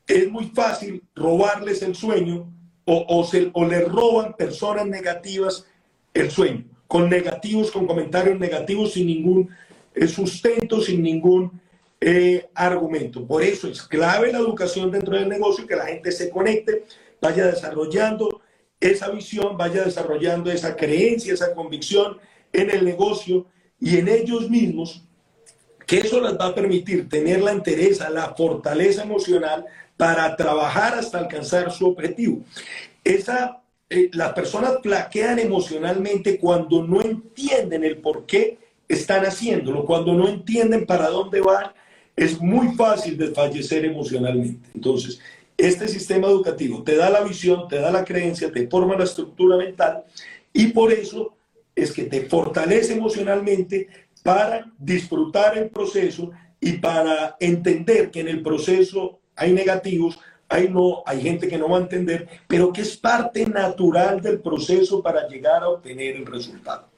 es 0.06 0.30
muy 0.30 0.46
fácil 0.46 1.04
robarles 1.14 1.82
el 1.82 1.94
sueño 1.94 2.52
o, 2.84 3.06
o, 3.08 3.24
se, 3.24 3.50
o 3.52 3.64
le 3.64 3.80
roban 3.80 4.34
personas 4.34 4.86
negativas 4.86 5.66
el 6.12 6.30
sueño, 6.30 6.64
con 6.86 7.08
negativos, 7.08 7.70
con 7.70 7.86
comentarios 7.86 8.38
negativos, 8.38 8.92
sin 8.92 9.06
ningún 9.06 9.50
sustento 10.08 10.80
sin 10.80 11.02
ningún 11.02 11.60
eh, 12.00 12.48
argumento. 12.54 13.26
Por 13.26 13.42
eso 13.42 13.68
es 13.68 13.82
clave 13.82 14.32
la 14.32 14.38
educación 14.38 14.90
dentro 14.90 15.16
del 15.16 15.28
negocio, 15.28 15.66
que 15.66 15.76
la 15.76 15.86
gente 15.86 16.12
se 16.12 16.28
conecte, 16.28 16.84
vaya 17.20 17.46
desarrollando 17.46 18.42
esa 18.78 19.08
visión, 19.08 19.56
vaya 19.56 19.84
desarrollando 19.84 20.50
esa 20.50 20.76
creencia, 20.76 21.32
esa 21.32 21.54
convicción 21.54 22.18
en 22.52 22.70
el 22.70 22.84
negocio 22.84 23.46
y 23.80 23.96
en 23.96 24.08
ellos 24.08 24.50
mismos, 24.50 25.02
que 25.86 25.98
eso 25.98 26.20
les 26.20 26.38
va 26.38 26.46
a 26.46 26.54
permitir 26.54 27.08
tener 27.08 27.40
la 27.40 27.52
entereza, 27.52 28.10
la 28.10 28.34
fortaleza 28.34 29.02
emocional 29.02 29.64
para 29.96 30.36
trabajar 30.36 30.94
hasta 30.94 31.18
alcanzar 31.18 31.70
su 31.70 31.86
objetivo. 31.86 32.42
Esa, 33.02 33.62
eh, 33.88 34.10
las 34.12 34.32
personas 34.32 34.78
plaquean 34.82 35.38
emocionalmente 35.38 36.38
cuando 36.38 36.82
no 36.82 37.00
entienden 37.00 37.84
el 37.84 37.98
por 37.98 38.26
qué 38.26 38.58
están 38.88 39.24
haciéndolo. 39.24 39.84
Cuando 39.84 40.12
no 40.14 40.28
entienden 40.28 40.86
para 40.86 41.08
dónde 41.08 41.40
van, 41.40 41.72
es 42.16 42.40
muy 42.40 42.74
fácil 42.74 43.16
desfallecer 43.16 43.84
emocionalmente. 43.84 44.68
Entonces, 44.74 45.20
este 45.56 45.88
sistema 45.88 46.28
educativo 46.28 46.82
te 46.82 46.96
da 46.96 47.10
la 47.10 47.22
visión, 47.22 47.68
te 47.68 47.78
da 47.78 47.90
la 47.90 48.04
creencia, 48.04 48.50
te 48.50 48.68
forma 48.68 48.96
la 48.96 49.04
estructura 49.04 49.56
mental 49.56 50.04
y 50.52 50.68
por 50.68 50.92
eso 50.92 51.34
es 51.74 51.92
que 51.92 52.04
te 52.04 52.22
fortalece 52.22 52.94
emocionalmente 52.94 53.88
para 54.22 54.70
disfrutar 54.78 55.58
el 55.58 55.68
proceso 55.68 56.30
y 56.60 56.74
para 56.74 57.36
entender 57.40 58.10
que 58.10 58.20
en 58.20 58.28
el 58.28 58.42
proceso 58.42 59.20
hay 59.36 59.52
negativos, 59.52 60.18
hay 60.48 60.68
no, 60.68 61.02
hay 61.04 61.20
gente 61.20 61.48
que 61.48 61.58
no 61.58 61.68
va 61.68 61.78
a 61.78 61.82
entender, 61.82 62.28
pero 62.46 62.72
que 62.72 62.82
es 62.82 62.96
parte 62.96 63.46
natural 63.46 64.20
del 64.20 64.40
proceso 64.40 65.02
para 65.02 65.28
llegar 65.28 65.62
a 65.62 65.68
obtener 65.68 66.16
el 66.16 66.26
resultado. 66.26 66.93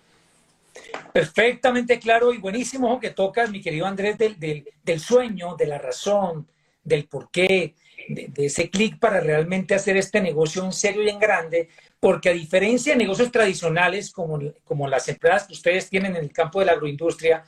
Perfectamente 1.13 1.99
claro 1.99 2.33
y 2.33 2.39
buenísimo 2.39 3.01
que 3.01 3.11
tocas, 3.11 3.51
mi 3.51 3.61
querido 3.61 3.87
Andrés, 3.87 4.19
del, 4.19 4.37
del, 4.83 5.01
sueño, 5.01 5.57
de 5.57 5.67
la 5.67 5.79
razón, 5.79 6.47
del 6.83 7.07
porqué, 7.07 7.75
de, 8.09 8.29
de 8.29 8.47
ese 8.47 8.71
clic 8.71 8.99
para 8.99 9.21
realmente 9.21 9.75
hacer 9.75 9.97
este 9.97 10.21
negocio 10.21 10.65
en 10.65 10.73
serio 10.73 11.03
y 11.03 11.09
en 11.09 11.19
grande, 11.19 11.69
porque 11.99 12.29
a 12.29 12.33
diferencia 12.33 12.93
de 12.93 12.99
negocios 12.99 13.33
tradicionales 13.33 14.13
como, 14.13 14.39
como 14.65 14.87
las 14.89 15.09
empresas 15.09 15.47
que 15.47 15.55
ustedes 15.55 15.89
tienen 15.89 16.17
en 16.17 16.25
el 16.25 16.33
campo 16.33 16.61
de 16.61 16.67
la 16.67 16.73
agroindustria, 16.73 17.45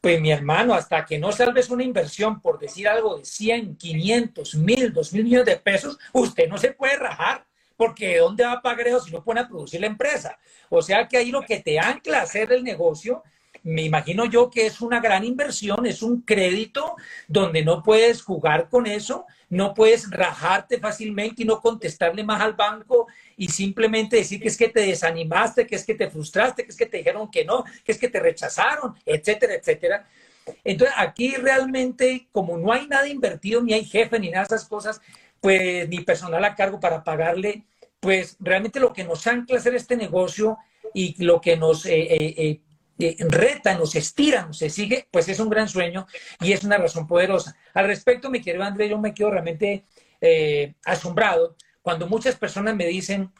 pues 0.00 0.20
mi 0.20 0.32
hermano, 0.32 0.74
hasta 0.74 1.04
que 1.04 1.18
no 1.18 1.30
salves 1.30 1.70
una 1.70 1.84
inversión, 1.84 2.40
por 2.40 2.58
decir 2.58 2.88
algo 2.88 3.18
de 3.18 3.24
100, 3.24 3.76
500, 3.76 4.54
1000, 4.56 4.92
2000 4.92 5.24
millones 5.24 5.46
de 5.46 5.56
pesos, 5.58 5.98
usted 6.12 6.48
no 6.48 6.58
se 6.58 6.72
puede 6.72 6.96
rajar 6.96 7.46
porque 7.82 8.18
¿dónde 8.18 8.44
va 8.44 8.52
a 8.52 8.62
pagar 8.62 8.86
eso 8.86 9.00
si 9.00 9.10
no 9.10 9.24
pone 9.24 9.40
a 9.40 9.48
producir 9.48 9.80
la 9.80 9.88
empresa? 9.88 10.38
O 10.68 10.80
sea 10.80 11.08
que 11.08 11.16
ahí 11.16 11.32
lo 11.32 11.42
que 11.42 11.58
te 11.58 11.80
ancla 11.80 12.22
hacer 12.22 12.52
el 12.52 12.62
negocio, 12.62 13.24
me 13.64 13.82
imagino 13.82 14.24
yo 14.24 14.48
que 14.50 14.66
es 14.66 14.80
una 14.80 15.00
gran 15.00 15.24
inversión, 15.24 15.84
es 15.84 16.00
un 16.00 16.20
crédito 16.20 16.94
donde 17.26 17.64
no 17.64 17.82
puedes 17.82 18.22
jugar 18.22 18.68
con 18.68 18.86
eso, 18.86 19.26
no 19.50 19.74
puedes 19.74 20.08
rajarte 20.08 20.78
fácilmente 20.78 21.42
y 21.42 21.44
no 21.44 21.60
contestarle 21.60 22.22
más 22.22 22.40
al 22.40 22.52
banco 22.52 23.08
y 23.36 23.48
simplemente 23.48 24.14
decir 24.14 24.40
que 24.40 24.46
es 24.46 24.56
que 24.56 24.68
te 24.68 24.82
desanimaste, 24.82 25.66
que 25.66 25.74
es 25.74 25.84
que 25.84 25.94
te 25.94 26.08
frustraste, 26.08 26.62
que 26.62 26.70
es 26.70 26.76
que 26.76 26.86
te 26.86 26.98
dijeron 26.98 27.32
que 27.32 27.44
no, 27.44 27.64
que 27.84 27.90
es 27.90 27.98
que 27.98 28.08
te 28.08 28.20
rechazaron, 28.20 28.94
etcétera, 29.04 29.54
etcétera. 29.54 30.06
Entonces, 30.62 30.94
aquí 30.98 31.34
realmente, 31.34 32.28
como 32.30 32.56
no 32.58 32.72
hay 32.72 32.86
nada 32.86 33.08
invertido, 33.08 33.60
ni 33.60 33.72
hay 33.72 33.84
jefe, 33.84 34.20
ni 34.20 34.30
nada 34.30 34.46
de 34.48 34.54
esas 34.54 34.68
cosas, 34.68 35.00
pues 35.42 35.86
ni 35.88 36.00
personal 36.00 36.42
a 36.44 36.54
cargo 36.54 36.80
para 36.80 37.04
pagarle 37.04 37.64
pues 38.02 38.36
realmente 38.40 38.80
lo 38.80 38.92
que 38.92 39.04
nos 39.04 39.26
ancla 39.26 39.58
hacer 39.58 39.74
este 39.76 39.96
negocio 39.96 40.58
y 40.94 41.22
lo 41.24 41.40
que 41.40 41.56
nos 41.56 41.86
eh, 41.86 42.16
eh, 42.16 42.60
eh, 42.98 43.16
reta, 43.28 43.76
nos 43.76 43.94
estira, 43.94 44.44
nos 44.46 44.58
sigue, 44.58 45.06
pues 45.10 45.28
es 45.28 45.38
un 45.38 45.48
gran 45.48 45.68
sueño 45.68 46.06
y 46.40 46.52
es 46.52 46.64
una 46.64 46.78
razón 46.78 47.06
poderosa. 47.06 47.56
Al 47.74 47.86
respecto, 47.86 48.28
mi 48.28 48.40
querido 48.40 48.64
Andrés, 48.64 48.90
yo 48.90 48.98
me 48.98 49.14
quedo 49.14 49.30
realmente 49.30 49.84
asombrado 50.84 51.56
cuando 51.80 52.08
muchas 52.08 52.34
personas 52.36 52.74
me 52.74 52.86
dicen, 52.86 53.32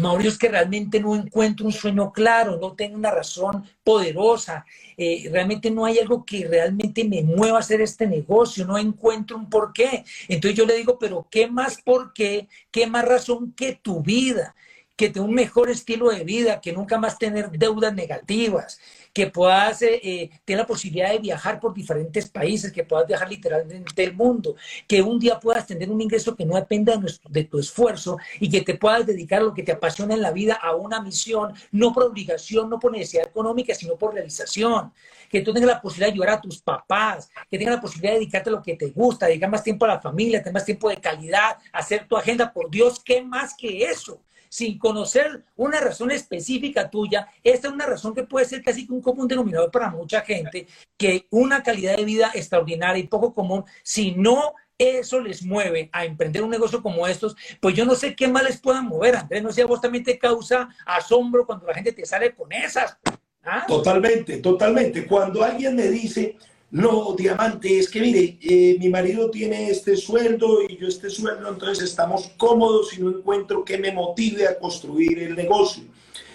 Mauricio, 0.00 0.30
es 0.30 0.38
que 0.38 0.48
realmente 0.48 0.98
no 0.98 1.14
encuentro 1.14 1.66
un 1.66 1.72
sueño 1.72 2.12
claro, 2.12 2.58
no 2.60 2.72
tengo 2.72 2.96
una 2.96 3.12
razón 3.12 3.64
poderosa, 3.84 4.66
eh, 4.96 5.28
realmente 5.30 5.70
no 5.70 5.84
hay 5.84 5.98
algo 5.98 6.24
que 6.24 6.46
realmente 6.48 7.04
me 7.04 7.22
mueva 7.22 7.58
a 7.58 7.60
hacer 7.60 7.80
este 7.80 8.06
negocio, 8.06 8.66
no 8.66 8.76
encuentro 8.76 9.36
un 9.36 9.48
porqué. 9.48 10.04
Entonces 10.28 10.58
yo 10.58 10.66
le 10.66 10.76
digo, 10.76 10.98
pero 10.98 11.26
¿qué 11.30 11.46
más 11.46 11.80
por 11.80 12.12
qué? 12.12 12.48
¿Qué 12.70 12.86
más 12.86 13.04
razón 13.04 13.52
que 13.52 13.78
tu 13.80 14.02
vida? 14.02 14.54
Que 14.96 15.10
te 15.10 15.20
un 15.20 15.34
mejor 15.34 15.70
estilo 15.70 16.10
de 16.10 16.24
vida, 16.24 16.60
que 16.60 16.72
nunca 16.72 16.98
más 16.98 17.18
tener 17.18 17.50
deudas 17.50 17.94
negativas, 17.94 18.80
que 19.14 19.28
puedas 19.28 19.80
eh, 19.82 20.00
eh, 20.02 20.30
tener 20.44 20.62
la 20.62 20.66
posibilidad 20.66 21.12
de 21.12 21.20
viajar 21.20 21.60
por 21.60 21.72
diferentes 21.72 22.28
países, 22.28 22.72
que 22.72 22.82
puedas 22.82 23.06
viajar 23.06 23.30
literalmente 23.30 24.02
el 24.02 24.12
mundo, 24.12 24.56
que 24.88 25.00
un 25.00 25.20
día 25.20 25.38
puedas 25.38 25.66
tener 25.68 25.88
un 25.88 26.00
ingreso 26.00 26.34
que 26.34 26.44
no 26.44 26.56
dependa 26.56 26.96
de, 26.96 27.14
de, 27.28 27.44
tu 27.44 27.60
esfuerzo 27.60 28.18
y 28.40 28.50
que 28.50 28.62
te 28.62 28.74
puedas 28.74 29.06
dedicar 29.06 29.40
a 29.40 29.44
lo 29.44 29.54
que 29.54 29.62
te 29.62 29.70
apasiona 29.70 30.14
en 30.14 30.20
la 30.20 30.32
vida, 30.32 30.54
a 30.60 30.74
una 30.74 31.00
misión, 31.00 31.54
no 31.70 31.92
por 31.92 32.02
obligación, 32.02 32.68
no 32.68 32.80
por 32.80 32.90
necesidad 32.90 33.28
económica, 33.28 33.72
sino 33.72 33.94
por 33.94 34.14
realización. 34.14 34.92
Que 35.30 35.42
tú 35.42 35.52
tengas 35.52 35.68
la 35.68 35.80
posibilidad 35.80 36.08
de 36.08 36.12
ayudar 36.14 36.30
a 36.30 36.40
tus 36.40 36.60
papás, 36.60 37.30
que 37.48 37.56
tengas 37.56 37.76
la 37.76 37.80
posibilidad 37.80 38.14
de 38.14 38.18
dedicarte 38.18 38.50
a 38.50 38.52
lo 38.52 38.62
que 38.62 38.74
te 38.74 38.90
gusta, 38.90 39.26
dedicar 39.26 39.48
más 39.48 39.62
tiempo 39.62 39.84
a 39.84 39.88
la 39.88 40.00
familia, 40.00 40.40
tener 40.40 40.54
más 40.54 40.64
tiempo 40.64 40.88
de 40.88 40.96
calidad, 40.96 41.56
hacer 41.72 42.08
tu 42.08 42.16
agenda. 42.16 42.52
Por 42.52 42.68
Dios, 42.68 43.00
¿qué 43.04 43.22
más 43.22 43.54
que 43.56 43.84
eso? 43.84 44.20
Sin 44.54 44.78
conocer 44.78 45.42
una 45.56 45.80
razón 45.80 46.12
específica 46.12 46.88
tuya, 46.88 47.26
esta 47.42 47.66
es 47.66 47.74
una 47.74 47.86
razón 47.86 48.14
que 48.14 48.22
puede 48.22 48.46
ser 48.46 48.62
casi 48.62 48.86
un 48.88 49.02
común 49.02 49.26
denominador 49.26 49.68
para 49.72 49.90
mucha 49.90 50.20
gente, 50.20 50.68
que 50.96 51.26
una 51.30 51.64
calidad 51.64 51.96
de 51.96 52.04
vida 52.04 52.30
extraordinaria 52.32 53.02
y 53.02 53.08
poco 53.08 53.34
común, 53.34 53.64
si 53.82 54.12
no 54.12 54.54
eso 54.78 55.18
les 55.18 55.42
mueve 55.42 55.90
a 55.92 56.04
emprender 56.04 56.44
un 56.44 56.50
negocio 56.50 56.84
como 56.84 57.08
estos, 57.08 57.34
pues 57.60 57.74
yo 57.74 57.84
no 57.84 57.96
sé 57.96 58.14
qué 58.14 58.28
más 58.28 58.44
les 58.44 58.60
pueda 58.60 58.80
mover, 58.80 59.16
Andrés, 59.16 59.42
no 59.42 59.50
sé, 59.50 59.62
a 59.62 59.66
vos 59.66 59.80
también 59.80 60.04
te 60.04 60.20
causa 60.20 60.68
asombro 60.86 61.44
cuando 61.46 61.66
la 61.66 61.74
gente 61.74 61.90
te 61.90 62.06
sale 62.06 62.32
con 62.32 62.52
esas. 62.52 62.96
¿ah? 63.42 63.64
Totalmente, 63.66 64.36
totalmente. 64.36 65.04
Cuando 65.04 65.42
alguien 65.42 65.74
me 65.74 65.88
dice, 65.88 66.36
no, 66.74 67.14
Diamante, 67.16 67.78
es 67.78 67.88
que 67.88 68.00
mire, 68.00 68.36
eh, 68.40 68.76
mi 68.80 68.88
marido 68.88 69.30
tiene 69.30 69.70
este 69.70 69.96
sueldo 69.96 70.60
y 70.68 70.76
yo 70.76 70.88
este 70.88 71.08
sueldo, 71.08 71.48
entonces 71.48 71.84
estamos 71.84 72.32
cómodos 72.36 72.98
y 72.98 73.00
no 73.00 73.10
encuentro 73.10 73.64
que 73.64 73.78
me 73.78 73.92
motive 73.92 74.48
a 74.48 74.58
construir 74.58 75.20
el 75.20 75.36
negocio. 75.36 75.84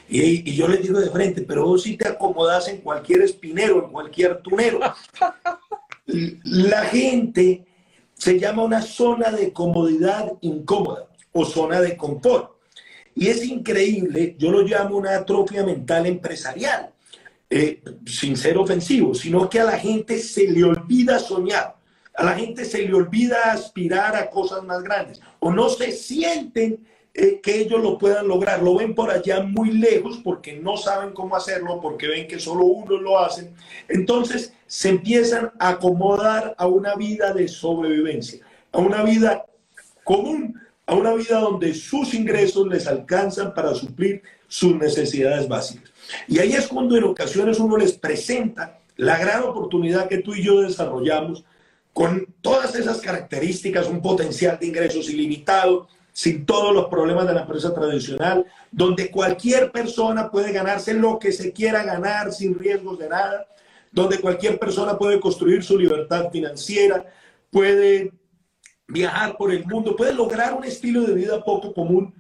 Y, 0.08 0.56
yo 0.56 0.70
le 0.70 0.78
digo 0.78 0.98
de 0.98 1.10
frente, 1.10 1.42
pero 1.42 1.66
vos 1.66 1.84
sí 1.84 1.98
te 1.98 2.08
acomodas 2.08 2.70
en 2.70 2.78
cualquier 2.78 3.24
espinero, 3.24 3.84
en 3.84 3.92
cualquier 3.92 4.38
tunero. 4.38 4.80
La 6.46 6.86
gente 6.86 7.66
se 8.14 8.40
llama 8.40 8.64
una 8.64 8.82
zona 8.82 9.32
de 9.32 9.52
comodidad 9.52 10.32
incómoda 10.40 11.10
o 11.34 11.44
zona 11.44 11.82
de 11.82 11.98
confort. 11.98 12.52
Y 13.14 13.28
es 13.28 13.44
increíble, 13.44 14.38
yo 14.40 14.52
lo 14.52 14.62
llamo 14.62 14.96
una 14.96 15.18
atropia 15.18 15.66
mental 15.66 16.06
empresarial 16.06 16.94
eh, 17.50 17.82
sin 18.06 18.38
ser 18.38 18.58
ofensivo, 18.58 19.14
sino 19.16 19.50
que 19.50 19.60
a 19.60 19.64
la 19.64 19.80
gente 19.80 20.20
se 20.20 20.48
le 20.48 20.64
olvida 20.64 21.18
soñar, 21.18 21.76
a 22.14 22.24
la 22.24 22.34
gente 22.36 22.64
se 22.64 22.84
le 22.84 22.94
olvida 22.94 23.52
aspirar 23.52 24.16
a 24.16 24.30
cosas 24.30 24.64
más 24.64 24.84
grandes, 24.84 25.20
o 25.40 25.52
no 25.52 25.70
se 25.70 25.92
sienten 25.92 26.86
eh, 27.14 27.40
que 27.42 27.60
ellos 27.62 27.82
lo 27.82 27.98
puedan 27.98 28.28
lograr, 28.28 28.62
lo 28.62 28.76
ven 28.76 28.94
por 28.94 29.10
allá 29.10 29.42
muy 29.42 29.72
lejos 29.72 30.20
porque 30.24 30.58
no 30.58 30.78
saben 30.78 31.12
cómo 31.12 31.36
hacerlo, 31.36 31.82
porque 31.82 32.08
ven 32.08 32.28
que 32.28 32.40
solo 32.40 32.66
uno 32.66 32.98
lo 32.98 33.18
hace, 33.18 33.52
entonces 33.88 34.54
se 34.68 34.90
empiezan 34.90 35.52
a 35.58 35.70
acomodar 35.70 36.54
a 36.58 36.68
una 36.68 36.96
vida 36.96 37.34
de 37.34 37.48
sobrevivencia, 37.48 38.46
a 38.72 38.78
una 38.78 39.02
vida 39.02 39.44
común, 40.04 40.62
a 40.86 40.94
una 40.94 41.14
vida 41.14 41.40
donde 41.40 41.74
sus 41.74 42.14
ingresos 42.14 42.68
les 42.68 42.86
alcanzan 42.86 43.56
para 43.56 43.74
suplir 43.74 44.22
sus 44.48 44.76
necesidades 44.76 45.48
básicas. 45.48 45.89
Y 46.28 46.40
ahí 46.40 46.54
es 46.54 46.68
cuando 46.68 46.98
en 46.98 47.04
ocasiones 47.04 47.60
uno 47.60 47.78
les 47.78 47.94
presenta 47.94 48.80
la 48.96 49.18
gran 49.18 49.44
oportunidad 49.44 50.08
que 50.08 50.20
tú 50.20 50.36
y 50.36 50.44
yo 50.44 50.62
desarrollamos 50.62 51.46
con 51.94 52.28
todas 52.42 52.76
esas 52.76 53.00
características, 53.00 53.88
un 53.88 54.02
potencial 54.02 54.58
de 54.60 54.68
ingresos 54.68 55.10
ilimitado, 55.10 55.88
sin 56.12 56.46
todos 56.46 56.74
los 56.74 56.88
problemas 56.88 57.28
de 57.28 57.34
la 57.34 57.42
empresa 57.42 57.74
tradicional, 57.74 58.46
donde 58.72 59.10
cualquier 59.10 59.72
persona 59.72 60.30
puede 60.30 60.52
ganarse 60.52 60.94
lo 60.94 61.18
que 61.18 61.32
se 61.32 61.54
quiera 61.54 61.84
ganar 61.84 62.34
sin 62.34 62.58
riesgos 62.58 63.00
de 63.00 63.10
nada, 63.10 63.48
donde 63.92 64.20
cualquier 64.20 64.60
persona 64.60 64.98
puede 64.98 65.20
construir 65.20 65.64
su 65.64 65.78
libertad 65.78 66.30
financiera, 66.32 67.06
puede 67.50 68.12
viajar 68.88 69.38
por 69.38 69.52
el 69.52 69.66
mundo, 69.66 69.96
puede 69.96 70.14
lograr 70.14 70.54
un 70.54 70.66
estilo 70.66 71.02
de 71.04 71.14
vida 71.14 71.44
poco 71.44 71.74
común 71.74 72.14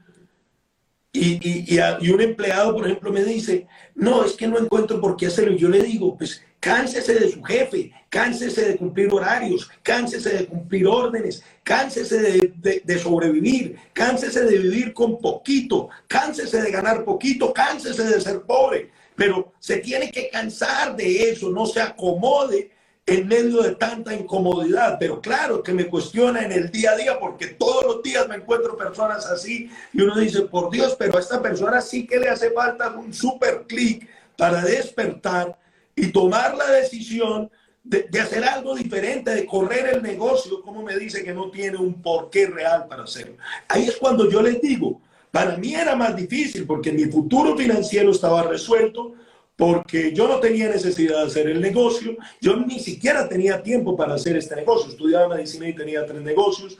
y, 1.11 1.75
y, 1.75 2.09
un 2.11 2.21
empleado, 2.21 2.75
por 2.75 2.85
ejemplo, 2.85 3.11
me 3.11 3.23
dice, 3.23 3.67
no, 3.95 4.23
es 4.23 4.33
que 4.33 4.47
no 4.47 4.59
encuentro 4.59 5.01
por 5.01 5.17
qué 5.17 5.25
hacerlo. 5.27 5.53
Y 5.53 5.57
yo 5.57 5.67
le 5.67 5.81
digo, 5.81 6.15
pues 6.15 6.43
cánsese 6.59 7.15
de 7.15 7.31
su 7.31 7.41
jefe, 7.41 7.91
cánsese 8.09 8.69
de 8.69 8.77
cumplir 8.77 9.11
horarios, 9.11 9.69
cánsese 9.81 10.29
de 10.29 10.45
cumplir 10.45 10.85
órdenes, 10.85 11.43
cánsese 11.63 12.19
de, 12.19 12.81
de, 12.83 12.99
sobrevivir, 12.99 13.77
cánsese 13.93 14.43
de 14.43 14.57
vivir 14.57 14.93
con 14.93 15.19
poquito, 15.19 15.89
cánsese 16.07 16.61
de 16.61 16.71
ganar 16.71 17.03
poquito, 17.03 17.53
cánsese 17.53 18.03
de 18.03 18.21
ser 18.21 18.41
pobre. 18.41 18.91
Pero 19.15 19.53
se 19.59 19.77
tiene 19.77 20.11
que 20.11 20.29
cansar 20.29 20.95
de 20.95 21.31
eso, 21.31 21.49
no 21.49 21.65
se 21.65 21.81
acomode 21.81 22.71
en 23.09 23.27
medio 23.27 23.63
de 23.63 23.75
tanta 23.75 24.13
incomodidad. 24.13 24.97
Pero 24.99 25.19
claro 25.19 25.63
que 25.63 25.73
me 25.73 25.87
cuestiona 25.87 26.43
en 26.43 26.51
el 26.51 26.69
día 26.69 26.91
a 26.91 26.95
día 26.95 27.19
porque 27.19 27.47
todos 27.47 27.83
los 27.83 28.03
días 28.03 28.27
me 28.27 28.35
encuentro 28.35 28.77
personas 28.77 29.25
así 29.25 29.69
y 29.93 30.01
uno 30.01 30.17
dice, 30.17 30.41
por 30.43 30.69
Dios, 30.69 30.95
pero 30.97 31.17
a 31.17 31.19
esta 31.19 31.41
persona 31.41 31.81
sí 31.81 32.05
que 32.05 32.19
le 32.19 32.29
hace 32.29 32.51
falta 32.51 32.89
un 32.91 33.13
super 33.13 33.65
clic 33.67 34.07
para 34.37 34.61
despertar 34.61 35.57
y 35.95 36.11
tomar 36.11 36.55
la 36.55 36.71
decisión 36.71 37.49
de, 37.83 38.07
hacer 38.19 38.43
algo 38.43 38.75
diferente, 38.75 39.31
de 39.31 39.45
correr 39.45 39.95
el 39.95 40.03
negocio, 40.03 40.61
como 40.61 40.83
me 40.83 40.97
dice 40.97 41.23
que 41.23 41.33
no 41.33 41.49
tiene 41.49 41.77
un 41.77 42.01
porqué 42.01 42.45
real 42.45 42.85
para 42.87 43.03
hacerlo. 43.03 43.37
Ahí 43.67 43.85
es 43.85 43.97
cuando 43.97 44.29
yo 44.29 44.41
les 44.41 44.61
digo, 44.61 45.01
para 45.31 45.57
mí 45.57 45.73
era 45.73 45.95
más 45.95 46.15
difícil 46.15 46.65
porque 46.65 46.91
mi 46.91 47.05
futuro 47.05 47.57
financiero 47.57 48.11
estaba 48.11 48.43
resuelto, 48.43 49.13
porque 49.59 50.13
yo 50.13 50.25
no 50.25 50.39
tenía 50.39 50.69
necesidad 50.69 51.17
de 51.17 51.27
hacer 51.27 51.49
el 51.49 51.59
negocio, 51.59 52.15
yo 52.39 52.55
ni 52.55 52.79
siquiera 52.79 53.27
tenía 53.27 53.61
tiempo 53.61 53.97
para 53.97 54.13
hacer 54.13 54.37
este 54.37 54.55
negocio, 54.55 54.89
estudiaba 54.89 55.35
medicina 55.35 55.67
y 55.67 55.75
tenía 55.75 56.05
tres 56.05 56.21
negocios, 56.21 56.77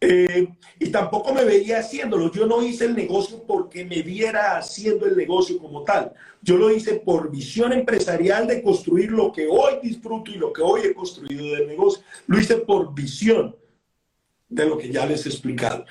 eh, 0.00 0.48
y 0.78 0.88
tampoco 0.88 1.34
me 1.34 1.44
veía 1.44 1.80
haciéndolo, 1.80 2.32
yo 2.32 2.46
no 2.46 2.62
hice 2.62 2.86
el 2.86 2.96
negocio 2.96 3.44
porque 3.46 3.84
me 3.84 4.00
viera 4.00 4.56
haciendo 4.56 5.04
el 5.04 5.14
negocio 5.14 5.58
como 5.58 5.84
tal, 5.84 6.14
yo 6.40 6.56
lo 6.56 6.70
hice 6.70 6.94
por 6.94 7.30
visión 7.30 7.70
empresarial 7.74 8.46
de 8.46 8.62
construir 8.62 9.12
lo 9.12 9.30
que 9.30 9.46
hoy 9.46 9.74
disfruto 9.82 10.30
y 10.30 10.36
lo 10.36 10.54
que 10.54 10.62
hoy 10.62 10.80
he 10.86 10.94
construido 10.94 11.54
del 11.54 11.66
negocio, 11.66 12.02
lo 12.28 12.40
hice 12.40 12.56
por 12.56 12.94
visión 12.94 13.54
de 14.48 14.64
lo 14.64 14.78
que 14.78 14.90
ya 14.90 15.04
les 15.04 15.26
he 15.26 15.28
explicado. 15.28 15.84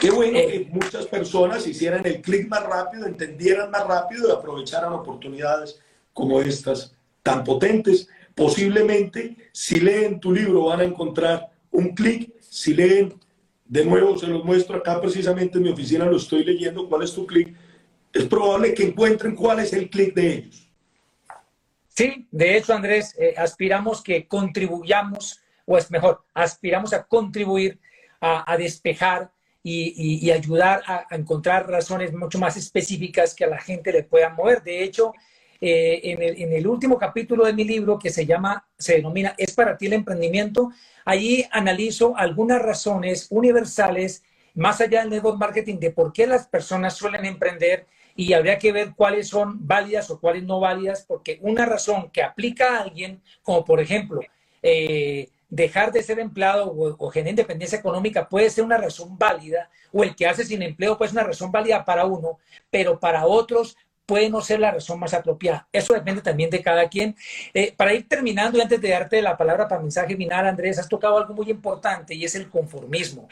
Qué 0.00 0.10
bueno 0.10 0.38
eh, 0.38 0.46
que 0.46 0.70
muchas 0.70 1.06
personas 1.06 1.66
hicieran 1.66 2.06
el 2.06 2.20
clic 2.20 2.48
más 2.48 2.64
rápido, 2.64 3.06
entendieran 3.06 3.70
más 3.70 3.86
rápido 3.86 4.28
y 4.28 4.32
aprovecharan 4.32 4.92
oportunidades 4.92 5.80
como 6.12 6.40
estas 6.40 6.94
tan 7.22 7.44
potentes. 7.44 8.08
Posiblemente, 8.34 9.36
si 9.52 9.80
leen 9.80 10.20
tu 10.20 10.32
libro, 10.32 10.64
van 10.64 10.80
a 10.80 10.84
encontrar 10.84 11.50
un 11.70 11.94
clic. 11.94 12.32
Si 12.40 12.74
leen, 12.74 13.14
de 13.64 13.84
nuevo 13.84 14.18
se 14.18 14.26
los 14.26 14.44
muestro 14.44 14.76
acá 14.76 15.00
precisamente 15.00 15.58
en 15.58 15.64
mi 15.64 15.70
oficina, 15.70 16.04
lo 16.04 16.18
estoy 16.18 16.44
leyendo, 16.44 16.88
cuál 16.88 17.02
es 17.02 17.12
tu 17.12 17.26
clic. 17.26 17.56
Es 18.12 18.24
probable 18.24 18.74
que 18.74 18.84
encuentren 18.84 19.34
cuál 19.34 19.60
es 19.60 19.72
el 19.72 19.88
clic 19.88 20.14
de 20.14 20.34
ellos. 20.34 20.68
Sí, 21.88 22.28
de 22.30 22.56
hecho, 22.58 22.74
Andrés, 22.74 23.14
eh, 23.18 23.34
aspiramos 23.36 24.02
que 24.02 24.28
contribuyamos, 24.28 25.40
o 25.64 25.78
es 25.78 25.90
mejor, 25.90 26.22
aspiramos 26.34 26.92
a 26.92 27.04
contribuir 27.04 27.78
a, 28.20 28.50
a 28.52 28.56
despejar 28.58 29.30
y, 29.68 30.30
ayudar 30.30 30.82
a, 30.86 31.06
encontrar 31.10 31.68
razones 31.68 32.12
mucho 32.12 32.38
más 32.38 32.56
específicas 32.56 33.34
que 33.34 33.44
a 33.44 33.48
la 33.48 33.58
gente 33.58 33.92
le 33.92 34.04
puedan 34.04 34.36
mover. 34.36 34.62
De 34.62 34.84
hecho, 34.84 35.12
eh, 35.60 36.00
en, 36.04 36.52
el, 36.52 36.66
último 36.68 36.96
capítulo 36.96 37.44
de 37.44 37.52
mi 37.52 37.64
libro 37.64 37.98
que 37.98 38.10
se 38.10 38.24
llama, 38.24 38.64
se 38.78 38.94
denomina 38.94 39.34
¿Es 39.36 39.54
para 39.54 39.76
ti 39.76 39.86
el 39.86 39.94
emprendimiento? 39.94 40.70
Allí 41.04 41.44
analizo 41.50 42.16
algunas 42.16 42.62
razones 42.62 43.26
universales 43.30 44.22
más 44.54 44.80
allá 44.80 45.00
del 45.00 45.10
network 45.10 45.38
marketing 45.38 45.78
de 45.78 45.90
por 45.90 46.12
qué 46.12 46.28
las 46.28 46.46
personas 46.46 46.94
suelen 46.94 47.24
emprender 47.24 47.86
y 48.14 48.32
habría 48.34 48.58
que 48.58 48.72
ver 48.72 48.94
cuáles 48.94 49.28
son 49.28 49.66
válidas 49.66 50.10
o 50.10 50.20
cuáles 50.20 50.44
no 50.44 50.60
válidas, 50.60 51.04
porque 51.06 51.38
una 51.42 51.66
razón 51.66 52.10
que 52.10 52.22
aplica 52.22 52.76
a 52.76 52.82
alguien, 52.82 53.20
como 53.42 53.64
por 53.64 53.80
ejemplo, 53.80 54.20
eh, 54.62 55.28
dejar 55.56 55.90
de 55.90 56.02
ser 56.02 56.18
empleado 56.20 56.70
o, 56.70 57.10
generar 57.10 57.30
independencia 57.30 57.78
económica 57.78 58.28
puede 58.28 58.50
ser 58.50 58.62
una 58.62 58.76
razón 58.76 59.16
válida, 59.18 59.70
o 59.90 60.04
el 60.04 60.14
que 60.14 60.26
hace 60.26 60.44
sin 60.44 60.62
empleo 60.62 60.98
puede 60.98 61.10
ser 61.10 61.18
una 61.18 61.28
razón 61.28 61.50
válida 61.50 61.84
para 61.84 62.04
uno, 62.04 62.38
pero 62.70 63.00
para 63.00 63.26
otros 63.26 63.76
puede 64.04 64.28
no 64.28 64.40
ser 64.40 64.60
la 64.60 64.70
razón 64.70 65.00
más 65.00 65.14
apropiada. 65.14 65.66
Eso 65.72 65.94
depende 65.94 66.20
también 66.20 66.50
de 66.50 66.62
cada 66.62 66.88
quien. 66.88 67.16
Eh, 67.54 67.74
para 67.76 67.94
ir 67.94 68.06
terminando 68.06 68.58
y 68.58 68.60
antes 68.60 68.80
de 68.80 68.90
darte 68.90 69.20
la 69.22 69.36
palabra 69.36 69.66
para 69.66 69.80
mensaje 69.80 70.14
final, 70.14 70.46
Andrés, 70.46 70.78
has 70.78 70.88
tocado 70.88 71.16
algo 71.16 71.34
muy 71.34 71.50
importante 71.50 72.14
y 72.14 72.24
es 72.24 72.34
el 72.34 72.48
conformismo. 72.48 73.28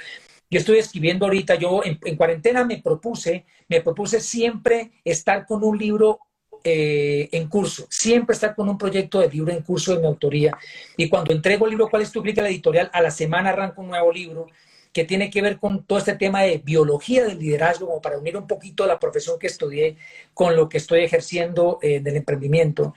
Yo 0.50 0.58
estoy 0.58 0.78
escribiendo 0.78 1.26
ahorita, 1.26 1.56
yo 1.56 1.84
en, 1.84 1.98
en 2.02 2.16
cuarentena 2.16 2.64
me 2.64 2.78
propuse, 2.78 3.44
me 3.68 3.82
propuse 3.82 4.20
siempre 4.20 4.92
estar 5.04 5.46
con 5.46 5.62
un 5.62 5.76
libro 5.78 6.20
eh, 6.64 7.28
en 7.32 7.46
curso, 7.48 7.86
siempre 7.90 8.32
estar 8.32 8.54
con 8.54 8.68
un 8.70 8.78
proyecto 8.78 9.20
de 9.20 9.28
libro 9.28 9.52
en 9.52 9.62
curso 9.62 9.94
de 9.94 10.00
mi 10.00 10.06
autoría. 10.06 10.56
Y 10.96 11.10
cuando 11.10 11.34
entrego 11.34 11.66
el 11.66 11.72
libro, 11.72 11.90
¿cuál 11.90 12.02
es 12.02 12.10
tu 12.10 12.22
clic 12.22 12.38
la 12.38 12.48
editorial? 12.48 12.90
A 12.94 13.02
la 13.02 13.10
semana 13.10 13.50
arranco 13.50 13.82
un 13.82 13.88
nuevo 13.88 14.10
libro 14.10 14.46
que 14.94 15.04
tiene 15.04 15.28
que 15.28 15.42
ver 15.42 15.58
con 15.58 15.84
todo 15.84 15.98
este 15.98 16.14
tema 16.14 16.42
de 16.42 16.58
biología 16.58 17.24
del 17.24 17.40
liderazgo, 17.40 17.88
como 17.88 18.00
para 18.00 18.16
unir 18.16 18.36
un 18.36 18.46
poquito 18.46 18.86
la 18.86 19.00
profesión 19.00 19.38
que 19.40 19.48
estudié 19.48 19.96
con 20.32 20.54
lo 20.54 20.68
que 20.68 20.78
estoy 20.78 21.00
ejerciendo 21.00 21.80
eh, 21.82 22.00
del 22.00 22.16
emprendimiento. 22.16 22.94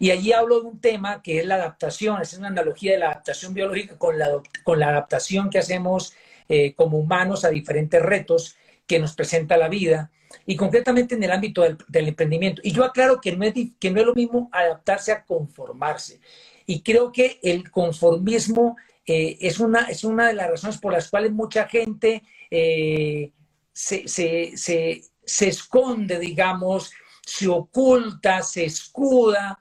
Y 0.00 0.10
allí 0.10 0.32
hablo 0.32 0.60
de 0.60 0.66
un 0.66 0.80
tema 0.80 1.22
que 1.22 1.38
es 1.38 1.46
la 1.46 1.54
adaptación, 1.54 2.20
es 2.20 2.34
una 2.34 2.48
analogía 2.48 2.92
de 2.92 2.98
la 2.98 3.06
adaptación 3.06 3.54
biológica 3.54 3.96
con 3.96 4.18
la, 4.18 4.42
con 4.64 4.80
la 4.80 4.88
adaptación 4.88 5.48
que 5.48 5.58
hacemos 5.58 6.12
eh, 6.48 6.74
como 6.74 6.98
humanos 6.98 7.44
a 7.44 7.50
diferentes 7.50 8.02
retos 8.02 8.56
que 8.88 8.98
nos 8.98 9.14
presenta 9.14 9.56
la 9.56 9.68
vida 9.68 10.10
y 10.46 10.56
concretamente 10.56 11.14
en 11.14 11.22
el 11.22 11.30
ámbito 11.30 11.62
del, 11.62 12.08
emprendimiento. 12.08 12.60
Y 12.64 12.72
yo 12.72 12.84
aclaro 12.84 13.20
que 13.20 13.36
no, 13.36 13.44
es, 13.44 13.54
que 13.78 13.90
no 13.90 14.00
es 14.00 14.06
lo 14.06 14.14
mismo 14.14 14.48
adaptarse 14.52 15.12
a 15.12 15.24
conformarse. 15.24 16.20
Y 16.66 16.82
creo 16.82 17.12
que 17.12 17.38
el 17.42 17.70
conformismo 17.70 18.76
eh, 19.06 19.38
es, 19.40 19.58
una, 19.58 19.88
es 19.88 20.04
una 20.04 20.28
de 20.28 20.34
las 20.34 20.50
razones 20.50 20.78
por 20.78 20.92
las 20.92 21.08
cuales 21.08 21.32
mucha 21.32 21.66
gente 21.66 22.22
eh, 22.50 23.32
se, 23.72 24.06
se 24.08 25.48
esconde, 25.48 26.18
digamos, 26.18 26.92
se 27.24 27.48
oculta, 27.48 28.42
se 28.42 28.64
escuda 28.64 29.58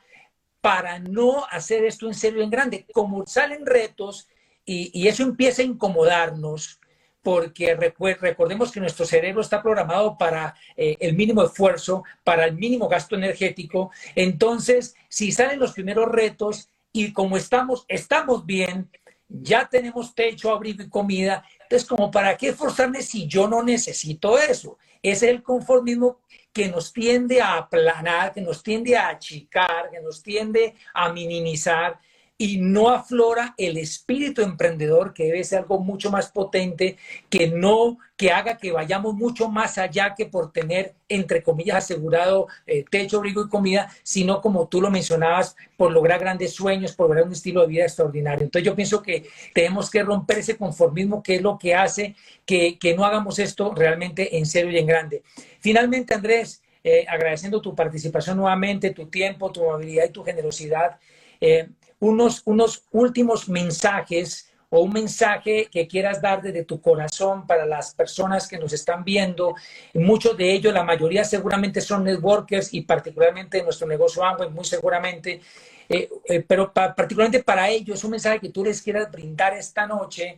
para 0.61 0.99
no 0.99 1.45
hacer 1.49 1.85
esto 1.85 2.07
en 2.07 2.13
serio 2.13 2.41
en 2.41 2.49
grande. 2.49 2.85
Como 2.93 3.25
salen 3.25 3.65
retos 3.65 4.27
y, 4.65 5.07
eso 5.07 5.23
empieza 5.23 5.61
a 5.61 5.65
incomodarnos, 5.65 6.79
porque 7.27 7.75
recordemos 7.75 8.71
que 8.71 8.79
nuestro 8.79 9.05
cerebro 9.05 9.41
está 9.41 9.61
programado 9.61 10.17
para 10.17 10.55
eh, 10.77 10.95
el 10.97 11.13
mínimo 11.13 11.43
esfuerzo, 11.43 12.05
para 12.23 12.45
el 12.45 12.55
mínimo 12.55 12.87
gasto 12.87 13.17
energético. 13.17 13.91
Entonces, 14.15 14.95
si 15.09 15.33
salen 15.33 15.59
los 15.59 15.73
primeros 15.73 16.07
retos 16.07 16.69
y 16.93 17.11
como 17.11 17.35
estamos, 17.35 17.83
estamos 17.89 18.45
bien, 18.45 18.89
ya 19.27 19.67
tenemos 19.67 20.15
techo, 20.15 20.53
abrigo 20.53 20.81
y 20.81 20.87
comida, 20.87 21.43
entonces 21.63 21.85
como 21.85 22.09
para 22.09 22.37
qué 22.37 22.47
esforzarme 22.47 23.01
si 23.01 23.27
yo 23.27 23.45
no 23.49 23.61
necesito 23.61 24.37
eso. 24.37 24.77
Es 25.03 25.21
el 25.21 25.43
conformismo 25.43 26.21
que 26.53 26.69
nos 26.69 26.93
tiende 26.93 27.41
a 27.41 27.57
aplanar, 27.57 28.33
que 28.33 28.39
nos 28.39 28.63
tiende 28.63 28.95
a 28.95 29.09
achicar, 29.09 29.89
que 29.91 29.99
nos 29.99 30.23
tiende 30.23 30.75
a 30.93 31.11
minimizar 31.11 31.99
y 32.37 32.57
no 32.57 32.89
aflora 32.89 33.55
el 33.57 33.77
espíritu 33.77 34.41
emprendedor 34.41 35.13
que 35.13 35.25
debe 35.25 35.43
ser 35.43 35.59
algo 35.59 35.79
mucho 35.79 36.11
más 36.11 36.31
potente, 36.31 36.97
que 37.29 37.47
no, 37.47 37.97
que 38.15 38.31
haga 38.31 38.57
que 38.57 38.71
vayamos 38.71 39.15
mucho 39.15 39.49
más 39.49 39.77
allá 39.79 40.13
que 40.15 40.27
por 40.27 40.51
tener, 40.51 40.93
entre 41.09 41.41
comillas, 41.41 41.77
asegurado 41.77 42.47
eh, 42.67 42.85
techo, 42.89 43.17
abrigo 43.17 43.43
y 43.43 43.49
comida, 43.49 43.89
sino 44.03 44.41
como 44.41 44.67
tú 44.67 44.81
lo 44.81 44.91
mencionabas, 44.91 45.55
por 45.77 45.91
lograr 45.91 46.19
grandes 46.19 46.53
sueños, 46.53 46.93
por 46.93 47.07
lograr 47.07 47.25
un 47.25 47.33
estilo 47.33 47.61
de 47.61 47.67
vida 47.67 47.83
extraordinario. 47.83 48.43
Entonces 48.45 48.65
yo 48.65 48.75
pienso 48.75 49.01
que 49.01 49.27
tenemos 49.53 49.89
que 49.89 50.03
romper 50.03 50.39
ese 50.39 50.57
conformismo 50.57 51.23
que 51.23 51.35
es 51.35 51.41
lo 51.41 51.57
que 51.57 51.73
hace 51.73 52.15
que, 52.45 52.77
no 52.95 53.05
hagamos 53.05 53.37
esto 53.39 53.73
realmente 53.75 54.37
en 54.37 54.45
serio 54.45 54.71
y 54.71 54.77
en 54.77 54.85
grande. 54.85 55.23
Finalmente, 55.59 56.13
Andrés, 56.13 56.63
eh, 56.83 57.05
agradeciendo 57.07 57.61
tu 57.61 57.75
participación 57.75 58.37
nuevamente, 58.37 58.91
tu 58.91 59.07
tiempo, 59.07 59.51
tu 59.51 59.67
amabilidad 59.67 60.05
y 60.05 60.11
tu 60.11 60.23
generosidad. 60.23 60.99
Eh, 61.41 61.69
unos, 61.99 62.41
unos 62.45 62.83
últimos 62.91 63.49
mensajes 63.49 64.47
o 64.69 64.81
un 64.81 64.91
mensaje 64.91 65.67
que 65.71 65.87
quieras 65.87 66.21
dar 66.21 66.41
desde 66.41 66.65
tu 66.65 66.81
corazón 66.81 67.47
para 67.47 67.65
las 67.65 67.93
personas 67.93 68.47
que 68.47 68.57
nos 68.57 68.73
están 68.73 69.03
viendo. 69.03 69.55
Muchos 69.93 70.35
de 70.35 70.51
ellos, 70.51 70.73
la 70.73 70.83
mayoría 70.83 71.23
seguramente 71.23 71.79
son 71.79 72.03
networkers 72.03 72.73
y 72.73 72.81
particularmente 72.81 73.63
nuestro 73.63 73.87
negocio 73.87 74.23
Amway, 74.23 74.49
muy 74.49 74.65
seguramente. 74.65 75.41
Eh, 75.89 76.09
eh, 76.25 76.43
pero 76.45 76.73
particularmente 76.73 77.43
para 77.43 77.69
ellos, 77.69 78.03
un 78.03 78.11
mensaje 78.11 78.41
que 78.41 78.49
tú 78.49 78.63
les 78.63 78.81
quieras 78.81 79.09
brindar 79.09 79.53
esta 79.53 79.87
noche 79.87 80.37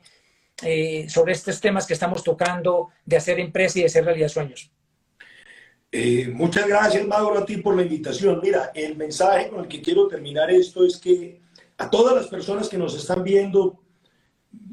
eh, 0.62 1.08
sobre 1.10 1.34
estos 1.34 1.60
temas 1.60 1.88
que 1.88 1.94
estamos 1.94 2.24
tocando 2.24 2.90
de 3.04 3.18
hacer 3.18 3.40
empresa 3.40 3.80
y 3.80 3.82
de 3.82 3.88
hacer 3.88 4.06
realidad 4.06 4.28
sueños. 4.28 4.70
muchas 6.34 6.68
gracias, 6.68 7.08
Mauro, 7.08 7.40
a 7.40 7.46
ti 7.46 7.58
por 7.58 7.76
la 7.76 7.82
invitación. 7.82 8.40
Mira, 8.44 8.72
el 8.76 8.96
mensaje 8.96 9.50
con 9.50 9.62
el 9.62 9.68
que 9.68 9.82
quiero 9.82 10.08
terminar 10.08 10.52
esto 10.52 10.86
es 10.86 10.98
que 10.98 11.49
a 11.80 11.90
todas 11.90 12.14
las 12.14 12.28
personas 12.28 12.68
que 12.68 12.78
nos 12.78 12.94
están 12.94 13.24
viendo, 13.24 13.82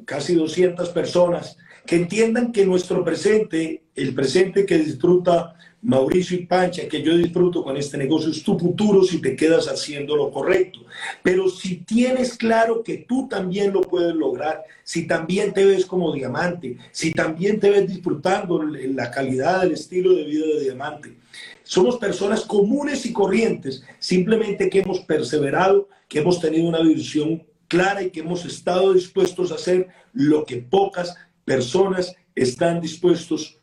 casi 0.04 0.34
200 0.34 0.88
personas, 0.90 1.56
que 1.86 1.96
entiendan 1.96 2.50
que 2.50 2.66
nuestro 2.66 3.04
presente, 3.04 3.84
el 3.94 4.12
presente 4.12 4.66
que 4.66 4.78
disfruta 4.78 5.54
Mauricio 5.82 6.36
y 6.36 6.46
Pancha, 6.46 6.88
que 6.88 7.02
yo 7.02 7.16
disfruto 7.16 7.62
con 7.62 7.76
este 7.76 7.96
negocio, 7.96 8.32
es 8.32 8.42
tu 8.42 8.58
futuro 8.58 9.04
si 9.04 9.20
te 9.20 9.36
quedas 9.36 9.68
haciendo 9.68 10.16
lo 10.16 10.32
correcto. 10.32 10.80
Pero 11.22 11.48
si 11.48 11.76
tienes 11.76 12.36
claro 12.36 12.82
que 12.82 12.98
tú 13.08 13.28
también 13.28 13.72
lo 13.72 13.82
puedes 13.82 14.14
lograr, 14.16 14.64
si 14.82 15.06
también 15.06 15.52
te 15.52 15.64
ves 15.64 15.86
como 15.86 16.12
diamante, 16.12 16.76
si 16.90 17.12
también 17.12 17.60
te 17.60 17.70
ves 17.70 17.86
disfrutando 17.86 18.64
la 18.64 19.12
calidad 19.12 19.62
del 19.62 19.72
estilo 19.72 20.12
de 20.12 20.24
vida 20.24 20.46
de 20.46 20.64
diamante, 20.64 21.16
somos 21.62 21.98
personas 21.98 22.40
comunes 22.40 23.06
y 23.06 23.12
corrientes, 23.12 23.84
simplemente 24.00 24.68
que 24.68 24.80
hemos 24.80 25.00
perseverado 25.00 25.88
que 26.08 26.20
hemos 26.20 26.40
tenido 26.40 26.68
una 26.68 26.80
visión 26.80 27.42
clara 27.68 28.02
y 28.02 28.10
que 28.10 28.20
hemos 28.20 28.44
estado 28.44 28.92
dispuestos 28.92 29.50
a 29.50 29.56
hacer 29.56 29.88
lo 30.12 30.44
que 30.44 30.58
pocas 30.58 31.16
personas 31.44 32.14
están 32.34 32.80
dispuestos 32.80 33.58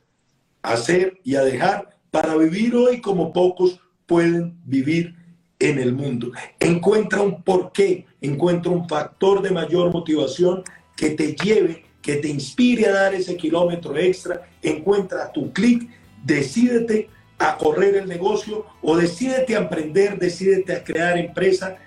a 0.62 0.74
hacer 0.74 1.20
y 1.24 1.36
a 1.36 1.44
dejar 1.44 1.98
para 2.12 2.36
vivir 2.36 2.76
hoy 2.76 3.02
como 3.02 3.34
pocos 3.34 3.80
pueden 4.06 4.58
vivir 4.66 5.16
en 5.60 5.80
el 5.80 5.94
mundo. 5.94 6.32
Encuentra 6.60 7.22
un 7.22 7.42
porqué, 7.44 8.06
encuentra 8.22 8.72
un 8.72 8.88
factor 8.88 9.42
de 9.42 9.52
mayor 9.52 9.92
motivación 9.92 10.64
que 10.96 11.12
te 11.12 11.36
lleve, 11.36 11.86
que 12.02 12.18
te 12.18 12.28
inspire 12.28 12.88
a 12.88 12.94
dar 12.94 13.14
ese 13.14 13.38
kilómetro 13.38 13.98
extra, 13.98 14.48
encuentra 14.62 15.32
tu 15.32 15.54
clic, 15.54 15.90
decídete 16.24 17.10
a 17.40 17.58
correr 17.58 17.96
el 17.96 18.08
negocio 18.08 18.66
o 18.82 18.98
decídete 18.98 19.56
a 19.56 19.60
emprender, 19.60 20.20
decídete 20.20 20.74
a 20.74 20.84
crear 20.84 21.18
empresa 21.18 21.78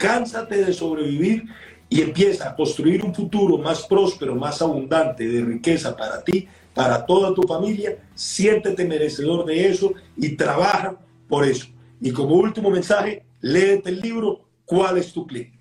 cánsate 0.00 0.64
de 0.64 0.72
sobrevivir 0.72 1.44
y 1.90 2.00
empieza 2.00 2.48
a 2.48 2.56
construir 2.56 3.04
un 3.04 3.14
futuro 3.14 3.58
más 3.58 3.86
próspero, 3.86 4.34
más 4.34 4.62
abundante, 4.62 5.28
de 5.28 5.44
riqueza 5.44 5.94
para 5.94 6.24
ti, 6.24 6.48
para 6.72 7.04
toda 7.04 7.34
tu 7.34 7.42
familia. 7.42 7.98
Siéntete 8.14 8.86
merecedor 8.86 9.44
de 9.44 9.68
eso 9.68 9.92
y 10.16 10.36
trabaja 10.36 10.96
por 11.28 11.44
eso. 11.44 11.66
Y 12.00 12.12
como 12.12 12.36
último 12.36 12.70
mensaje, 12.70 13.24
léete 13.42 13.90
el 13.90 14.00
libro 14.00 14.46
¿Cuál 14.64 14.98
es 14.98 15.12
tu 15.12 15.26
clic? 15.26 15.59